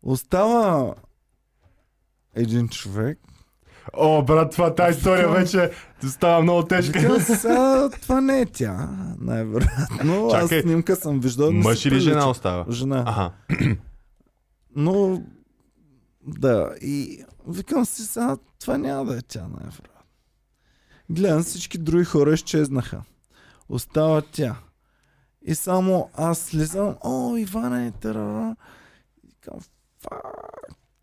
Остава 0.04 0.94
един 2.36 2.68
човек. 2.70 3.20
О, 3.94 4.22
брат, 4.24 4.52
това 4.52 4.76
тази 4.76 4.98
история 4.98 5.30
вече 5.30 5.72
става 6.08 6.42
много 6.42 6.64
тежка. 6.64 7.20
Сега 7.22 7.90
това 8.02 8.22
не 8.22 8.42
е 8.42 8.46
тя, 8.46 8.90
най-вероятно. 9.20 10.28
Аз 10.28 10.50
снимка 10.50 10.96
съм 10.96 11.20
виждал. 11.20 11.52
Мъж 11.52 11.80
си 11.80 11.88
или 11.88 12.00
жена 12.00 12.30
остава? 12.30 12.66
Жена. 12.70 13.04
Аха. 13.08 13.32
Но, 14.76 15.24
да, 16.28 16.76
и 16.82 17.24
викам 17.48 17.86
си 17.86 18.02
сега, 18.06 18.38
това 18.60 18.78
няма 18.78 19.06
да 19.06 19.18
е 19.18 19.22
тя, 19.22 19.42
най-вероятно. 19.42 19.92
Гледам, 21.10 21.44
всички 21.44 21.78
други 21.78 22.04
хора 22.06 22.34
изчезнаха. 22.34 23.04
Остава 23.70 24.22
тя. 24.22 24.56
И 25.42 25.56
само 25.56 26.10
аз 26.14 26.40
слизам, 26.40 26.96
о, 27.04 27.38
Иване, 27.38 27.92
тарара. 27.92 28.56
И 29.24 29.28
викам, 29.28 29.60
фак. 30.02 30.22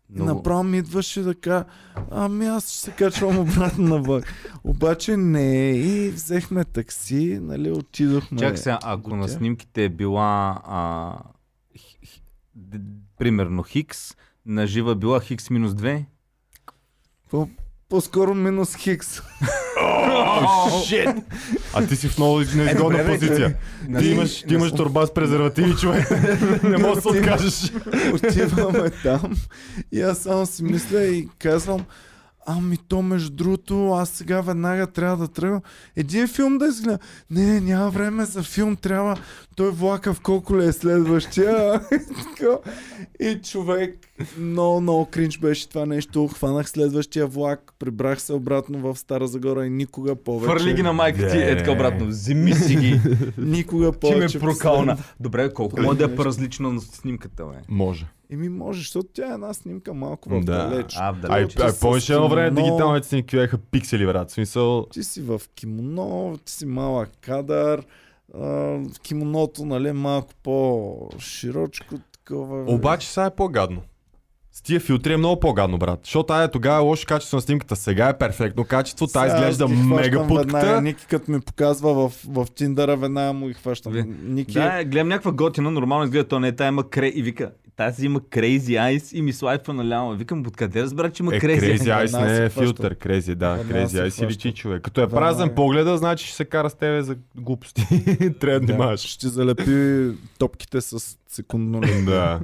И 0.09 0.21
Много- 0.21 0.37
направо 0.37 0.63
ми 0.63 0.77
идваше 0.77 1.21
да 1.21 1.35
кажа, 1.35 1.65
ами 2.11 2.45
аз 2.45 2.69
ще 2.69 2.77
се 2.79 2.91
качвам 2.91 3.39
обратно 3.39 3.83
на 3.87 4.01
влак. 4.01 4.33
Обаче 4.63 5.17
не, 5.17 5.69
и 5.69 6.09
взехме 6.09 6.65
такси, 6.65 7.39
нали, 7.41 7.71
отидохме. 7.71 8.39
Чакай 8.39 8.57
сега, 8.57 8.79
ако 8.83 9.15
на 9.15 9.29
снимките 9.29 9.83
е 9.83 9.89
била 9.89 10.61
а, 10.65 11.17
примерно 13.17 13.63
Хикс, 13.63 14.15
на 14.45 14.67
жива 14.67 14.95
била 14.95 15.19
Хикс 15.21 15.49
минус 15.49 15.71
2. 15.71 16.05
По- 17.29 17.49
По-скоро 17.89 18.33
минус 18.33 18.75
хикс. 18.75 19.21
Шит! 20.87 21.09
А 21.73 21.87
ти 21.87 21.95
си 21.95 22.07
в 22.07 22.17
много 22.17 22.37
неизгодна 22.39 22.73
добре, 22.75 23.03
бе, 23.03 23.09
позиция. 23.19 23.57
Ти 23.99 24.07
имаш, 24.07 24.41
ти 24.41 24.53
имаш 24.53 24.71
турба 24.71 25.07
с 25.07 25.13
презервативи, 25.13 25.75
човек. 25.75 26.11
Не 26.63 26.77
можеш 26.77 26.95
да 26.95 27.01
се 27.01 27.07
откажеш. 27.07 27.71
Отиваме 28.13 28.89
там 28.89 29.35
и 29.91 30.01
аз 30.01 30.17
само 30.17 30.45
си 30.45 30.63
мисля 30.63 31.03
и 31.03 31.27
казвам, 31.39 31.85
ами 32.45 32.77
то 32.77 33.01
между 33.01 33.35
другото, 33.35 33.91
аз 33.93 34.09
сега 34.09 34.41
веднага 34.41 34.87
трябва 34.87 35.17
да 35.17 35.27
тръгвам. 35.27 35.61
Един 35.95 36.27
филм 36.27 36.57
да 36.57 36.65
изгледа. 36.65 36.99
Не, 37.29 37.45
не, 37.45 37.59
няма 37.59 37.89
време 37.89 38.25
за 38.25 38.43
филм, 38.43 38.75
трябва 38.75 39.17
той 39.55 39.71
влака 39.71 40.13
в 40.13 40.21
колко 40.21 40.57
ли 40.57 40.65
е 40.65 40.71
следващия. 40.71 41.81
И 43.19 43.41
човек, 43.43 43.99
много, 44.37 44.81
много 44.81 45.05
кринч 45.05 45.37
беше 45.39 45.69
това 45.69 45.85
нещо. 45.85 46.27
Хванах 46.27 46.69
следващия 46.69 47.27
влак, 47.27 47.73
прибрах 47.79 48.21
се 48.21 48.33
обратно 48.33 48.79
в 48.79 48.99
Стара 48.99 49.27
Загора 49.27 49.65
и 49.65 49.69
никога 49.69 50.15
повече. 50.15 50.55
Хвърли 50.55 50.73
ги 50.73 50.83
на 50.83 50.93
майка 50.93 51.29
ти, 51.31 51.37
е 51.37 51.57
така 51.57 51.71
обратно. 51.71 52.05
Вземи 52.07 52.53
си 52.53 52.75
ги. 52.75 52.99
Никога 53.37 53.91
Ти 53.91 54.07
ме 54.07 54.13
повече. 54.13 54.39
прокална. 54.39 54.97
Добре, 55.19 55.53
колко 55.53 55.81
може 55.81 55.97
да 55.97 56.03
е 56.05 56.15
по-различно 56.15 56.71
на 56.71 56.81
снимката, 56.81 57.45
бе? 57.45 57.55
Може. 57.69 58.07
Еми 58.31 58.49
може, 58.49 58.79
защото 58.79 59.07
тя 59.13 59.29
е 59.31 59.33
една 59.33 59.53
снимка 59.53 59.93
малко 59.93 60.29
в 60.29 60.43
Да. 60.43 60.57
далеч. 60.67 60.95
А, 60.99 61.11
в 61.11 61.15
Ай, 61.15 61.41
далеч. 61.41 61.59
Ай, 61.59 61.69
с 61.71 61.79
повече 61.79 62.13
едно 62.13 62.29
време 62.29 62.61
дигиталните 62.61 63.07
снимки 63.07 63.35
бяха 63.35 63.57
пиксели, 63.57 64.05
брат. 64.05 64.31
Смисъл... 64.31 64.85
Ти 64.85 65.03
си 65.03 65.21
в 65.21 65.41
кимоно, 65.55 66.37
ти 66.45 66.51
си 66.53 66.65
малък 66.65 67.09
кадър, 67.21 67.83
а, 68.41 68.77
кимоното, 69.03 69.65
нали, 69.65 69.91
малко 69.91 70.33
по-широчко, 70.43 71.95
такова. 72.11 72.73
Обаче 72.73 73.09
сега 73.11 73.25
е 73.25 73.35
по-гадно. 73.35 73.81
С 74.53 74.61
тия 74.61 74.79
филтри 74.79 75.13
е 75.13 75.17
много 75.17 75.39
по-гадно, 75.39 75.77
брат. 75.77 75.99
Защото 76.03 76.23
тая 76.23 76.51
тогава 76.51 76.77
е 76.77 76.81
лошо 76.81 77.05
качество 77.07 77.37
на 77.37 77.41
снимката. 77.41 77.75
Сега 77.75 78.09
е 78.09 78.17
перфектно 78.17 78.63
качество. 78.63 79.07
Тая 79.07 79.27
изглежда 79.27 79.67
мега 79.67 80.27
путката. 80.27 80.81
Ники 80.81 81.05
като 81.07 81.31
ми 81.31 81.41
показва 81.41 81.93
в, 81.93 82.13
в 82.27 82.47
Тиндъра, 82.55 82.97
веднага 82.97 83.33
му 83.33 83.47
ги 83.47 83.53
хващам. 83.53 83.93
Ви- 83.93 84.05
Ники, 84.23 84.53
Да, 84.53 84.83
гледам 84.83 85.07
някаква 85.07 85.31
готина, 85.31 85.71
нормално 85.71 86.03
изгледа, 86.05 86.27
то 86.27 86.39
не 86.39 86.47
е, 86.47 86.51
тая 86.51 86.67
има 86.67 86.89
крей 86.89 87.11
и 87.15 87.21
вика, 87.21 87.51
тази 87.75 88.05
има 88.05 88.19
Crazy 88.19 88.59
Eyes 88.59 89.13
и 89.13 89.21
ми 89.21 89.33
слайпва 89.33 89.73
наляво. 89.73 90.11
Викам, 90.11 90.43
откъде 90.47 90.81
разбрах, 90.81 91.11
че 91.11 91.23
има 91.23 91.35
Е, 91.35 91.39
Crazy 91.39 91.77
Crazy 91.77 92.05
Eyes? 92.05 92.25
Не 92.27 92.45
е 92.45 92.49
филтър. 92.49 92.95
Crazy, 92.95 93.35
да. 93.35 93.57
Crazy 93.59 93.85
Eyes 93.85 94.09
си 94.09 94.15
хваща. 94.15 94.25
личи 94.27 94.53
човек. 94.53 94.81
Като 94.81 95.01
е 95.01 95.09
празен 95.09 95.47
е. 95.47 95.55
погледа, 95.55 95.97
значи 95.97 96.27
ще 96.27 96.35
се 96.35 96.45
кара 96.45 96.69
с 96.69 96.75
тебе 96.75 97.01
за 97.01 97.15
глупости. 97.35 97.87
Трябва 98.39 98.59
да 98.59 98.65
внимаваш. 98.65 98.99
ще 98.99 99.27
залепи 99.27 100.07
топките 100.39 100.81
с 100.81 101.17
секундно. 101.27 101.81
Да. 102.05 102.39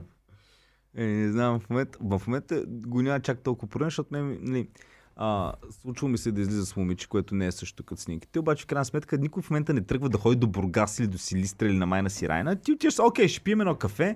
Е, 0.98 1.06
не 1.06 1.32
знам, 1.32 1.60
в 1.60 1.70
момента, 1.70 1.98
в 2.02 2.22
момента 2.28 2.64
го 2.68 3.02
няма 3.02 3.20
чак 3.20 3.40
толкова 3.40 3.70
проблем, 3.70 3.88
защото 3.88 4.10
мен, 4.12 4.38
нали, 4.42 4.68
а, 5.16 5.54
случва 5.82 6.08
ми 6.10 6.18
се 6.18 6.32
да 6.32 6.42
излиза 6.42 6.66
с 6.66 6.76
момиче, 6.76 7.08
което 7.08 7.36
не 7.36 7.48
е 7.48 7.52
също 7.52 7.84
като 7.84 8.02
снимките, 8.02 8.40
обаче 8.40 8.64
в 8.64 8.68
крайна 8.68 8.86
сметка 8.86 9.18
никой 9.18 9.44
в 9.44 9.50
момента 9.50 9.74
не 9.74 9.82
тръгва 9.82 10.10
да 10.10 10.18
ходи 10.18 10.36
до 10.36 10.48
Бургас 10.48 11.00
или 11.00 11.08
до 11.08 11.18
Силистра 11.18 11.68
или 11.68 11.78
на 11.78 11.86
Майна 11.86 12.10
Сирайна. 12.10 12.56
Ти 12.56 12.72
отиваш, 12.72 13.00
окей, 13.00 13.28
ще 13.28 13.42
пием 13.42 13.62
едно 13.62 13.76
кафе, 13.76 14.16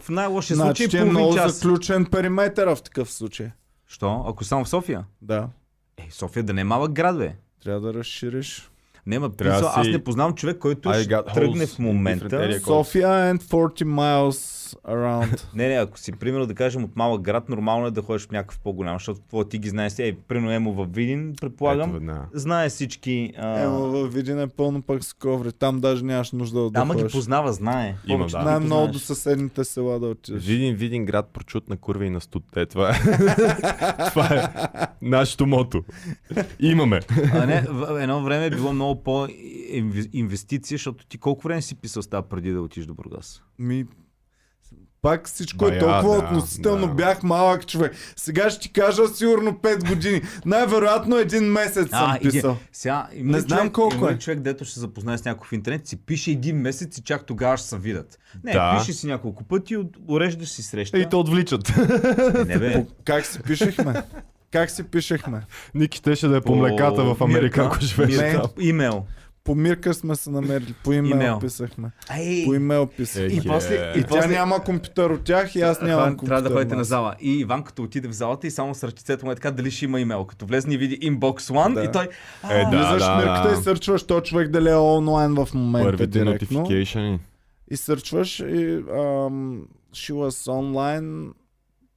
в 0.00 0.08
най-лошия 0.08 0.54
Значи 0.56 0.82
случай 0.82 1.00
е 1.00 1.04
много 1.04 1.34
час. 1.34 1.54
заключен 1.54 2.06
периметър 2.06 2.74
в 2.74 2.82
такъв 2.82 3.12
случай. 3.12 3.50
Що? 3.86 4.24
Ако 4.28 4.44
само 4.44 4.64
в 4.64 4.68
София? 4.68 5.04
Да. 5.22 5.48
Е, 5.96 6.08
София 6.10 6.42
да 6.42 6.52
не 6.52 6.60
е 6.60 6.64
малък 6.64 6.92
град, 6.92 7.18
бе. 7.18 7.34
Трябва 7.64 7.80
да 7.80 7.94
разшириш. 7.94 8.70
Не, 9.06 9.18
ма, 9.18 9.32
Трябва 9.32 9.60
да 9.60 9.72
аз 9.76 9.86
си- 9.86 9.92
не 9.92 10.04
познавам 10.04 10.34
човек, 10.34 10.58
който 10.58 10.88
I 10.88 11.02
ще 11.24 11.34
тръгне 11.34 11.66
в 11.66 11.78
момента. 11.78 12.60
София 12.60 13.08
and 13.08 13.42
40 13.42 13.84
miles 13.84 14.61
around. 14.74 15.44
Не, 15.54 15.68
не, 15.68 15.74
ако 15.74 15.98
си, 15.98 16.12
примерно, 16.12 16.46
да 16.46 16.54
кажем 16.54 16.84
от 16.84 16.96
малък 16.96 17.22
град, 17.22 17.48
нормално 17.48 17.86
е 17.86 17.90
да 17.90 18.02
ходиш 18.02 18.26
в 18.26 18.30
някакъв 18.30 18.58
по-голям, 18.58 18.94
защото 18.94 19.20
твоя 19.20 19.48
ти 19.48 19.58
ги 19.58 19.68
знаеш. 19.68 19.98
Ей, 19.98 20.12
примерно 20.12 20.52
Емо 20.52 20.72
в 20.72 20.86
Видин, 20.86 21.34
предполагам, 21.40 21.90
Ето 21.90 21.92
веднага. 21.92 22.26
знае 22.32 22.68
всички. 22.68 23.32
А... 23.38 23.60
Ема 23.60 23.78
във 23.78 24.14
Видин 24.14 24.40
е 24.40 24.46
пълно 24.46 24.82
пък 24.82 25.04
с 25.04 25.12
коври. 25.12 25.52
Там 25.52 25.80
даже 25.80 26.04
нямаш 26.04 26.32
нужда 26.32 26.60
да 26.60 26.70
Да, 26.70 26.80
ама 26.80 26.94
ги 26.94 27.04
познава, 27.12 27.52
знае. 27.52 27.96
Има, 28.06 28.26
да. 28.26 28.38
ги 28.38 28.44
Най-много 28.44 28.92
до 28.92 28.98
съседните 28.98 29.64
села 29.64 30.00
да 30.00 30.06
отидеш. 30.06 30.44
Видин, 30.44 30.74
видин 30.74 31.04
град, 31.04 31.30
прочут 31.32 31.68
на 31.68 31.76
курва 31.76 32.06
и 32.06 32.10
на 32.10 32.20
студ. 32.20 32.44
Е, 32.56 32.66
това 32.66 32.90
е. 32.90 32.92
това 34.10 34.26
е 34.26 34.42
нашето 35.02 35.46
мото. 35.46 35.84
Имаме. 36.60 37.00
А 37.32 37.46
не, 37.46 37.60
в 37.68 38.02
едно 38.02 38.22
време 38.22 38.46
е 38.46 38.50
било 38.50 38.72
много 38.72 39.02
по-инвестиция, 39.02 40.74
защото 40.78 41.06
ти 41.06 41.18
колко 41.18 41.42
време 41.42 41.62
си 41.62 41.74
писал 41.74 42.02
става 42.02 42.22
преди 42.22 42.52
да 42.52 42.62
отидеш 42.62 42.86
до 42.86 42.94
Бургас? 42.94 43.42
Ми, 43.58 43.86
пак 45.02 45.28
всичко 45.28 45.66
е 45.66 45.70
Бая, 45.70 45.80
толкова 45.80 46.16
да, 46.18 46.24
относително. 46.26 46.86
да. 46.86 46.92
Бях 46.94 47.22
малък 47.22 47.66
човек. 47.66 47.92
Сега 48.16 48.50
ще 48.50 48.60
ти 48.60 48.72
кажа 48.72 49.08
сигурно 49.08 49.52
5 49.52 49.88
години. 49.88 50.22
Най-вероятно 50.46 51.16
един 51.16 51.44
месец 51.44 51.88
съм 51.90 52.16
иди- 52.16 52.30
писал. 52.30 52.56
Сега, 52.72 53.06
има 53.14 53.32
Не 53.32 53.40
знам 53.40 53.58
човек, 53.58 53.72
колко 53.72 54.08
е. 54.08 54.18
човек, 54.18 54.40
дето 54.40 54.64
ще 54.64 54.80
запознае 54.80 55.18
с 55.18 55.24
някой 55.24 55.48
в 55.48 55.52
интернет, 55.52 55.86
си 55.86 55.96
пише 55.96 56.30
един 56.30 56.56
месец 56.56 56.98
и 56.98 57.02
чак 57.02 57.26
тогава 57.26 57.56
ще 57.56 57.68
се 57.68 57.78
видят. 57.78 58.18
Не, 58.44 58.52
Да. 58.52 58.76
пише 58.78 58.92
си 58.92 59.06
няколко 59.06 59.44
пъти, 59.44 59.76
уреждаш 60.08 60.48
си 60.48 60.62
среща. 60.62 60.98
И 60.98 61.08
те 61.08 61.16
отвличат. 61.16 61.68
Е, 61.68 62.44
не 62.44 62.58
бе. 62.58 62.72
По- 62.74 62.86
Как 63.04 63.26
си 63.26 63.40
пишехме? 63.40 64.02
Как 64.50 64.70
си 64.70 64.82
пишехме? 64.82 65.40
Ники 65.74 65.98
щеше 65.98 66.28
да 66.28 66.36
е 66.36 66.40
по 66.40 66.54
млеката 66.56 67.04
в 67.04 67.16
Америка, 67.20 67.42
Мирка, 67.42 67.64
ако 67.64 67.80
живееше 67.80 68.22
Не. 68.22 68.32
там. 68.32 68.46
Имейл. 68.60 69.04
По 69.44 69.54
Мирка 69.54 69.94
сме 69.94 70.14
се 70.14 70.30
намерили. 70.30 70.74
По 70.84 70.92
имейл, 70.92 71.12
Имейл. 71.12 71.38
писахме. 71.38 71.90
Ей, 72.18 72.44
По 72.44 72.54
имейл 72.54 72.86
писахме. 72.86 73.26
Е, 73.26 73.36
и 73.36 73.40
после, 73.42 73.74
е. 73.76 73.92
и 73.96 74.00
И 74.00 74.02
тя 74.02 74.08
после 74.08 74.28
няма 74.28 74.60
компютър 74.60 75.10
от 75.10 75.24
тях 75.24 75.54
и 75.54 75.60
аз 75.60 75.80
нямам 75.80 75.94
Иван, 75.94 76.08
компютър. 76.08 76.26
трябва 76.28 76.48
да 76.48 76.54
ходите 76.54 76.74
на 76.74 76.84
зала. 76.84 77.14
И 77.20 77.38
Иван 77.38 77.62
като 77.62 77.82
отиде 77.82 78.08
в 78.08 78.12
залата 78.12 78.46
и 78.46 78.50
само 78.50 78.74
с 78.74 78.84
ръчицето 78.84 79.26
му 79.26 79.32
е 79.32 79.34
така 79.34 79.50
дали 79.50 79.70
ще 79.70 79.84
има 79.84 80.00
имейл. 80.00 80.24
Като 80.24 80.46
влезне 80.46 80.74
и 80.74 80.78
види 80.78 81.00
inbox 81.00 81.38
one 81.40 81.74
Да. 81.74 81.84
и 81.84 81.88
той... 81.88 82.08
Е, 82.50 82.60
да, 82.60 82.68
Влизаш 82.70 83.02
да, 83.02 83.16
Мирката 83.16 83.48
да. 83.48 83.54
и 83.54 83.62
сърчваш 83.62 84.02
този 84.02 84.22
човек 84.22 84.48
дали 84.48 84.68
е 84.68 84.76
онлайн 84.76 85.34
в 85.34 85.48
момента 85.54 85.86
Първите 85.88 86.06
директно. 86.06 86.66
И 87.70 87.76
сърчваш 87.76 88.40
и 88.40 88.74
ам, 88.90 89.66
she 89.92 90.12
was 90.12 90.50
online 90.50 91.32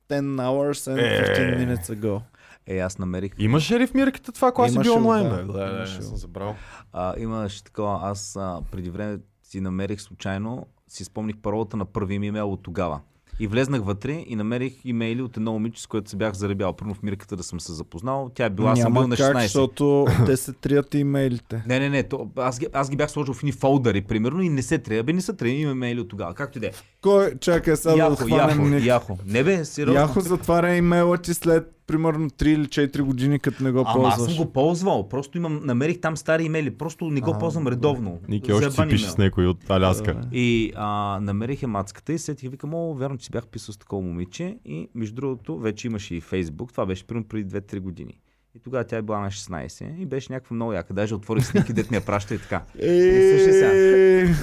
10 0.09 0.21
hours 0.37 0.91
and 0.91 0.99
Е. 0.99 1.35
15 1.57 1.57
minutes 1.67 1.89
ago. 1.89 2.21
Е, 2.67 2.79
аз 2.79 2.97
намерих. 2.97 3.31
Имаше 3.39 3.79
ли 3.79 3.87
в 3.87 3.93
мирката 3.93 4.31
това, 4.31 4.51
когато 4.51 4.71
си 4.71 4.75
Имаше, 4.75 4.89
бил 4.89 4.97
онлайн, 4.97 5.29
да. 5.29 5.43
Да, 5.53 5.77
да, 5.77 5.87
съм 5.87 6.15
забрал. 6.15 6.55
А, 6.93 7.13
имаше 7.17 7.63
такова, 7.63 7.99
аз 8.03 8.35
а, 8.35 8.61
преди 8.71 8.89
време 8.89 9.19
си 9.43 9.61
намерих 9.61 10.01
случайно, 10.01 10.67
си 10.87 11.03
спомних 11.03 11.37
паролата 11.37 11.77
на 11.77 11.85
първи 11.85 12.19
ми 12.19 12.27
имейл 12.27 12.51
от 12.51 12.63
тогава. 12.63 12.99
И 13.39 13.47
влезнах 13.47 13.81
вътре 13.81 14.23
и 14.27 14.35
намерих 14.35 14.85
имейли 14.85 15.21
от 15.21 15.37
едно 15.37 15.51
момиче, 15.51 15.81
с 15.81 15.87
което 15.87 16.09
се 16.09 16.15
бях 16.15 16.33
заребял. 16.33 16.73
Първо 16.73 16.93
в 16.93 17.03
мирката 17.03 17.35
да 17.35 17.43
съм 17.43 17.59
се 17.59 17.73
запознал. 17.73 18.31
Тя 18.35 18.45
е 18.45 18.49
била, 18.49 18.71
аз 18.71 18.79
съм 18.79 18.93
бил 18.93 19.07
на 19.07 19.15
как, 19.15 19.35
16. 19.35 19.41
защото 19.41 20.07
те 20.25 20.37
се 20.37 20.53
трият 20.53 20.93
имейлите. 20.93 21.63
Не, 21.67 21.79
не, 21.79 21.89
не, 21.89 22.03
то, 22.03 22.29
аз, 22.35 22.59
ги, 22.59 22.67
аз 22.73 22.89
ги 22.89 22.95
бях 22.95 23.11
сложил 23.11 23.33
в 23.33 23.43
едни 23.43 23.51
фолдъри, 23.51 24.01
примерно, 24.01 24.41
и 24.41 24.49
не 24.49 24.61
се 24.61 24.77
трябва. 24.77 25.03
Бе, 25.03 25.13
не 25.13 25.21
са 25.21 25.35
трябва, 25.35 25.55
има 25.55 25.71
имейли 25.71 25.99
от 25.99 26.09
тогава. 26.09 26.33
Както 26.33 26.57
и 26.57 26.61
да 26.61 26.67
е. 26.67 26.71
Кой? 27.01 27.35
Чакай 27.39 27.75
сега 27.75 27.91
да 27.91 27.97
Яхо, 27.97 28.13
отхванем 28.13 28.49
яхо, 28.49 28.61
ник. 28.61 28.85
яхо. 28.85 29.17
Не 29.25 29.43
бе, 29.43 29.65
сериозно. 29.65 30.01
Яхо 30.01 30.19
затваря 30.19 30.75
имейла 30.75 31.17
ти 31.17 31.33
след 31.33 31.74
примерно 31.87 32.29
3 32.29 32.47
или 32.47 32.65
4 32.65 33.01
години, 33.01 33.39
като 33.39 33.63
не 33.63 33.71
го 33.71 33.79
Ама 33.79 33.89
аз 34.07 34.15
ползваш. 34.15 34.35
съм 34.35 34.45
го 34.45 34.53
ползвал. 34.53 35.09
Просто 35.09 35.37
имам, 35.37 35.61
намерих 35.63 36.01
там 36.01 36.17
стари 36.17 36.43
имейли. 36.43 36.71
Просто 36.71 37.05
не 37.05 37.21
го 37.21 37.31
А, 37.31 37.39
ползвам 37.39 37.67
редовно. 37.67 38.19
Ники 38.29 38.53
още 38.53 38.71
си 38.71 38.81
пише 38.89 39.09
с 39.09 39.17
някой 39.17 39.47
от 39.47 39.69
Аляска. 39.69 40.21
И 40.31 40.71
а, 40.75 41.19
намерих 41.21 41.61
я 41.61 41.67
мацката 41.67 42.13
и 42.13 42.17
сетих, 42.17 42.49
викам, 42.49 42.73
о, 42.73 42.93
вярно, 42.93 43.17
че 43.17 43.25
си 43.25 43.31
бях 43.31 43.47
писал 43.47 43.73
с 43.73 43.77
такова 43.77 44.01
момиче. 44.01 44.57
И 44.65 44.87
между 44.95 45.15
другото, 45.15 45.57
вече 45.57 45.87
имаше 45.87 46.15
и 46.15 46.21
Фейсбук. 46.21 46.71
Това 46.71 46.85
беше 46.85 47.07
примерно 47.07 47.27
преди 47.27 47.49
2-3 47.49 47.79
години. 47.79 48.19
И 48.55 48.59
тогава 48.63 48.83
тя 48.83 48.97
е 48.97 49.01
била 49.01 49.19
на 49.19 49.31
16 49.31 49.97
и 49.97 50.05
беше 50.05 50.33
някаква 50.33 50.55
много 50.55 50.73
яка. 50.73 50.93
Даже 50.93 51.15
отворих 51.15 51.45
снимки, 51.45 51.73
дет 51.73 51.91
ми 51.91 51.97
я 51.97 52.01
праща 52.05 52.35
и 52.35 52.39
така. 52.39 52.61
сега. 52.79 53.71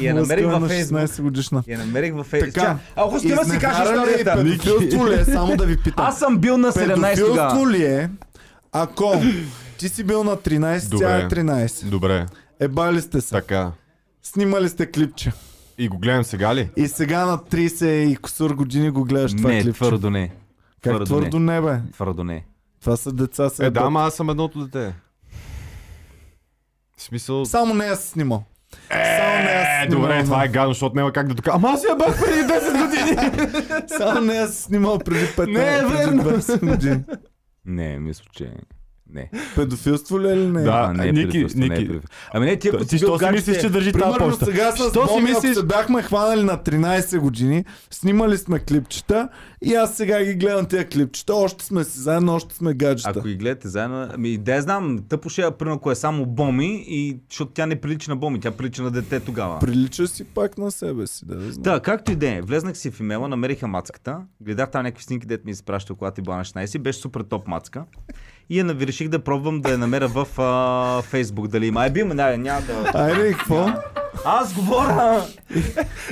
И 0.00 0.06
я 0.06 0.14
намерих 0.14 0.46
във 0.46 0.68
Фейсбук. 0.68 0.98
16 0.98 1.22
годишна. 1.22 1.62
Я 1.66 1.78
намерих 1.78 2.14
във 2.14 2.26
Фейсбук. 2.26 2.64
Ако 2.96 3.12
да 3.12 3.44
си 3.44 3.58
кажа 3.58 3.82
историята. 3.82 4.34
Педофилство 4.36 5.06
ли 5.08 5.14
е? 5.14 5.24
Само 5.24 5.56
да 5.56 5.66
ви 5.66 5.76
питам. 5.76 6.06
Аз 6.06 6.18
съм 6.18 6.38
бил 6.38 6.58
на 6.58 6.72
17 6.72 6.74
тогава. 6.86 7.14
Педофилство 7.14 7.70
ли 7.70 7.84
е, 7.84 8.10
ако 8.72 9.22
ти 9.78 9.88
си 9.88 10.04
бил 10.04 10.24
на 10.24 10.36
13, 10.36 10.98
тя 10.98 11.16
е 11.16 11.22
Добре. 11.22 11.36
13. 11.36 11.84
Добре, 11.88 12.26
Ебали 12.60 13.00
сте 13.00 13.20
се. 13.20 13.30
така. 13.30 13.72
Снимали 14.22 14.68
сте 14.68 14.86
клипче. 14.86 15.32
И 15.78 15.88
го 15.88 15.98
гледам 15.98 16.24
сега 16.24 16.54
ли? 16.54 16.70
И 16.76 16.88
сега 16.88 17.26
на 17.26 17.38
30 17.38 17.86
и 17.86 18.16
кусур 18.16 18.54
години 18.54 18.90
го 18.90 19.04
гледаш 19.04 19.36
това 19.36 19.50
Не, 19.50 19.62
клипче. 19.62 19.78
твърдо 19.78 20.10
не. 20.10 20.32
Как 20.82 20.92
твърдо 20.92 21.04
твърдо 21.04 21.38
не, 21.38 21.60
бе? 21.60 21.80
Твърдо 21.92 22.24
не. 22.24 22.44
Това 22.82 22.96
са 22.96 23.12
деца 23.12 23.48
се 23.48 23.66
Е, 23.66 23.70
да, 23.70 23.80
ама 23.80 24.00
аз 24.00 24.14
съм 24.14 24.30
едното 24.30 24.58
дете. 24.60 24.94
В 26.96 27.02
смисъл... 27.02 27.44
Само 27.44 27.74
не 27.74 27.84
я 27.86 27.96
си 27.96 28.08
снимал. 28.08 28.44
Само 28.90 29.34
не 29.34 29.52
я 29.52 29.64
си 29.66 29.82
Е, 29.82 29.86
снимал. 29.86 30.00
добре, 30.00 30.18
но- 30.18 30.24
това 30.24 30.44
е 30.44 30.48
гадно, 30.48 30.70
защото 30.70 30.96
няма 30.96 31.12
как 31.12 31.28
да 31.28 31.34
дока. 31.34 31.50
Ама 31.54 31.68
аз 31.68 31.84
я 31.84 31.96
бях 31.96 32.20
преди 32.20 32.40
10 32.40 32.72
години. 32.78 33.32
Само 33.98 34.20
не 34.20 34.34
я 34.34 34.48
си 34.48 34.62
снимал 34.62 34.98
преди 34.98 35.26
5 35.26 35.46
Не 35.46 35.76
е 35.76 35.80
преди 35.80 35.92
верно. 35.94 36.22
20 36.22 36.66
години. 36.66 37.00
Не, 37.64 37.98
мисля, 37.98 38.24
че 38.32 38.50
не. 39.10 39.30
Педофилство 39.54 40.20
ли 40.20 40.28
е 40.28 40.32
или 40.32 40.46
не? 40.46 40.62
Да. 40.62 40.70
А, 40.70 40.92
не 40.92 41.08
е 41.08 41.12
Ники, 41.12 41.22
предателство, 41.24 41.60
не 41.60 41.66
е 41.66 41.78
Ники. 41.78 42.00
Ами 42.32 42.46
не, 42.46 42.56
ти 42.56 42.68
ако 42.68 42.84
Ти 42.84 42.98
що 42.98 43.18
си 43.18 43.24
мислиш, 43.26 43.60
че 43.60 43.68
държи 43.70 43.92
тази 43.92 44.02
Примерно 44.04 44.30
почта? 44.30 44.44
сега 44.44 44.72
с 44.72 44.76
Що 44.76 44.84
си 44.84 44.92
Боми, 45.08 45.30
ако 45.30 45.40
мислиш? 45.40 45.56
се 45.56 45.62
бяхме 45.62 46.02
хванали 46.02 46.42
на 46.42 46.58
13 46.58 47.18
години, 47.18 47.64
снимали 47.90 48.38
сме 48.38 48.58
клипчета 48.58 49.28
и 49.64 49.74
аз 49.74 49.96
сега 49.96 50.24
ги 50.24 50.34
гледам 50.34 50.66
тези 50.66 50.84
клипчета, 50.84 51.34
още 51.34 51.64
сме 51.64 51.84
си 51.84 51.98
заедно, 51.98 52.34
още 52.34 52.54
сме 52.54 52.74
гаджета. 52.74 53.10
Ако 53.10 53.22
ги 53.22 53.34
гледате 53.34 53.68
заедно, 53.68 54.08
ами 54.14 54.38
да 54.38 54.54
я 54.54 54.62
знам, 54.62 54.98
тъпо 55.08 55.28
ще 55.28 55.42
е, 55.42 55.50
примерно, 55.50 55.76
ако 55.76 55.90
е 55.90 55.94
само 55.94 56.26
Боми, 56.26 56.84
и, 56.88 57.18
защото 57.30 57.52
тя 57.52 57.66
не 57.66 57.80
прилича 57.80 58.10
на 58.10 58.16
Боми, 58.16 58.40
тя 58.40 58.50
прилича 58.50 58.82
на 58.82 58.90
дете 58.90 59.20
тогава. 59.20 59.58
Прилича 59.58 60.06
си 60.06 60.24
пак 60.24 60.58
на 60.58 60.70
себе 60.70 61.06
си, 61.06 61.26
да, 61.26 61.40
знам. 61.40 61.62
Да, 61.62 61.80
както 61.80 62.12
и 62.12 62.16
да 62.16 62.28
е. 62.28 62.40
Влезнах 62.40 62.76
си 62.76 62.90
в 62.90 63.00
имейла, 63.00 63.28
намериха 63.28 63.68
мацката, 63.68 64.18
гледах 64.40 64.70
там 64.70 64.82
някакви 64.82 65.04
снимки, 65.04 65.26
дет 65.26 65.44
ми 65.44 65.50
изпраща, 65.50 65.94
когато 65.94 66.14
ти 66.14 66.22
била 66.22 66.36
на 66.36 66.44
16, 66.44 66.78
беше 66.78 66.98
супер 66.98 67.22
топ 67.22 67.48
мацка. 67.48 67.84
И 68.50 68.58
я 68.58 68.74
реших 68.80 69.08
да 69.08 69.18
пробвам 69.18 69.60
да 69.60 69.70
я 69.70 69.78
намеря 69.78 70.08
в 70.08 70.26
а, 70.38 71.02
Фейсбук, 71.02 71.48
дали 71.48 71.66
има. 71.66 71.80
Ай, 71.80 71.90
би, 71.90 72.02
ма, 72.02 72.14
няма, 72.14 72.60
да... 72.66 72.90
Айде, 72.94 73.32
какво? 73.32 73.66
Аз 74.24 74.54
говоря! 74.54 75.22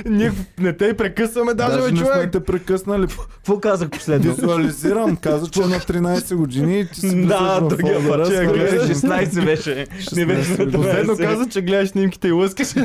Ние 0.05 0.31
не 0.59 0.73
те 0.73 0.85
и 0.85 0.93
прекъсваме 0.93 1.53
даже, 1.53 1.71
Даже 1.71 1.83
бе, 1.83 1.91
не 1.91 1.97
сме 1.97 2.05
човек. 2.07 2.31
те 2.31 2.39
прекъснали. 2.41 3.07
Какво 3.07 3.59
казах 3.59 3.89
последно? 3.89 4.33
Визуализирам, 4.33 5.15
каза, 5.15 5.49
че 5.49 5.61
е 5.61 5.65
на 5.65 5.75
13 5.75 6.35
години 6.35 6.79
и 6.79 6.87
ти 6.87 6.99
си 6.99 7.21
Да, 7.21 7.61
другия 7.61 8.07
път. 8.07 8.27
с 8.27 8.29
Гледаш, 8.29 8.47
гледаш 8.49 8.89
16 8.89 9.45
беше. 9.45 9.87
Не 10.15 10.25
беше 10.25 10.51
16 10.51 10.71
Последно 10.71 11.13
12. 11.13 11.21
каза, 11.23 11.49
че 11.49 11.61
гледаш 11.61 11.89
снимките 11.89 12.27
и 12.27 12.31
лъскаш. 12.31 12.75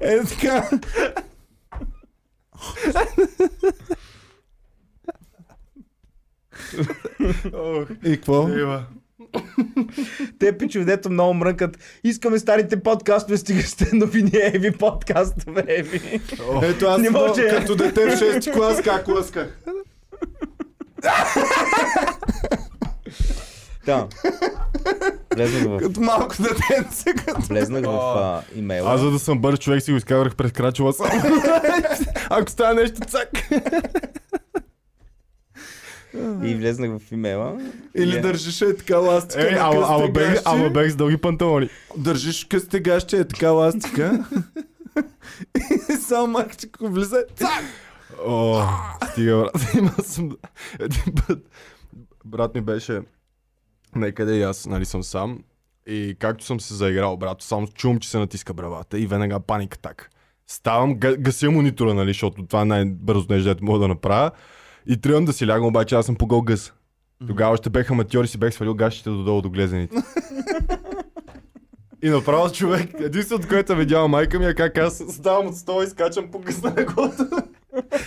Е, 0.00 0.20
така. 0.20 0.68
И 8.04 8.16
какво? 8.16 8.48
Те 10.38 10.58
пичове, 10.58 10.84
дето 10.84 11.10
много 11.10 11.34
мрънкат. 11.34 11.78
Искаме 12.04 12.38
старите 12.38 12.82
подкастове, 12.82 13.36
стига 13.36 13.62
сте 13.62 13.96
новини, 13.96 14.30
еви 14.34 14.72
подкастове, 14.72 15.64
еви. 15.68 16.20
Ето 16.62 16.86
аз 16.86 17.00
Не 17.00 17.10
може. 17.10 17.48
като 17.48 17.76
дете 17.76 18.06
в 18.06 18.20
6 18.20 18.52
клас 18.52 18.82
как 18.84 19.08
лъсках. 19.08 19.58
Да. 23.86 24.06
Влезнах 25.34 25.64
в, 25.64 25.78
Като 25.78 26.00
малко 26.00 26.34
детенце. 26.42 27.12
Като... 27.26 27.40
влезнах 27.40 27.84
в 27.84 27.88
а, 27.88 28.42
имейла. 28.56 28.94
Аз 28.94 29.00
за 29.00 29.10
да 29.10 29.18
съм 29.18 29.38
бърз 29.38 29.58
човек 29.58 29.82
си 29.82 29.90
го 29.90 29.96
изкарах 29.96 30.36
през 30.36 30.52
крачела 30.52 30.92
сам. 30.92 31.06
Ако 32.30 32.50
стане 32.50 32.82
нещо 32.82 33.00
цак. 33.00 33.28
И 36.44 36.54
влезнах 36.54 36.98
в 36.98 37.12
имейла. 37.12 37.60
Или 37.94 38.16
И- 38.16 38.20
държиш 38.20 38.60
е 38.60 38.76
така 38.76 38.96
ластика. 38.96 39.42
Е, 39.44 39.56
ама, 39.60 39.98
бег, 39.98 40.14
къстегащи. 40.14 40.42
ама 40.46 40.70
бег 40.70 40.90
с 40.90 40.96
дълги 40.96 41.16
панталони. 41.16 41.68
Държиш 41.96 42.44
къстегащи 42.44 43.16
е 43.16 43.24
така 43.24 43.50
ластика. 43.50 44.24
И 45.90 45.92
само 45.92 46.26
махчико 46.26 46.88
влиза. 46.88 47.24
Цак! 47.36 47.64
О, 48.26 48.62
стига, 49.12 49.36
брат. 49.36 49.74
Имал 49.74 49.92
съм 50.02 50.36
един 50.80 51.14
път. 51.26 51.38
Брат 52.24 52.54
ми 52.54 52.60
беше 52.60 53.00
некъде 53.96 54.34
и 54.34 54.42
аз, 54.42 54.66
нали, 54.66 54.84
съм 54.84 55.02
сам. 55.02 55.38
И 55.86 56.16
както 56.18 56.44
съм 56.44 56.60
се 56.60 56.74
заиграл, 56.74 57.16
брат, 57.16 57.42
само 57.42 57.66
чувам, 57.66 57.98
че 57.98 58.10
се 58.10 58.18
натиска 58.18 58.54
бравата 58.54 58.98
и 58.98 59.06
веднага 59.06 59.40
паника 59.40 59.78
так. 59.78 60.10
Ставам, 60.46 60.94
га- 60.94 61.16
гася 61.16 61.50
монитора, 61.50 61.94
нали, 61.94 62.08
защото 62.10 62.46
това 62.46 62.62
е 62.62 62.64
най-бързо 62.64 63.26
нещо, 63.30 63.44
дето 63.44 63.64
мога 63.64 63.78
да 63.78 63.88
направя. 63.88 64.30
И 64.86 64.96
тръгвам 64.96 65.24
да 65.24 65.32
си 65.32 65.46
лягам, 65.46 65.66
обаче 65.66 65.94
аз 65.94 66.06
съм 66.06 66.16
погъл 66.16 66.42
гъс. 66.42 66.72
Тогава 67.26 67.52
още 67.52 67.70
бех 67.70 67.90
аматьор 67.90 68.24
и 68.24 68.28
си 68.28 68.38
бех 68.38 68.54
свалил 68.54 68.74
гащите 68.74 69.10
додолу 69.10 69.42
до 69.42 69.50
глезените. 69.50 69.96
И 72.02 72.10
направо 72.10 72.50
човек, 72.50 72.90
единственото, 72.94 73.48
което 73.48 73.76
видяла 73.76 74.08
майка 74.08 74.38
ми 74.38 74.46
е 74.46 74.54
как 74.54 74.78
аз 74.78 75.02
ставам 75.10 75.46
от 75.46 75.56
стола 75.56 75.84
и 75.84 75.86
скачам 75.86 76.30
по 76.32 76.38
гъсна 76.38 76.72
леглото. 76.78 77.26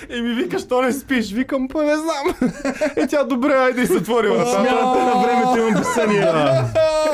И 0.10 0.22
ми 0.22 0.34
вика, 0.34 0.60
що 0.60 0.82
не 0.82 0.92
спиш? 0.94 1.32
Викам, 1.32 1.68
па 1.68 1.84
не 1.84 1.96
знам. 1.96 2.52
И 2.98 3.08
тя, 3.08 3.24
добре, 3.24 3.54
айде 3.54 3.82
и 3.82 3.88
се 3.88 3.94
отвори. 3.94 4.28
Смяната 4.28 5.06
на 5.06 5.24
времето 5.24 5.58
имам 5.60 5.74
безсъние. 5.74 6.20
Да. 6.22 6.72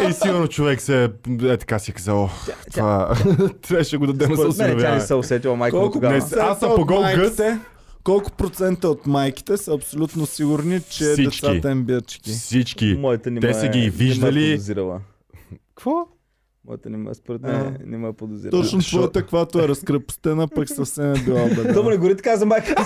И 0.09 0.13
сигурно 0.13 0.47
човек 0.47 0.81
се, 0.81 1.03
е 1.43 1.57
така 1.57 1.79
си 1.79 1.91
е 1.91 1.93
казал, 1.93 2.23
«Ох, 2.23 2.31
това 2.73 3.13
трябваше 3.61 3.97
го 3.97 4.07
дадем 4.07 4.35
за 4.35 4.43
мен 4.43 4.51
тя 4.51 4.63
не 4.63 4.69
осиновяване. 4.69 5.01
се 5.01 5.13
усетила 5.13 5.55
майка 5.55 5.77
Колко 5.77 5.91
тогава. 5.93 6.15
Аз 6.39 6.59
съм 6.59 6.71
по 6.75 6.85
гол 6.85 7.03
майките- 7.03 7.57
Колко 8.09 8.31
процента 8.31 8.89
от 8.89 9.07
майките 9.07 9.57
са 9.57 9.73
абсолютно 9.73 10.25
сигурни, 10.25 10.81
че 10.81 11.03
Всички. 11.03 11.23
децата 11.47 11.71
им 11.71 11.83
бият 11.83 12.07
чеки? 12.07 12.31
Всички. 12.31 12.95
Моята 12.99 13.31
не 13.31 13.39
Те 13.39 13.47
ме- 13.47 13.53
са 13.53 13.67
ги 13.67 13.69
не 13.69 13.79
ме 13.79 13.87
е 13.87 13.89
виждали. 13.89 14.51
подозирала. 14.51 15.01
Какво? 15.67 16.07
Моята 16.67 16.89
не 16.89 16.97
ме, 16.97 17.13
според 17.13 17.41
А. 17.43 17.47
мен, 17.47 17.77
не 17.85 17.97
ме 17.97 18.07
е 18.09 18.13
подозирала. 18.13 18.63
Точно 18.63 18.79
твоята, 18.79 19.21
каквато 19.21 19.59
е 19.59 19.67
разкрепостена, 19.67 20.47
пък 20.47 20.69
съвсем 20.69 21.13
е 21.13 21.19
била 21.19 21.45
беда. 21.45 21.83
не 21.83 21.97
гори 21.97 22.17
така 22.17 22.37
за 22.37 22.45
майка. 22.45 22.75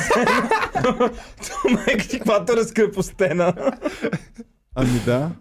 То 0.84 1.70
майка 1.70 2.08
ти 2.10 2.18
каквато 2.18 2.54
е 2.54 2.56
разкрепостена. 2.56 3.54
Ами 4.76 5.00
да. 5.06 5.32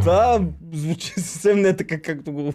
Това 0.00 0.44
звучи 0.72 1.12
съвсем 1.12 1.60
не 1.60 1.76
така, 1.76 2.00
както 2.02 2.32
го... 2.32 2.52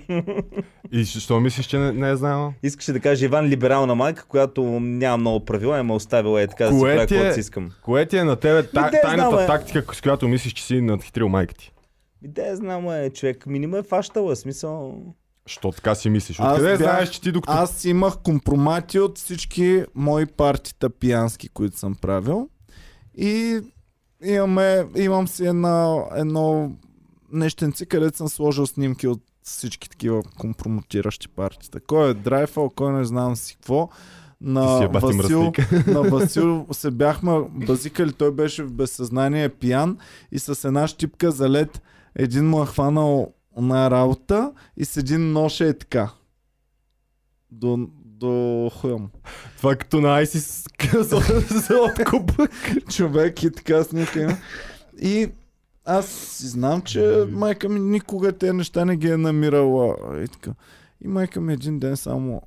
И 0.92 1.06
що 1.06 1.40
мислиш, 1.40 1.66
че 1.66 1.78
не, 1.78 1.92
не 1.92 2.10
е 2.10 2.16
знаела? 2.16 2.54
Искаше 2.64 2.94
да 2.94 3.00
каже 3.00 3.26
Иван 3.26 3.46
либерална 3.46 3.96
майка, 3.96 4.26
която 4.26 4.64
няма 4.80 5.18
много 5.18 5.46
правила 5.46 5.80
и 5.80 5.84
ме 5.84 5.94
оставила 5.94 6.42
е 6.42 6.48
така 6.48 6.66
да 6.66 6.74
си 6.74 6.82
правя 6.82 7.06
ти 7.06 7.16
е- 7.16 7.18
каквото 7.18 7.34
си 7.34 7.40
искам. 7.40 7.72
Кое 7.84 8.06
ти 8.06 8.18
е 8.18 8.24
на 8.24 8.36
тебе 8.36 8.64
та, 8.64 8.86
Ми, 8.86 8.92
де 8.92 9.02
тайната 9.02 9.30
знам, 9.30 9.40
бе. 9.40 9.46
тактика, 9.48 9.96
с 9.96 10.02
която 10.02 10.28
мислиш, 10.28 10.54
че 10.54 10.64
си 10.64 10.82
надхитрил 10.82 11.30
майка 11.30 11.54
ти? 11.54 11.72
И 12.24 12.28
да, 12.28 12.56
знам, 12.56 12.90
е, 12.90 13.10
човек, 13.10 13.46
ми 13.46 13.60
не 13.60 13.68
ме 13.68 13.78
е 13.78 13.84
фащала, 13.84 14.36
смисъл... 14.36 15.02
Що 15.46 15.72
така 15.72 15.96
си 15.96 16.10
мислиш? 16.10 16.40
Откъде 16.40 16.68
бях- 16.68 16.78
знаеш, 16.78 17.10
че 17.10 17.22
ти 17.22 17.32
докато... 17.32 17.58
Аз 17.58 17.86
имах 17.86 18.18
компромати 18.24 19.00
от 19.00 19.18
всички 19.18 19.84
мои 19.96 20.26
партита 20.26 20.90
пиянски, 20.90 21.50
които 21.50 21.78
съм 21.80 21.96
правил. 21.96 22.50
И 23.18 23.60
имаме, 24.24 24.86
имам 24.96 25.28
си 25.28 25.46
една, 25.46 26.04
едно 26.16 26.72
нещенци, 27.32 27.86
където 27.86 28.18
съм 28.18 28.30
сложил 28.30 28.68
снимки 28.68 29.08
от 29.08 29.22
всички 29.44 29.90
такива 29.90 30.24
компромотиращи 30.40 31.28
партита. 31.28 31.80
Кой 31.80 32.10
е 32.10 32.14
драйфал, 32.14 32.70
кой 32.70 32.94
не 32.94 33.06
знам 33.06 33.36
си 33.36 33.56
какво. 33.56 33.90
На 34.42 34.90
Васил, 34.90 35.54
на 35.88 36.02
Васил 36.02 36.68
се 36.72 36.92
бяхме 36.92 37.40
базикали, 37.50 38.14
той 38.14 38.32
беше 38.32 38.64
в 38.64 38.74
безсъзнание 38.74 39.50
пиян 39.50 39.98
и 40.32 40.40
с 40.40 40.68
една 40.68 40.88
щипка 40.88 41.32
за 41.32 41.50
лед 41.50 41.82
един 42.16 42.50
му 42.50 42.64
е 42.64 42.66
хванал 42.66 43.34
на 43.58 43.92
работа 43.92 44.52
и 44.78 44.86
с 44.86 44.98
един 44.98 45.32
нож 45.32 45.62
е 45.62 45.78
така. 45.78 46.10
До, 47.52 47.88
до 48.18 48.32
хуя 48.72 48.98
му. 48.98 49.10
Това 49.58 49.76
като 49.76 50.02
на 50.02 50.16
Айсис 50.16 50.66
за, 50.94 51.20
за 51.50 51.76
откуп. 51.76 52.32
Човек 52.90 53.44
и 53.44 53.52
така 53.52 53.84
снимка 53.84 54.22
има. 54.22 54.38
И 55.02 55.28
аз 55.86 56.08
си 56.08 56.48
знам, 56.48 56.82
че 56.82 57.26
майка 57.32 57.70
ми 57.70 57.80
никога 57.80 58.32
тези 58.32 58.54
неща 58.54 58.86
не 58.86 58.98
ги 58.98 59.10
е 59.10 59.18
намирала. 59.18 59.96
И, 60.24 60.28
така. 60.28 60.52
и 61.02 61.08
майка 61.08 61.42
ми 61.42 61.54
един 61.54 61.80
ден 61.80 61.98
само 61.98 62.42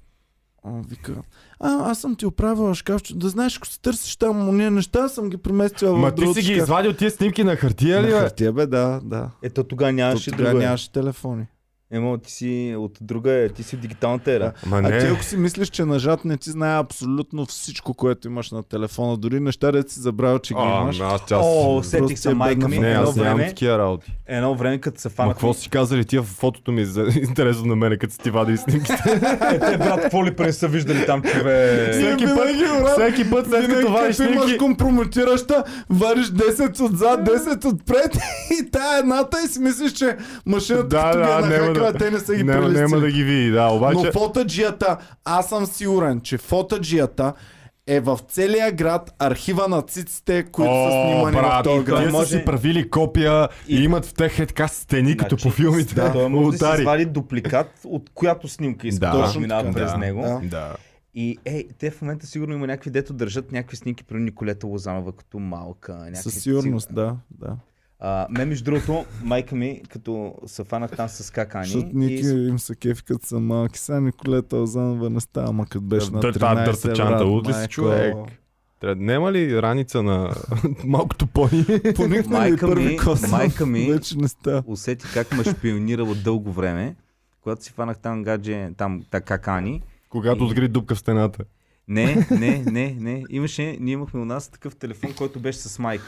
а, 0.65 0.71
вика, 0.89 1.15
а, 1.61 1.91
аз 1.91 2.01
съм 2.01 2.17
ти 2.17 2.27
оправила 2.27 2.75
шкафче. 2.75 3.17
Да 3.17 3.29
знаеш, 3.29 3.57
ако 3.57 3.67
се 3.67 3.81
търсиш 3.81 4.17
там 4.17 4.49
уния 4.49 4.71
неща, 4.71 5.09
съм 5.09 5.31
ги 5.31 5.37
преместила 5.37 5.99
Ма 5.99 6.07
в 6.07 6.15
ти 6.15 6.17
другото 6.17 6.35
си 6.35 6.47
ги 6.47 6.55
шкаф. 6.55 6.65
извадил 6.65 6.93
тия 6.93 7.11
снимки 7.11 7.45
на 7.45 7.57
хартия 7.57 7.99
ли, 7.99 8.07
На 8.07 8.13
бе? 8.13 8.21
хартия, 8.21 8.53
бе, 8.53 8.67
да, 8.67 9.01
да. 9.05 9.31
Ето 9.43 9.65
тогава 9.65 9.93
нямаше 9.93 10.31
То 10.31 10.37
тогава 10.37 10.51
друго. 10.51 10.63
нямаше 10.65 10.93
телефони. 10.93 11.47
Ема 11.93 12.19
ти 12.19 12.33
си 12.33 12.75
от 12.79 12.99
друга 13.01 13.33
е, 13.33 13.49
ти 13.49 13.63
си 13.63 13.77
в 13.77 13.81
дигиталната 13.81 14.33
ера. 14.33 14.53
Ма 14.67 14.79
А 14.79 14.99
ти 14.99 15.07
не. 15.07 15.13
ако 15.13 15.23
си 15.25 15.37
мислиш, 15.37 15.69
че 15.69 15.85
нажат 15.85 16.25
не 16.25 16.37
ти 16.37 16.51
знае 16.51 16.79
абсолютно 16.79 17.47
всичко, 17.47 17.95
което 17.95 18.29
имаш 18.29 18.51
на 18.51 18.63
телефона, 18.63 19.17
дори 19.17 19.41
неща, 19.41 19.73
да 19.73 19.83
си 19.83 20.01
забравил, 20.01 20.39
че 20.39 20.55
ги 20.55 20.61
А, 20.63 20.81
имаш. 20.81 21.01
аз 21.01 21.21
О, 21.33 21.83
сетих 21.83 22.19
се 22.19 22.31
е 22.31 22.35
майка 22.35 22.69
ми. 22.69 22.79
Не, 22.79 22.91
едно 22.91 23.03
аз 23.03 23.17
нямам 23.17 23.35
време, 23.37 23.49
такива 23.49 23.79
работи. 23.79 24.13
едно 24.27 24.55
време, 24.55 24.79
като 24.79 25.01
се 25.01 25.09
Ма 25.09 25.13
фанах. 25.13 25.33
какво 25.33 25.55
си 25.55 25.71
казали 25.71 26.05
тия 26.05 26.23
в 26.23 26.27
фотото 26.27 26.73
ми? 26.73 26.85
За... 26.85 27.07
Интересно 27.17 27.67
на 27.67 27.77
мене, 27.77 27.97
като 27.97 28.13
си 28.13 28.19
ти 28.19 28.31
вадили 28.31 28.57
снимките. 28.57 29.03
Е, 29.45 29.59
те, 29.61 29.79
брат, 29.79 30.01
какво 30.01 30.27
ли 30.27 30.31
прене 30.31 30.53
са 30.53 30.69
виждали 30.69 31.07
там, 31.07 31.23
човек? 31.23 31.93
Всеки 31.95 32.25
път, 32.27 32.49
всеки 32.93 33.31
път 33.31 33.47
след 33.47 33.69
като 33.69 33.93
вадиш 33.93 34.17
като 34.17 34.33
имаш 34.33 34.45
снимки... 34.45 34.59
компрометираща, 34.59 35.65
вариш 35.91 36.27
10 36.27 36.81
отзад, 36.83 37.21
10 37.21 37.65
отпред 37.65 38.17
и 38.63 38.71
тая 38.71 38.99
едната 38.99 39.39
и 39.45 39.49
си 39.49 39.61
мислиш, 39.61 39.93
че 39.93 40.17
машината 40.47 40.87
Да, 40.89 41.17
да, 41.17 41.80
нахакала, 41.81 41.93
да, 41.93 41.99
те 42.01 42.11
не 42.11 42.19
са 42.19 42.35
ги 42.35 42.45
няма, 42.45 42.61
прелистили. 42.61 42.81
няма 42.83 42.97
да 42.99 43.11
ги 43.11 43.25
види, 43.25 43.51
да, 43.51 43.67
обаче... 43.67 43.97
Но 43.97 44.13
фотоджията, 44.13 44.97
аз 45.25 45.49
съм 45.49 45.67
сигурен, 45.67 46.21
че 46.21 46.39
фотоджията 46.39 47.33
е 47.87 48.01
в 48.01 48.19
целия 48.29 48.73
град 48.73 49.15
архива 49.19 49.69
на 49.69 49.83
циците, 49.83 50.43
които 50.45 50.73
са 50.73 50.89
О, 50.89 50.91
снимани 51.05 51.37
в 51.37 51.41
брат, 51.41 51.65
този 51.65 51.77
той 51.77 51.85
град. 51.85 51.99
Те 51.99 52.07
са 52.07 52.13
може- 52.13 52.29
си 52.31 52.45
правили 52.45 52.91
копия 52.91 53.49
и, 53.69 53.77
И- 53.77 53.85
имат 53.85 54.07
в 54.07 54.15
тех 54.15 54.39
е 54.39 54.47
така 54.47 54.69
стени, 54.69 55.17
като 55.17 55.29
Значи, 55.31 55.43
по 55.45 55.51
филмите. 55.51 55.95
Да, 55.95 56.13
той 56.13 56.29
може 56.29 56.59
да 56.59 56.77
си 56.77 56.83
свали 56.83 57.05
дупликат, 57.05 57.71
от 57.85 58.11
която 58.15 58.49
снимка 58.49 58.89
иска 58.89 59.01
Да, 59.01 59.13
да, 59.13 59.25
точно 59.25 59.41
минава 59.41 59.63
така. 59.63 59.75
през 59.75 59.91
Да. 59.91 59.99
него. 59.99 60.23
Да. 60.23 60.41
Да. 60.43 60.77
И 61.15 61.39
е, 61.45 61.65
те 61.79 61.91
в 61.91 62.03
момента 62.03 62.27
сигурно 62.27 62.55
има 62.55 62.67
някакви, 62.67 62.91
дето 62.91 63.13
държат 63.13 63.53
някакви 63.53 63.77
снимки 63.77 64.05
при 64.05 64.17
Николета 64.17 64.67
Лозанова 64.67 65.13
като 65.13 65.39
малка. 65.39 65.93
Някакви, 65.95 66.17
Със 66.17 66.35
сигурност, 66.35 66.89
сигурно. 66.89 67.19
да, 67.39 67.47
да. 67.47 67.57
А, 68.01 68.27
мен, 68.31 68.49
между 68.49 68.65
другото, 68.65 69.05
майка 69.23 69.55
ми, 69.55 69.83
като 69.89 70.35
се 70.47 70.65
фанах 70.65 70.91
там 70.91 71.09
с 71.09 71.31
какани. 71.31 71.67
Защото 71.67 71.89
Ники 71.95 72.27
и... 72.27 72.49
им 72.49 72.59
са 72.59 72.75
кефи 72.75 73.03
като 73.05 73.27
са 73.27 73.41
малки. 73.41 73.79
Сега 73.79 74.01
Николета 74.01 74.57
Озанова 74.57 75.11
не 75.11 75.21
става, 75.21 75.49
ама 75.49 75.65
като 75.65 75.81
беше 75.81 76.11
на 76.11 76.21
Дър- 76.21 76.35
13 76.35 76.55
да, 76.55 76.65
дъртачанта, 76.65 77.13
брат, 77.15 77.27
луд 77.27 77.49
ли 77.49 77.53
си 77.53 77.69
човек? 77.69 78.15
Трябва, 78.81 78.97
няма 78.97 79.33
ли 79.33 79.63
раница 79.63 80.03
на 80.03 80.35
малкото 80.85 81.27
пони? 81.27 81.65
Поникна 81.97 82.39
Майка 82.39 82.67
ми- 82.67 82.75
първи 82.75 82.97
косъм. 82.97 83.31
майка 83.31 83.67
ми- 83.67 83.93
Вече 83.93 84.19
не 84.19 84.29
става. 84.29 84.63
усети 84.67 85.07
как 85.15 85.33
ме 85.33 85.45
шпионирала 85.45 86.15
дълго 86.15 86.53
време, 86.53 86.97
когато 87.43 87.65
си 87.65 87.71
фанах 87.71 87.99
там 87.99 88.23
гадже, 88.23 88.69
там 88.77 89.03
така 89.11 89.39
кани. 89.39 89.83
Когато 90.09 90.39
И- 90.39 90.47
отгри 90.47 90.69
дупка 90.69 90.95
в 90.95 90.99
стената. 90.99 91.45
Не, 91.89 92.27
не, 92.31 92.63
не, 92.67 92.97
не. 93.01 93.25
Имаше, 93.31 93.77
ние 93.81 93.93
имахме 93.93 94.21
у 94.21 94.25
нас 94.25 94.49
такъв 94.49 94.77
телефон, 94.77 95.13
който 95.13 95.41
беше 95.41 95.59
с 95.59 95.79
майка. 95.79 96.05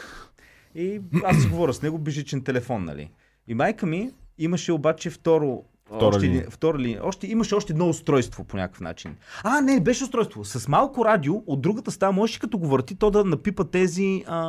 И 0.75 1.01
аз 1.25 1.43
си 1.43 1.49
говоря 1.49 1.73
с 1.73 1.83
него, 1.83 1.99
бежичен 1.99 2.43
телефон, 2.43 2.85
нали. 2.85 3.11
И 3.49 3.55
майка 3.55 3.87
ми 3.87 4.11
имаше 4.39 4.73
обаче 4.73 5.11
второ 5.11 5.63
Втора 5.97 6.17
още, 6.17 6.27
линия. 6.27 6.47
втора 6.51 6.79
линия. 6.79 7.01
Още, 7.05 7.27
имаше 7.27 7.55
още 7.55 7.73
едно 7.73 7.89
устройство 7.89 8.45
по 8.45 8.57
някакъв 8.57 8.81
начин. 8.81 9.17
А, 9.45 9.61
не, 9.61 9.81
беше 9.81 10.05
устройство. 10.05 10.45
С 10.45 10.69
малко 10.69 11.05
радио 11.05 11.35
от 11.47 11.61
другата 11.61 11.91
стая 11.91 12.13
можеш 12.13 12.39
като 12.39 12.59
го 12.59 12.67
върти, 12.67 12.95
то 12.95 13.11
да 13.11 13.25
напипа 13.25 13.65
тези 13.65 14.25
а, 14.27 14.41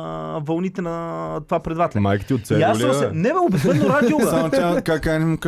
вълните 0.44 0.82
на 0.82 1.40
това 1.48 1.60
предвателя. 1.60 2.00
Майка 2.00 2.26
ти 2.26 2.34
се... 2.44 2.58
бе? 2.58 3.10
Не 3.12 3.32
бе, 3.32 3.38
обикновено 3.38 3.88
радио. 3.88 4.20
Само 4.20 4.50
тя 4.50 4.82
как 4.82 5.20
му 5.20 5.38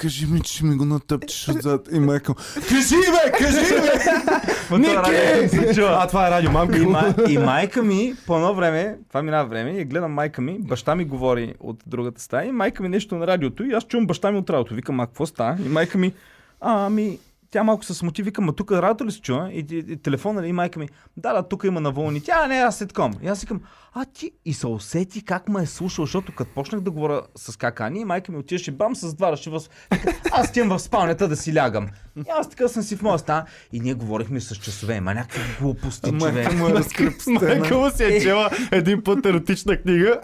кажи 0.00 0.26
ми, 0.26 0.40
че 0.40 0.64
ми 0.64 0.76
го 0.76 0.84
натъпчеш 0.84 1.48
отзад. 1.48 1.88
И 1.92 2.00
майка 2.00 2.32
му, 2.32 2.36
кажи 2.68 2.96
бе, 2.96 3.32
кажи 3.38 3.74
бе! 3.74 4.78
Ники! 4.78 5.80
А, 5.80 6.06
това 6.06 6.28
е 6.28 6.30
радио, 6.30 6.50
мамка. 6.50 6.78
И, 6.78 6.86
май, 6.86 7.12
и 7.28 7.38
майка 7.38 7.82
ми, 7.82 8.14
по 8.26 8.36
едно 8.36 8.54
време, 8.54 8.96
това 9.08 9.22
минава 9.22 9.48
време, 9.48 9.70
и 9.70 9.84
гледам 9.84 10.12
майка 10.12 10.42
ми, 10.42 10.58
баща 10.58 10.94
ми 10.94 11.04
говори 11.04 11.54
от 11.60 11.82
другата 11.86 12.20
стая, 12.20 12.48
и 12.48 12.52
майка 12.52 12.82
ми 12.82 12.88
нещо 12.88 13.16
на 13.16 13.26
радиото, 13.26 13.64
и 13.64 13.72
аз 13.72 13.84
чувам 13.84 14.06
баща 14.06 14.32
ми 14.32 14.38
от 14.38 14.50
радиото. 14.50 14.74
Викам, 14.74 15.00
а 15.00 15.06
какво 15.06 15.26
става? 15.26 15.56
И 15.66 15.68
майка 15.68 15.98
ми, 15.98 16.12
ами, 16.60 17.18
тя 17.50 17.62
малко 17.62 17.84
се 17.84 17.94
смути, 17.94 18.22
викам, 18.22 18.48
а 18.48 18.52
тук 18.52 18.72
радиото 18.72 19.06
ли 19.06 19.10
се 19.10 19.20
чува? 19.20 19.50
И, 19.52 19.66
и, 19.70 19.78
и 19.78 19.96
телефона 19.96 20.42
ли? 20.42 20.48
И 20.48 20.52
майка 20.52 20.78
ми, 20.78 20.88
да, 21.16 21.32
да, 21.32 21.48
тук 21.48 21.64
има 21.64 21.80
на 21.80 21.90
вълни. 21.92 22.20
Тя, 22.20 22.46
не, 22.46 22.54
аз 22.54 22.78
след 22.78 22.92
И 23.22 23.26
аз 23.26 23.40
викам, 23.40 23.60
а 23.94 24.04
ти 24.04 24.32
и 24.44 24.52
се 24.54 24.66
усети 24.66 25.24
как 25.24 25.48
ме 25.48 25.62
е 25.62 25.66
слушал, 25.66 26.04
защото 26.04 26.34
като 26.34 26.54
почнах 26.54 26.80
да 26.80 26.90
говоря 26.90 27.22
с 27.36 27.56
какани, 27.56 28.04
майка 28.04 28.32
ми 28.32 28.38
отиваше 28.38 28.70
бам 28.70 28.96
с 28.96 29.14
два 29.14 29.32
ръши 29.32 29.50
в... 29.50 29.60
Вика, 29.92 30.20
Аз 30.32 30.48
отивам 30.48 30.68
в 30.68 30.78
спалнята 30.78 31.28
да 31.28 31.36
си 31.36 31.54
лягам. 31.54 31.88
И 32.16 32.24
аз 32.38 32.50
така 32.50 32.68
съм 32.68 32.82
си 32.82 32.96
в 32.96 33.02
моя 33.02 33.18
стая. 33.18 33.44
И 33.72 33.80
ние 33.80 33.94
говорихме 33.94 34.40
с 34.40 34.56
часове. 34.56 35.00
Ма 35.00 35.14
някакви 35.14 35.40
глупости, 35.60 36.10
човек. 36.10 36.34
Майка 36.34 36.52
му 36.52 36.68
е. 36.68 37.48
Майка 37.48 37.78
му 37.78 37.90
си 37.90 38.04
е 38.04 38.20
чела 38.20 38.50
един 38.72 39.04
път 39.04 39.26
еротична 39.26 39.76
книга 39.76 40.20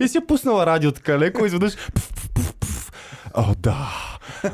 и 0.00 0.08
си 0.08 0.18
е 0.18 0.26
пуснала 0.26 0.66
радио 0.66 0.92
така 0.92 1.18
леко 1.18 1.44
и 1.44 1.46
изведнъж... 1.46 1.76
пф, 1.76 1.90
пф, 1.94 2.12
пф, 2.14 2.30
пф. 2.34 2.55
О, 3.36 3.54
да. 3.58 3.92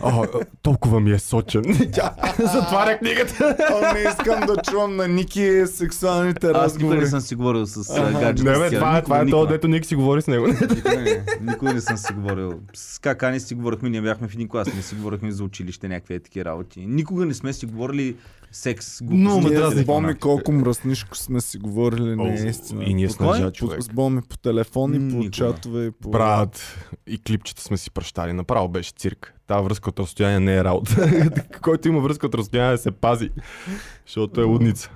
О, 0.02 0.24
толкова 0.62 1.00
ми 1.00 1.12
е 1.12 1.18
сочен. 1.18 1.62
Тя... 1.92 2.14
Затваря 2.38 2.98
книгата. 2.98 3.56
О, 3.72 3.94
не 3.94 4.00
искам 4.00 4.46
да 4.46 4.56
чувам 4.62 4.96
на 4.96 5.08
Ники 5.08 5.62
сексуалните 5.66 6.46
Аз 6.46 6.52
никога 6.52 6.64
разговори. 6.64 7.00
не 7.00 7.06
съм 7.06 7.20
си 7.20 7.34
говорил 7.34 7.66
с 7.66 7.94
гаджета. 8.20 8.52
Не, 8.52 8.58
бе, 8.58 8.70
това 8.76 8.98
е, 8.98 9.02
това 9.02 9.20
е 9.20 9.26
то, 9.26 9.46
дето 9.46 9.68
Ник 9.68 9.86
си 9.86 9.94
говори 9.94 10.22
с 10.22 10.26
него. 10.26 10.46
Никога 10.46 10.96
не, 10.96 11.24
никога 11.40 11.74
не 11.74 11.80
съм 11.80 11.96
си 11.96 12.12
говорил. 12.12 12.52
С 12.74 12.98
Какани 12.98 13.40
си 13.40 13.54
говорихме, 13.54 13.90
ние 13.90 14.00
бяхме 14.00 14.28
в 14.28 14.34
един 14.34 14.48
клас, 14.48 14.74
не 14.74 14.82
си 14.82 14.94
говорихме 14.94 15.32
за 15.32 15.44
училище, 15.44 15.88
някакви 15.88 16.20
такива 16.20 16.44
работи. 16.44 16.86
Никога 16.86 17.26
не 17.26 17.34
сме 17.34 17.52
си 17.52 17.66
говорили 17.66 18.16
секс. 18.52 19.02
глупости. 19.02 19.22
Но, 19.22 19.40
ме 19.40 19.48
Ние 19.48 19.58
дразни 19.58 19.82
с 19.82 19.86
Боми 19.86 20.14
колко 20.14 20.52
мръснишко 20.52 21.16
сме 21.16 21.40
си 21.40 21.58
говорили, 21.58 22.16
не 22.16 22.30
е 22.30 22.48
истина. 22.48 22.84
И 22.84 22.94
ние 22.94 23.08
с 23.08 23.50
човек. 23.52 23.82
С 23.82 23.88
Боми 23.88 24.22
по 24.28 24.38
телефон 24.38 24.94
и 24.94 25.10
по 25.10 25.30
чатове 25.30 25.86
и 25.86 25.90
по... 25.90 26.10
Брат, 26.10 26.78
и 27.06 27.18
клипчета 27.18 27.62
сме 27.62 27.76
си 27.76 27.90
пращали. 27.90 28.32
Направо 28.32 28.68
беше 28.68 28.92
цирк. 28.96 29.34
Та 29.46 29.60
връзка 29.60 29.90
от 29.90 30.00
разстояние 30.00 30.40
не 30.40 30.56
е 30.56 30.64
работа. 30.64 31.10
Който 31.62 31.88
има 31.88 32.00
връзка 32.00 32.26
от 32.26 32.34
разстояние 32.34 32.78
се 32.78 32.90
пази. 32.90 33.30
Защото 34.06 34.40
е 34.40 34.44
лудница. 34.44 34.90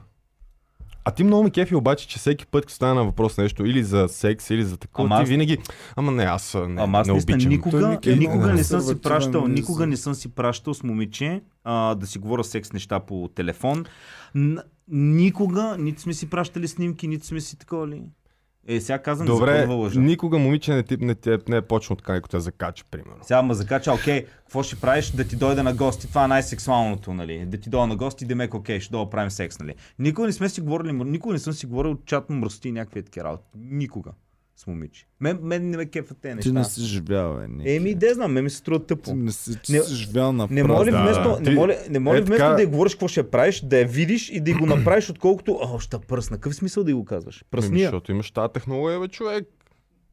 А 1.06 1.10
ти 1.10 1.24
много 1.24 1.42
ме 1.42 1.50
кефи 1.50 1.74
обаче, 1.74 2.08
че 2.08 2.18
всеки 2.18 2.46
път, 2.46 2.64
като 2.64 2.74
стане 2.74 2.94
на 2.94 3.04
въпрос 3.04 3.38
нещо, 3.38 3.66
или 3.66 3.84
за 3.84 4.08
секс, 4.08 4.50
или 4.50 4.64
за 4.64 4.76
такова, 4.76 5.06
Ама 5.06 5.16
ти 5.16 5.22
аз- 5.22 5.28
винаги, 5.28 5.58
ама 5.96 6.12
не, 6.12 6.24
аз 6.24 6.54
не, 6.68 6.82
Ама 6.82 6.98
аз 6.98 7.06
не 7.06 7.12
обичам. 7.12 7.50
Никога, 7.50 7.88
Ник 7.88 8.06
е 8.06 8.16
никога 8.16 8.52
не 8.52 8.64
съм 8.64 8.80
си 8.80 9.00
пращал, 9.00 9.48
не 9.48 9.54
никога 9.54 9.86
не 9.86 9.96
съм 9.96 10.14
си 10.14 10.28
пращал 10.28 10.74
с 10.74 10.82
момиче 10.82 11.40
а, 11.64 11.94
да 11.94 12.06
си 12.06 12.18
говоря 12.18 12.44
секс 12.44 12.72
неща 12.72 13.00
по 13.00 13.30
телефон. 13.34 13.84
Н- 14.34 14.62
никога, 14.88 15.76
нито 15.78 16.00
сме 16.00 16.14
си 16.14 16.30
пращали 16.30 16.68
снимки, 16.68 17.08
нито 17.08 17.26
сме 17.26 17.40
си 17.40 17.58
такова 17.58 17.88
ли. 17.88 18.02
Е, 18.68 18.80
сега 18.80 18.98
казвам 18.98 19.26
за 19.26 19.32
Добре, 19.32 19.60
кодова 19.60 19.82
лъжа. 19.82 20.00
никога 20.00 20.38
момиче 20.38 20.74
не, 20.74 20.82
ти, 20.82 20.96
не, 20.96 21.14
ти, 21.14 21.36
не 21.48 21.56
е 21.56 21.62
почнал 21.62 21.96
така, 21.96 22.14
като 22.14 22.28
те 22.28 22.40
закача, 22.40 22.84
примерно. 22.90 23.18
Сега 23.22 23.42
ма 23.42 23.54
закача, 23.54 23.92
окей, 23.92 24.24
какво 24.24 24.62
ще 24.62 24.76
правиш? 24.76 25.10
Да 25.10 25.24
ти 25.24 25.36
дойда 25.36 25.62
на 25.62 25.74
гости, 25.74 26.08
това 26.08 26.24
е 26.24 26.28
най-сексуалното, 26.28 27.14
нали? 27.14 27.46
Да 27.46 27.60
ти 27.60 27.70
дойда 27.70 27.86
на 27.86 27.96
гости, 27.96 28.24
демек, 28.24 28.54
окей, 28.54 28.80
ще 28.80 28.92
дойда 28.92 29.10
правим 29.10 29.30
секс, 29.30 29.58
нали? 29.58 29.74
Никога 29.98 30.26
не 30.26 30.32
сме 30.32 30.48
си 30.48 30.60
говорили, 30.60 30.92
никога 30.92 31.32
не 31.32 31.38
съм 31.38 31.52
си 31.52 31.66
говорил 31.66 31.98
чатно 32.06 32.36
мръсти 32.36 32.72
някакви 32.72 33.02
такива 33.02 33.24
работи. 33.24 33.44
Никога 33.56 34.10
с 34.56 34.66
момиче. 34.66 35.06
Мен, 35.20 35.38
мен 35.42 35.70
не 35.70 35.76
ме 35.76 35.86
кефат 35.86 36.18
те 36.22 36.28
Ти 36.28 36.34
неща. 36.34 36.52
не 36.52 36.64
си 36.64 36.80
живял, 36.82 37.38
е. 37.60 37.74
Еми, 37.76 37.94
де 37.94 38.14
знам, 38.14 38.32
мен 38.32 38.44
ми 38.44 38.50
се 38.50 38.56
струва 38.56 38.78
тъпо. 38.80 39.02
Ти 39.02 39.14
не 39.14 39.32
си, 39.32 39.58
ти 39.62 39.72
Не- 39.72 39.80
си 39.80 39.94
живял 39.94 40.32
на 40.32 40.48
Не 40.50 40.62
моля 40.62 40.84
Да, 40.84 41.02
вместо, 41.02 41.22
да. 41.24 41.38
не 41.38 41.44
Ти- 41.44 41.50
моля, 41.50 41.76
не 41.90 41.98
моля 41.98 42.18
е 42.18 42.20
вместо 42.20 42.38
така- 42.38 42.54
да 42.54 42.62
я 42.62 42.68
говориш 42.68 42.94
какво 42.94 43.08
ще 43.08 43.30
правиш, 43.30 43.60
да 43.60 43.78
я 43.78 43.86
видиш 43.86 44.30
и 44.30 44.40
да 44.40 44.54
го 44.54 44.66
направиш, 44.66 45.10
отколкото, 45.10 45.58
о, 45.64 45.78
ще 45.78 45.98
пръсна. 45.98 46.36
Какъв 46.36 46.54
смисъл 46.54 46.84
да 46.84 46.94
го 46.94 47.04
казваш? 47.04 47.36
Ами, 47.36 47.48
Пръсния. 47.52 47.86
защото 47.86 48.12
имаш 48.12 48.30
тази 48.30 48.52
технология, 48.52 49.00
бе, 49.00 49.08
човек. 49.08 49.44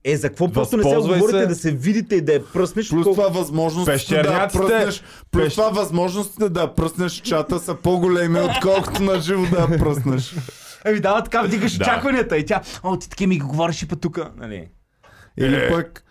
Е, 0.05 0.17
за 0.17 0.29
какво 0.29 0.51
просто 0.51 0.77
не 0.77 0.83
се 0.83 0.95
говорите 0.95 1.39
се. 1.39 1.45
да 1.45 1.55
се 1.55 1.71
видите 1.71 2.15
и 2.15 2.21
да 2.21 2.33
я 2.33 2.45
пръснеш? 2.45 2.89
Плюс 2.89 3.03
това 3.05 3.27
възможностите 3.29 4.15
да 4.15 4.49
пръснеш, 4.53 5.03
плюс 5.31 5.43
Пещ- 5.43 5.51
това 5.51 5.69
възможностите 5.71 6.49
да 6.49 6.61
я 6.61 6.75
пръснеш 6.75 7.13
чата 7.13 7.59
са 7.59 7.75
по-големи, 7.75 8.39
отколкото 8.41 9.03
на 9.03 9.21
живо 9.21 9.45
да 9.45 9.59
я 9.61 9.79
пръснеш. 9.79 10.35
Еми 10.85 10.99
да, 10.99 11.23
така 11.23 11.41
вдигаш 11.41 11.77
Да. 11.77 11.83
очакванията 11.83 12.37
и 12.37 12.45
тя, 12.45 12.61
о, 12.83 12.97
ти 12.97 13.09
таки 13.09 13.27
ми 13.27 13.39
го 13.39 13.47
говориш 13.47 13.81
и 13.81 13.87
па 13.87 13.95
тука, 13.95 14.31
нали? 14.37 14.67
Или 15.37 15.55
Е. 15.55 15.69
пък 15.69 16.03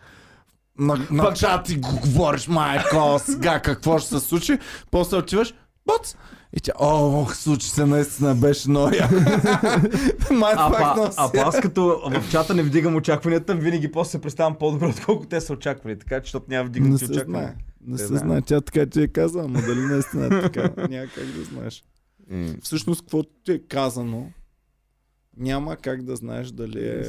на, 0.79 1.07
на 1.11 1.33
чат 1.35 1.65
ти 1.65 1.77
го 1.77 2.01
говориш, 2.01 2.49
майко, 2.49 3.19
сега 3.19 3.61
какво 3.61 3.99
ще 3.99 4.09
се 4.09 4.21
случи, 4.21 4.59
после 4.91 5.17
отиваш, 5.17 5.55
боц, 5.87 6.17
и 6.57 6.61
тя, 6.61 6.73
о, 6.79 7.27
случи 7.27 7.69
се 7.69 7.87
наистина, 7.87 8.35
беше. 8.35 8.71
Май 8.71 8.93
А, 10.57 10.71
па, 10.71 11.11
а 11.17 11.33
па 11.33 11.41
аз 11.41 11.61
като 11.61 12.01
в 12.07 12.31
чата 12.31 12.55
не 12.55 12.63
вдигам 12.63 12.97
очакванията, 12.97 13.55
винаги 13.55 13.93
после 13.93 14.11
се 14.11 14.21
представям 14.21 14.55
по-добре, 14.55 14.87
отколкото 14.87 15.29
те 15.29 15.41
са 15.41 15.53
очаквали. 15.53 15.99
Така 15.99 16.21
че, 16.21 16.25
защото 16.25 16.47
няма 16.49 16.63
Не 16.65 16.69
вдигнати 16.69 17.05
очаквания. 17.05 17.55
Не 17.87 17.93
Не 17.93 17.99
се 17.99 18.17
знае. 18.17 18.41
Тя 18.41 18.61
така 18.61 18.87
ти 18.87 19.03
е 19.03 19.09
казала, 19.09 19.45
ама 19.45 19.63
дали 19.63 19.81
наистина 19.81 20.27
е 20.27 20.29
така, 20.29 20.89
няма 20.89 21.07
как 21.15 21.25
да 21.27 21.45
знаеш. 21.45 21.85
Всъщност, 22.63 23.01
каквото 23.01 23.31
ти 23.45 23.53
е 23.53 23.59
казано, 23.59 24.27
няма 25.37 25.77
как 25.77 26.03
да 26.03 26.17
знаеш 26.17 26.49
дали 26.49 26.89
е... 26.89 27.03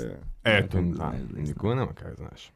Ето, 0.45 0.81
Никога 0.81 1.07
не 1.07 1.17
да, 1.19 1.41
никога 1.41 1.75
няма 1.75 1.93
как 1.93 2.09
да 2.09 2.15
знаеш. 2.15 2.53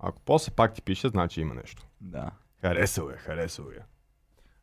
Ако 0.00 0.20
после 0.24 0.52
пак 0.52 0.74
ти 0.74 0.82
пише, 0.82 1.08
значи 1.08 1.40
има 1.40 1.54
нещо. 1.54 1.86
Да. 2.00 2.30
Харесал 2.60 3.10
е, 3.14 3.18
харесал 3.18 3.64
е. 3.64 3.80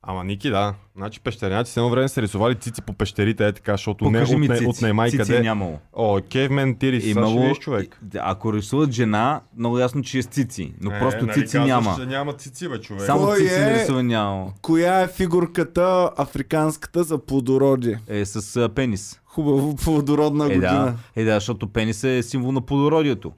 Ама 0.05 0.23
Ники, 0.23 0.49
да. 0.49 0.75
Значи 0.95 1.19
пещерняци 1.19 1.79
едно 1.79 1.89
време 1.89 2.07
са 2.07 2.21
рисували 2.21 2.55
цици 2.55 2.81
по 2.81 2.93
пещерите, 2.93 3.47
е 3.47 3.51
така, 3.53 3.71
защото 3.71 4.05
не 4.05 4.19
Покажи 4.19 4.35
ми 4.35 4.49
отне, 4.49 4.67
отнемай 4.67 5.09
Цици 5.09 5.17
къде. 5.17 5.37
е 5.37 5.41
нямало. 5.41 5.79
О, 5.93 6.19
кевмен 6.31 6.75
тири, 6.75 6.99
ще 6.99 7.09
Имало, 7.09 7.55
човек. 7.55 7.99
Ако 8.19 8.53
рисуват 8.53 8.91
жена, 8.91 9.41
много 9.57 9.79
ясно, 9.79 10.01
че 10.03 10.17
е 10.17 10.21
с 10.21 10.25
цици. 10.25 10.73
Но 10.81 10.95
Е, 10.95 10.99
просто 10.99 11.25
нали 11.25 11.41
цици 11.41 11.59
няма. 11.59 11.95
че 11.99 12.05
няма 12.05 12.33
цици, 12.33 12.69
бе, 12.69 12.81
човек. 12.81 13.01
Само 13.01 13.25
Кой 13.25 13.37
цици 13.37 13.53
е? 13.53 13.59
нарисува 13.59 14.03
нямало. 14.03 14.53
Коя 14.61 15.01
е 15.01 15.07
фигурката 15.07 16.11
африканската 16.17 17.03
за 17.03 17.17
плодородие? 17.17 17.99
Е, 18.07 18.25
с 18.25 18.55
а, 18.57 18.69
пенис. 18.69 19.19
Хубаво 19.33 19.75
плодородна 19.75 20.45
Е, 20.45 20.47
година. 20.47 20.71
да. 21.15 21.21
Е, 21.21 21.25
да, 21.25 21.33
защото 21.33 21.67
пенис 21.67 22.03
е 22.03 22.23
символ 22.23 22.51
на 22.51 22.61
плодородието. 22.61 23.33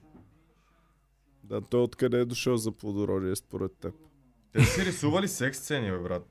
Да, 1.43 1.61
той 1.61 1.81
откъде 1.81 2.19
е 2.19 2.25
дошъл 2.25 2.57
за 2.57 2.71
плодородие 2.71 3.35
според 3.35 3.71
теб? 3.73 3.93
Те 4.53 4.63
си 4.63 4.85
рисували 4.85 5.27
секс 5.27 5.57
сцени, 5.57 5.91
бе, 5.91 5.97
брат. 5.99 6.27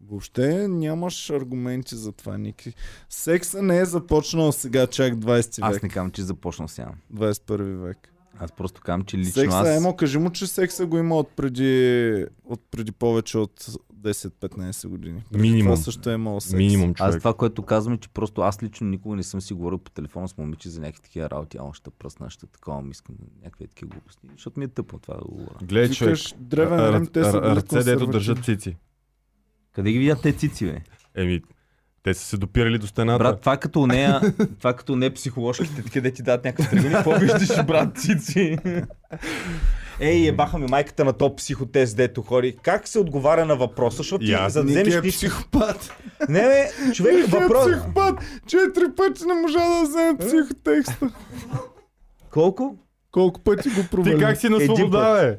Въобще 0.00 0.68
нямаш 0.68 1.30
аргументи 1.30 1.94
за 1.96 2.12
това, 2.12 2.38
Ники. 2.38 2.74
Секса 3.08 3.62
не 3.62 3.78
е 3.78 3.84
започнал 3.84 4.52
сега, 4.52 4.86
чак 4.86 5.14
20 5.14 5.58
Аз 5.62 5.74
век. 5.74 5.82
не 5.82 5.88
казвам, 5.88 6.10
че 6.10 6.22
започна 6.22 6.68
сега. 6.68 6.88
21 7.14 7.56
век. 7.76 8.12
Аз 8.38 8.52
просто 8.52 8.80
казвам, 8.80 9.02
че 9.02 9.18
лично 9.18 9.32
Секса, 9.32 9.56
аз... 9.56 9.68
емо, 9.68 9.96
кажи 9.96 10.18
му, 10.18 10.30
че 10.30 10.46
секса 10.46 10.86
го 10.86 10.98
има 10.98 11.16
от 11.16 11.28
преди, 11.28 12.26
от 12.44 12.60
преди 12.70 12.92
повече 12.92 13.38
от 13.38 13.66
10-15 14.04 14.88
години. 14.88 15.22
Преди 15.32 15.42
Минимум. 15.42 15.72
Това 15.72 15.76
също 15.76 16.10
е 16.10 16.14
имало 16.14 16.40
секс. 16.40 16.54
Минимум, 16.54 16.94
човек. 16.94 17.14
Аз 17.14 17.18
това, 17.18 17.34
което 17.34 17.62
казвам 17.62 17.94
е, 17.94 17.98
че 17.98 18.08
просто 18.08 18.40
аз 18.40 18.62
лично 18.62 18.86
никога 18.86 19.16
не 19.16 19.22
съм 19.22 19.40
си 19.40 19.54
говорил 19.54 19.78
по 19.78 19.90
телефона 19.90 20.28
с 20.28 20.38
момиче 20.38 20.68
за 20.68 20.80
някакви 20.80 21.02
такива 21.02 21.30
работи. 21.30 21.58
А, 21.60 21.74
ще 21.74 21.90
пръсна, 21.90 22.30
ще 22.30 22.46
такова, 22.46 22.82
ми 22.82 22.90
искам 22.90 23.14
някакви 23.42 23.66
такива 23.66 23.88
глупости. 23.88 24.28
Защото 24.32 24.58
ми 24.60 24.64
е 24.64 24.68
тъпо 24.68 24.98
това 24.98 25.14
да 25.14 25.24
го 25.24 25.34
говоря. 25.34 25.56
Гледай, 25.62 25.90
човек. 25.90 26.18
Древен 26.38 26.94
Рим, 26.94 27.06
те 27.06 27.24
са 27.24 27.42
Ръце, 27.42 27.82
дето 27.82 28.06
държат 28.06 28.44
цици. 28.44 28.76
Къде 29.72 29.92
ги 29.92 29.98
видят 29.98 30.22
те 30.22 30.32
цици, 30.32 30.66
бе? 30.66 30.80
Еми, 31.14 31.42
те 32.02 32.14
са 32.14 32.24
се 32.24 32.36
допирали 32.36 32.78
до 32.78 32.86
стената. 32.86 33.18
Брат, 33.18 33.40
това 33.40 33.56
като 33.56 33.86
нея, 33.86 34.20
това 34.58 34.76
като 34.76 34.96
не 34.96 35.14
психоложките, 35.14 35.82
къде 35.92 36.12
ти 36.12 36.22
дадат 36.22 36.44
някакъв 36.44 36.70
тръгни, 36.70 36.90
какво 36.90 37.18
виждаш, 37.18 37.64
брат, 37.64 37.98
цици? 37.98 38.58
Ей, 40.00 40.28
ебаха 40.28 40.58
ми 40.58 40.66
майката 40.70 41.04
на 41.04 41.12
топ 41.12 41.38
психотест, 41.38 41.96
дето 41.96 42.22
хори. 42.22 42.56
Как 42.62 42.88
се 42.88 42.98
отговаря 42.98 43.44
на 43.44 43.56
въпроса, 43.56 43.96
защото 43.96 44.24
ти, 44.24 44.36
за 44.48 44.64
да 44.64 44.70
вземеш 44.70 44.94
е 44.94 45.00
нищо... 45.00 45.18
психопат. 45.18 45.92
Не, 46.28 46.40
бе, 46.40 46.70
човек, 46.94 47.14
Ники 47.14 47.36
е 47.36 47.40
въпрос... 47.40 47.70
психопат. 47.70 48.14
Четири 48.46 48.84
пъти 48.96 49.24
не 49.24 49.34
можа 49.34 49.58
да 49.58 49.82
вземе 49.88 50.18
психотекста. 50.18 51.10
Колко? 52.30 52.76
Колко 53.10 53.40
пъти 53.40 53.68
го 53.68 53.84
провали? 53.90 54.14
Ти 54.14 54.20
как 54.20 54.36
си 54.36 54.48
на 54.48 54.56
Един 54.56 54.76
свобода, 54.76 55.14
бе? 55.14 55.38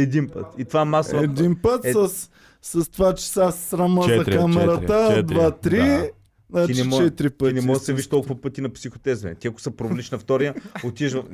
Един 0.00 0.28
път. 0.28 0.46
И 0.58 0.64
това 0.64 0.84
масово. 0.84 1.22
Един 1.22 1.56
път 1.62 1.84
Е- 1.84 1.92
с, 1.92 2.30
с 2.62 2.88
това, 2.90 3.14
че 3.14 3.28
са 3.28 3.52
срама 3.52 4.02
за 4.02 4.24
камерата, 4.24 5.06
четири, 5.08 5.22
два, 5.22 5.50
три, 5.50 5.76
да. 5.76 6.10
значи 6.50 6.72
Ти 6.72 6.82
не 6.82 6.88
мо- 6.88 7.04
четири 7.04 7.30
пъти. 7.30 7.54
Ти 7.54 7.60
не 7.60 7.66
можеш 7.66 7.80
да 7.80 7.84
се 7.84 7.92
виж 7.92 8.06
толкова 8.06 8.40
пъти 8.40 8.60
на 8.60 8.72
психотез, 8.72 9.22
бе. 9.22 9.34
Ти 9.34 9.48
ако 9.48 9.60
се 9.60 9.76
провалиш 9.76 10.10
на 10.10 10.18
втория, 10.18 10.54
отиваш 10.84 11.12
в... 11.12 11.24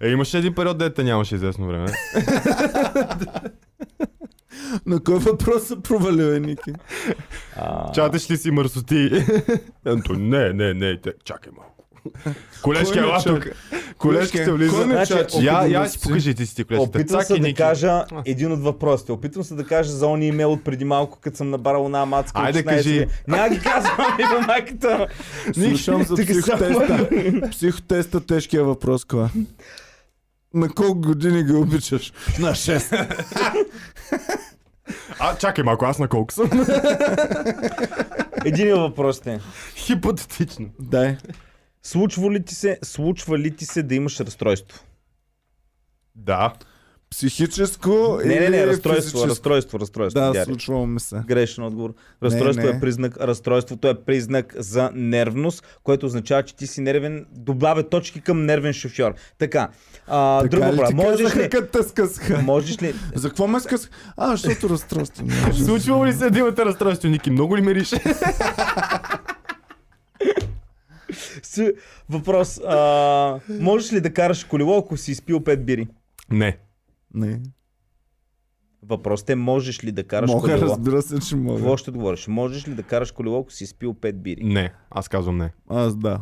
Е, 0.00 0.08
имаше 0.08 0.38
един 0.38 0.54
период, 0.54 0.78
дете 0.78 1.04
нямаше 1.04 1.34
известно 1.34 1.66
време. 1.66 1.92
На 4.86 5.00
кой 5.00 5.18
въпрос 5.18 5.62
се 5.62 5.82
провалил 5.82 6.24
е, 6.24 6.40
Ники? 6.40 6.72
А, 7.56 7.92
Чаташ 7.92 8.30
ли 8.30 8.36
си 8.36 8.50
мърсоти? 8.50 9.10
Анто, 9.86 10.12
не, 10.12 10.52
не, 10.52 10.74
не, 10.74 11.00
те, 11.00 11.12
чакай 11.24 11.52
малко. 11.56 11.78
Не 12.66 13.00
ела 13.00 13.22
тук. 13.24 13.44
чака? 13.44 13.52
Колежките 13.98 14.44
Кой 14.44 14.52
влиза. 14.52 14.82
Значи? 14.82 15.14
Я, 15.40 15.66
я 15.66 15.88
си 15.88 16.00
покажи 16.02 16.34
ти 16.34 16.46
си 16.46 16.54
ти 16.54 16.64
колежките. 16.64 16.98
Опитвам 16.98 17.22
се 17.22 17.34
и 17.34 17.40
да 17.40 17.54
кажа 17.54 18.04
един 18.26 18.52
от 18.52 18.60
въпросите. 18.60 19.12
Опитвам 19.12 19.44
се 19.44 19.54
да 19.54 19.66
кажа 19.66 19.90
за 19.92 20.06
ония 20.06 20.28
имейл 20.28 20.52
от 20.52 20.64
преди 20.64 20.84
малко, 20.84 21.18
като 21.20 21.36
съм 21.36 21.50
набарал 21.50 21.84
една 21.86 22.04
мацка. 22.04 22.40
Айде, 22.40 22.62
16 22.62 22.64
кажи. 22.64 23.06
Няма 23.28 23.48
ги 23.48 23.60
казвам, 23.60 24.18
има 24.20 24.46
майката. 24.46 25.06
Слушам 25.52 26.02
за 26.02 26.14
психотеста. 26.14 27.08
Психотеста 27.50 28.20
тежкия 28.20 28.64
въпрос, 28.64 29.04
кога? 29.04 29.28
На 30.54 30.68
колко 30.68 31.00
години 31.00 31.44
ги 31.44 31.52
обичаш? 31.52 32.12
На 32.40 32.50
6. 32.50 33.16
А, 35.18 35.36
чакай 35.36 35.64
малко, 35.64 35.84
аз 35.84 35.98
на 35.98 36.08
колко 36.08 36.34
съм? 36.34 36.50
Един 38.44 38.74
въпрос 38.74 39.26
е. 39.26 39.40
Хипотетично. 39.76 40.68
Дай. 40.80 41.16
Случва 41.82 42.30
ли 42.30 42.44
ти 42.44 42.54
се, 42.54 42.78
случва 42.82 43.38
ли 43.38 43.56
ти 43.56 43.64
се 43.66 43.82
да 43.82 43.94
имаш 43.94 44.20
разстройство? 44.20 44.84
Да. 46.14 46.52
Психическо 47.10 48.18
Не, 48.24 48.34
не, 48.34 48.48
не, 48.48 48.66
разстройство, 48.66 49.02
физическо? 49.02 49.28
разстройство, 49.30 49.80
разстройство. 49.80 50.20
Да, 50.20 50.32
Дяри. 50.32 50.44
случвало 50.44 50.86
ми 50.86 51.00
се. 51.00 51.22
Грешен 51.26 51.64
отговор. 51.64 51.94
Разстройство 52.22 52.64
Не, 52.64 52.70
е 52.70 52.74
не. 52.74 52.80
признак, 52.80 53.16
разстройството 53.16 53.88
е 53.88 54.04
признак 54.04 54.54
за 54.56 54.90
нервност, 54.94 55.78
което 55.82 56.06
означава, 56.06 56.42
че 56.42 56.56
ти 56.56 56.66
си 56.66 56.80
нервен, 56.80 57.26
добавя 57.32 57.88
точки 57.88 58.20
към 58.20 58.46
нервен 58.46 58.72
шофьор. 58.72 59.14
Така, 59.38 59.68
а, 60.10 60.42
Така 60.42 60.56
ли 60.56 60.60
въпрос. 60.70 60.88
ти 60.88 60.94
Можеш 60.94 61.22
казаха, 61.22 61.40
ли, 61.40 61.50
като 61.50 61.78
те 61.78 61.88
скъсаха? 61.88 62.38
можеш 62.38 62.82
ли, 62.82 62.94
За 63.14 63.28
какво 63.28 63.46
ме 63.46 63.60
скъсаха? 63.60 63.92
А, 64.16 64.30
защото 64.30 64.68
разстройство. 64.68 65.26
Случвало 65.64 66.06
ли 66.06 66.12
се 66.12 66.30
да 66.30 66.38
имате 66.38 66.64
разстройство, 66.64 67.08
Ники? 67.08 67.30
Много 67.30 67.56
ли 67.56 67.60
мериш? 67.62 67.88
с, 71.42 71.72
въпрос, 72.08 72.60
а, 72.68 73.40
можеш 73.50 73.92
ли 73.92 74.00
да 74.00 74.14
караш 74.14 74.44
колело, 74.44 74.78
ако 74.78 74.96
си 74.96 75.10
изпил 75.12 75.40
5 75.40 75.56
бири? 75.56 75.88
Не. 76.30 76.58
Не. 77.14 77.40
Въпросът 78.82 79.30
е, 79.30 79.34
можеш 79.34 79.84
ли 79.84 79.92
да 79.92 80.04
караш 80.04 80.30
Мога, 80.30 80.40
колело? 80.40 80.60
разбира 80.70 81.02
се, 81.02 81.18
че 81.20 81.36
мога. 81.36 81.56
Какво 81.58 81.76
ще 81.76 81.90
отговориш? 81.90 82.26
Можеш 82.28 82.68
ли 82.68 82.74
да 82.74 82.82
караш 82.82 83.10
колело, 83.10 83.40
ако 83.40 83.52
си 83.52 83.64
изпил 83.64 83.94
5 83.94 84.12
бири? 84.12 84.44
Не. 84.44 84.72
Аз 84.90 85.08
казвам 85.08 85.36
не. 85.38 85.50
Аз 85.68 85.96
да. 85.96 86.20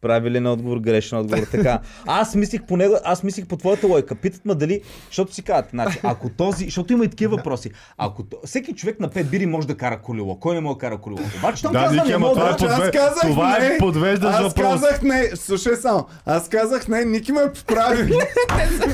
Правилен 0.00 0.46
отговор, 0.46 0.78
грешен 0.78 1.18
отговор. 1.18 1.42
Така. 1.42 1.80
Аз 2.06 2.34
мислих 2.34 2.62
по 2.62 2.76
него, 2.76 2.94
аз 3.04 3.22
мислих 3.22 3.46
по 3.46 3.56
твоята 3.56 3.86
лойка. 3.86 4.14
Питат 4.14 4.44
ме 4.44 4.54
дали, 4.54 4.80
защото 5.06 5.34
си 5.34 5.42
казват, 5.42 5.70
значи, 5.70 5.98
ако 6.02 6.28
този, 6.28 6.64
защото 6.64 6.92
има 6.92 7.04
и 7.04 7.08
такива 7.08 7.36
въпроси. 7.36 7.70
Ако 7.98 8.22
то, 8.22 8.36
всеки 8.44 8.72
човек 8.74 9.00
на 9.00 9.08
5 9.08 9.24
бири 9.24 9.46
може 9.46 9.66
да 9.66 9.76
кара 9.76 9.98
колело. 9.98 10.40
Кой 10.40 10.54
не 10.54 10.60
може 10.60 10.74
да 10.74 10.78
кара 10.78 10.98
колело? 10.98 11.20
Обаче 11.38 11.62
той 11.62 11.72
Да, 11.72 11.78
казва, 11.78 11.96
Ники, 11.96 12.08
не 12.08 12.18
мога 12.18 12.34
това 12.34 12.48
е 12.48 12.52
да... 12.52 12.66
Аз 12.66 12.76
подве- 12.76 12.90
казах 12.90 13.22
това 13.22 13.56
е 13.56 13.68
не. 13.68 13.78
подвеждащ 13.78 14.34
Аз 14.34 14.42
въпрос. 14.42 14.72
казах 14.72 15.02
не. 15.02 15.30
Слушай 15.34 15.76
само. 15.76 16.06
Аз 16.26 16.48
казах 16.48 16.88
не. 16.88 17.04
Ники 17.04 17.32
ме 17.32 17.40
поправи. 17.58 18.12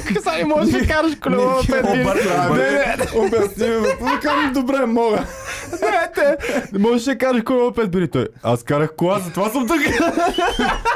Сега 0.06 0.36
не 0.38 0.44
можеш 0.44 0.72
да 0.72 0.86
караш 0.86 1.12
колело 1.22 1.44
на 1.44 1.56
Ники 1.56 1.72
ме 1.72 1.82
5 1.82 2.52
бири. 2.52 3.08
Обясни 3.16 3.68
ми. 3.68 3.86
Викам, 4.12 4.52
добре, 4.54 4.86
мога. 4.86 5.24
Не 6.72 6.78
можеш 6.78 7.04
да 7.04 7.18
караш 7.18 7.42
колело 7.42 7.64
на 7.66 7.72
5 7.72 7.86
бири. 7.86 8.08
Той, 8.08 8.28
аз 8.42 8.62
карах 8.62 8.96
кола, 8.96 9.18
затова 9.18 9.50
съм 9.50 9.68
тук. 9.68 9.76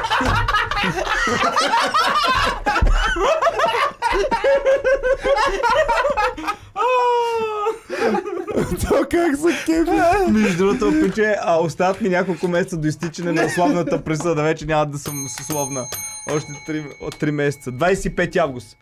То 8.89 9.05
как 9.09 9.35
за 9.35 9.49
кефи? 9.65 10.31
Между 10.31 10.57
другото, 10.57 11.01
пиче, 11.01 11.35
а 11.41 11.59
остават 11.61 12.01
ми 12.01 12.09
няколко 12.09 12.47
месеца 12.47 12.77
до 12.77 12.87
изтичане 12.87 13.31
на 13.31 13.45
условната 13.45 14.03
присъда. 14.03 14.43
Вече 14.43 14.65
няма 14.65 14.85
да 14.85 14.97
съм 14.97 15.25
с 15.29 15.39
условна. 15.39 15.85
Още 16.31 16.51
3, 16.69 16.85
от 17.01 17.15
3 17.15 17.31
месеца. 17.31 17.71
25 17.71 18.37
август. 18.37 18.77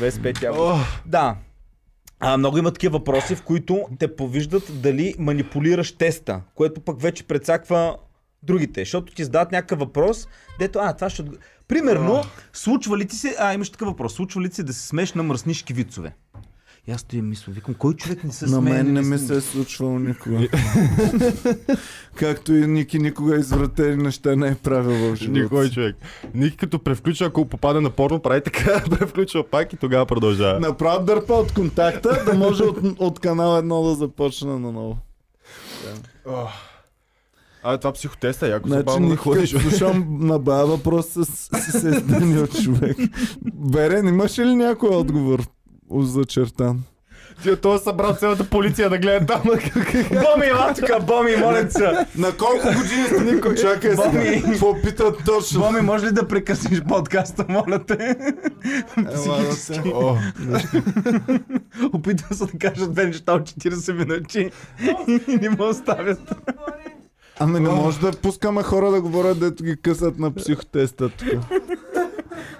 25 0.00 0.44
август. 0.44 0.86
Да. 1.06 1.36
А, 2.20 2.36
много 2.36 2.58
има 2.58 2.70
такива 2.70 2.98
въпроси, 2.98 3.34
в 3.34 3.42
които 3.42 3.84
те 3.98 4.16
повиждат 4.16 4.62
дали 4.70 5.14
манипулираш 5.18 5.92
теста, 5.92 6.40
което 6.54 6.80
пък 6.80 7.02
вече 7.02 7.24
прецаква 7.24 7.96
другите. 8.42 8.80
Защото 8.80 9.14
ти 9.14 9.24
задават 9.24 9.52
някакъв 9.52 9.78
въпрос, 9.78 10.28
дето, 10.58 10.78
а, 10.82 10.92
това 10.92 11.10
ще... 11.10 11.24
Примерно, 11.68 12.22
случва 12.52 12.98
ли 12.98 13.06
ти 13.06 13.16
се... 13.16 13.36
А, 13.38 13.54
имаш 13.54 13.70
такъв 13.70 13.88
въпрос. 13.88 14.14
Случва 14.14 14.40
ли 14.42 14.48
ти 14.48 14.54
се 14.56 14.62
да 14.62 14.72
се 14.72 14.86
смееш 14.86 15.12
на 15.12 15.22
мръснишки 15.22 15.72
вицове? 15.72 16.12
И 16.88 16.90
аз 16.90 17.00
стоя 17.00 17.22
мисля, 17.22 17.52
викам, 17.52 17.74
кой 17.74 17.94
човек 17.94 18.24
не 18.24 18.32
се 18.32 18.44
На 18.44 18.50
смее? 18.50 18.72
мен 18.72 18.92
не 18.92 19.02
ми 19.02 19.18
се 19.18 19.36
е 19.36 19.40
случвало 19.40 19.98
никога. 19.98 20.48
Както 22.14 22.54
и 22.54 22.66
Ники 22.66 22.98
никога 22.98 23.38
извратени 23.38 24.02
неща 24.02 24.36
не 24.36 24.48
е 24.48 24.54
правил 24.54 25.12
в 25.12 25.16
живота. 25.16 25.40
Никой 25.40 25.70
човек. 25.70 25.96
Ники 26.34 26.56
като 26.56 26.78
превключва, 26.78 27.26
ако 27.26 27.48
попада 27.48 27.80
на 27.80 27.90
порно, 27.90 28.20
прави 28.20 28.40
така, 28.40 28.84
превключва 28.90 29.44
пак 29.50 29.72
и 29.72 29.76
тогава 29.76 30.06
продължава. 30.06 30.60
Направо 30.60 31.04
дърпа 31.04 31.34
от 31.34 31.52
контакта, 31.52 32.24
да 32.24 32.34
може 32.34 32.62
от, 32.62 32.78
от 32.98 33.20
канал 33.20 33.58
едно 33.58 33.82
да 33.82 33.94
започне 33.94 34.50
наново. 34.50 34.98
А, 37.62 37.78
това 37.78 37.92
психотеста, 37.92 38.46
е 38.46 38.50
яко 38.50 38.68
Значи, 38.68 38.78
забавно 38.78 39.08
да 39.08 39.16
ходиш. 39.16 39.50
слушам 39.50 40.06
на 40.20 40.38
бая 40.38 40.66
въпрос 40.66 41.06
с, 41.06 41.24
с, 41.24 41.48
с 41.70 41.74
издания 41.74 42.42
от 42.42 42.62
човек. 42.62 42.96
Берен, 43.54 44.08
имаш 44.08 44.38
ли 44.38 44.54
някой 44.54 44.90
отговор 44.90 45.42
зачертан? 45.90 46.82
Ти 47.42 47.56
той 47.56 47.76
е 47.76 47.78
събрал 47.78 48.14
цялата 48.14 48.44
полиция 48.44 48.90
да 48.90 48.98
гледа 48.98 49.26
там. 49.26 49.42
Боми, 49.42 50.46
ела 50.46 50.74
тук, 50.74 51.06
Боми, 51.06 51.36
моля 51.36 51.70
се. 51.70 52.06
На 52.16 52.32
колко 52.36 52.66
години 52.66 53.04
сте 53.06 53.34
Никой? 53.34 53.54
Чакай 53.54 53.90
сега. 53.90 54.10
Боми. 54.10 54.42
Какво 54.42 54.82
питат 54.82 55.24
точно? 55.26 55.60
Боми, 55.60 55.80
може 55.80 56.06
ли 56.06 56.12
да 56.12 56.28
прекъснеш 56.28 56.82
подкаста, 56.88 57.44
моля 57.48 57.84
те? 57.86 58.16
Ела 58.96 59.42
да 59.42 59.52
се. 59.52 59.82
О, 59.94 60.16
Опитвам 61.92 62.38
се 62.38 62.46
да 62.46 62.58
кажа 62.58 62.88
две 62.88 63.06
неща 63.06 63.32
от 63.32 63.42
40 63.42 63.92
минути 63.92 64.50
и 65.28 65.36
не 65.36 65.48
ме 65.48 65.64
оставят. 65.64 66.34
Ами 67.40 67.60
не 67.60 67.68
може 67.68 68.00
да 68.00 68.12
пускаме 68.12 68.62
хора 68.62 68.90
да 68.90 69.00
говорят, 69.00 69.40
дето 69.40 69.64
ги 69.64 69.76
късат 69.82 70.18
на 70.18 70.34
психотеста 70.34 71.08
тук. 71.08 71.28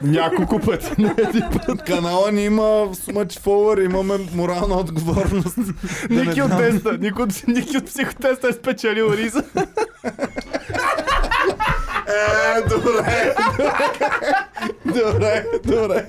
няколко 0.02 0.58
пъти. 0.60 0.90
Не 0.98 1.14
един 1.18 1.42
път. 1.66 1.82
Канала 1.82 2.32
ни 2.32 2.44
има 2.44 2.88
смъч 2.94 3.38
фолър, 3.38 3.78
имаме 3.78 4.14
морална 4.34 4.74
отговорност. 4.74 5.56
Да 6.10 6.24
Ники 6.24 6.42
от 6.42 6.56
теста, 6.56 6.98
Ники 6.98 7.22
от, 7.22 7.46
Ники 7.48 7.76
от 7.76 7.84
психотеста 7.84 8.48
е 8.48 8.52
спечелил 8.52 9.12
риза. 9.12 9.44
Е, 12.08 12.60
добре. 12.68 13.34
Добре, 14.84 15.44
добре. 15.64 16.06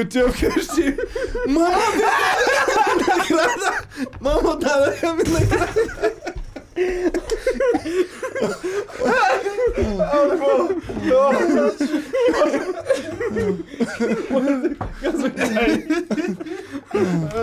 Отивам 0.00 0.32
вкъщи. 0.32 0.96
Мама, 1.48 1.82
даде 1.92 3.12
награда! 3.18 3.72
Мама, 4.20 4.56
даде 4.56 5.12
ми 5.12 5.22
награда! 5.32 5.82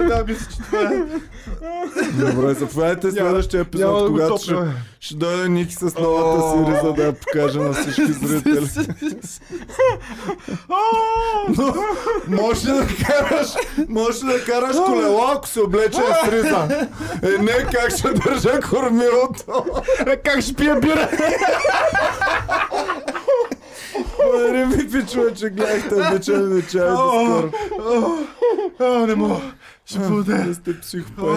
Да, 0.08 0.24
мисля, 0.28 0.48
че 0.52 0.58
това 0.58 0.82
е. 0.82 1.06
Добре, 2.14 2.54
заповядайте 2.54 3.12
следващия 3.12 3.62
епизод, 3.62 4.08
когато 4.08 4.38
ще, 4.38 4.54
ще 5.00 5.16
дойде 5.16 5.50
Ники 5.50 5.74
с 5.76 5.96
новата 6.00 6.50
си 6.50 6.72
риза 6.72 6.94
да 6.94 7.04
я 7.04 7.14
покаже 7.14 7.60
на 7.60 7.74
всички 7.74 8.14
зрители. 8.14 8.70
Но, 11.58 11.74
можеш 12.28 12.66
ли 12.66 12.72
да 12.72 12.88
караш, 12.88 13.48
можеш 13.90 14.24
ли 14.24 14.28
да 14.28 14.46
караш 14.46 14.76
колело, 14.86 15.22
ако 15.36 15.48
се 15.48 15.62
облече 15.62 15.98
с 16.26 16.32
риза? 16.32 16.88
Е, 17.24 17.42
не, 17.42 17.66
как 17.74 17.98
ще 17.98 18.10
държа 18.14 18.60
кормилото? 18.70 19.27
Е, 20.08 20.16
Как 20.18 20.42
ще 20.42 20.54
пия 20.54 20.76
бира? 20.80 21.10
Благодаря 24.18 24.66
ви, 24.66 24.92
пичове, 24.92 25.34
че 25.34 25.50
гледахте. 25.50 25.96
Обичам 25.96 26.50
ви, 26.50 26.64
чай 26.72 26.90
до 26.90 26.98
скоро. 27.10 29.08
Не 29.08 29.16
мога. 29.16 29.42
Ще 29.86 30.00
бъде. 30.00 30.34
Вие 30.44 30.54
сте 30.54 30.80
психопати. 30.80 31.28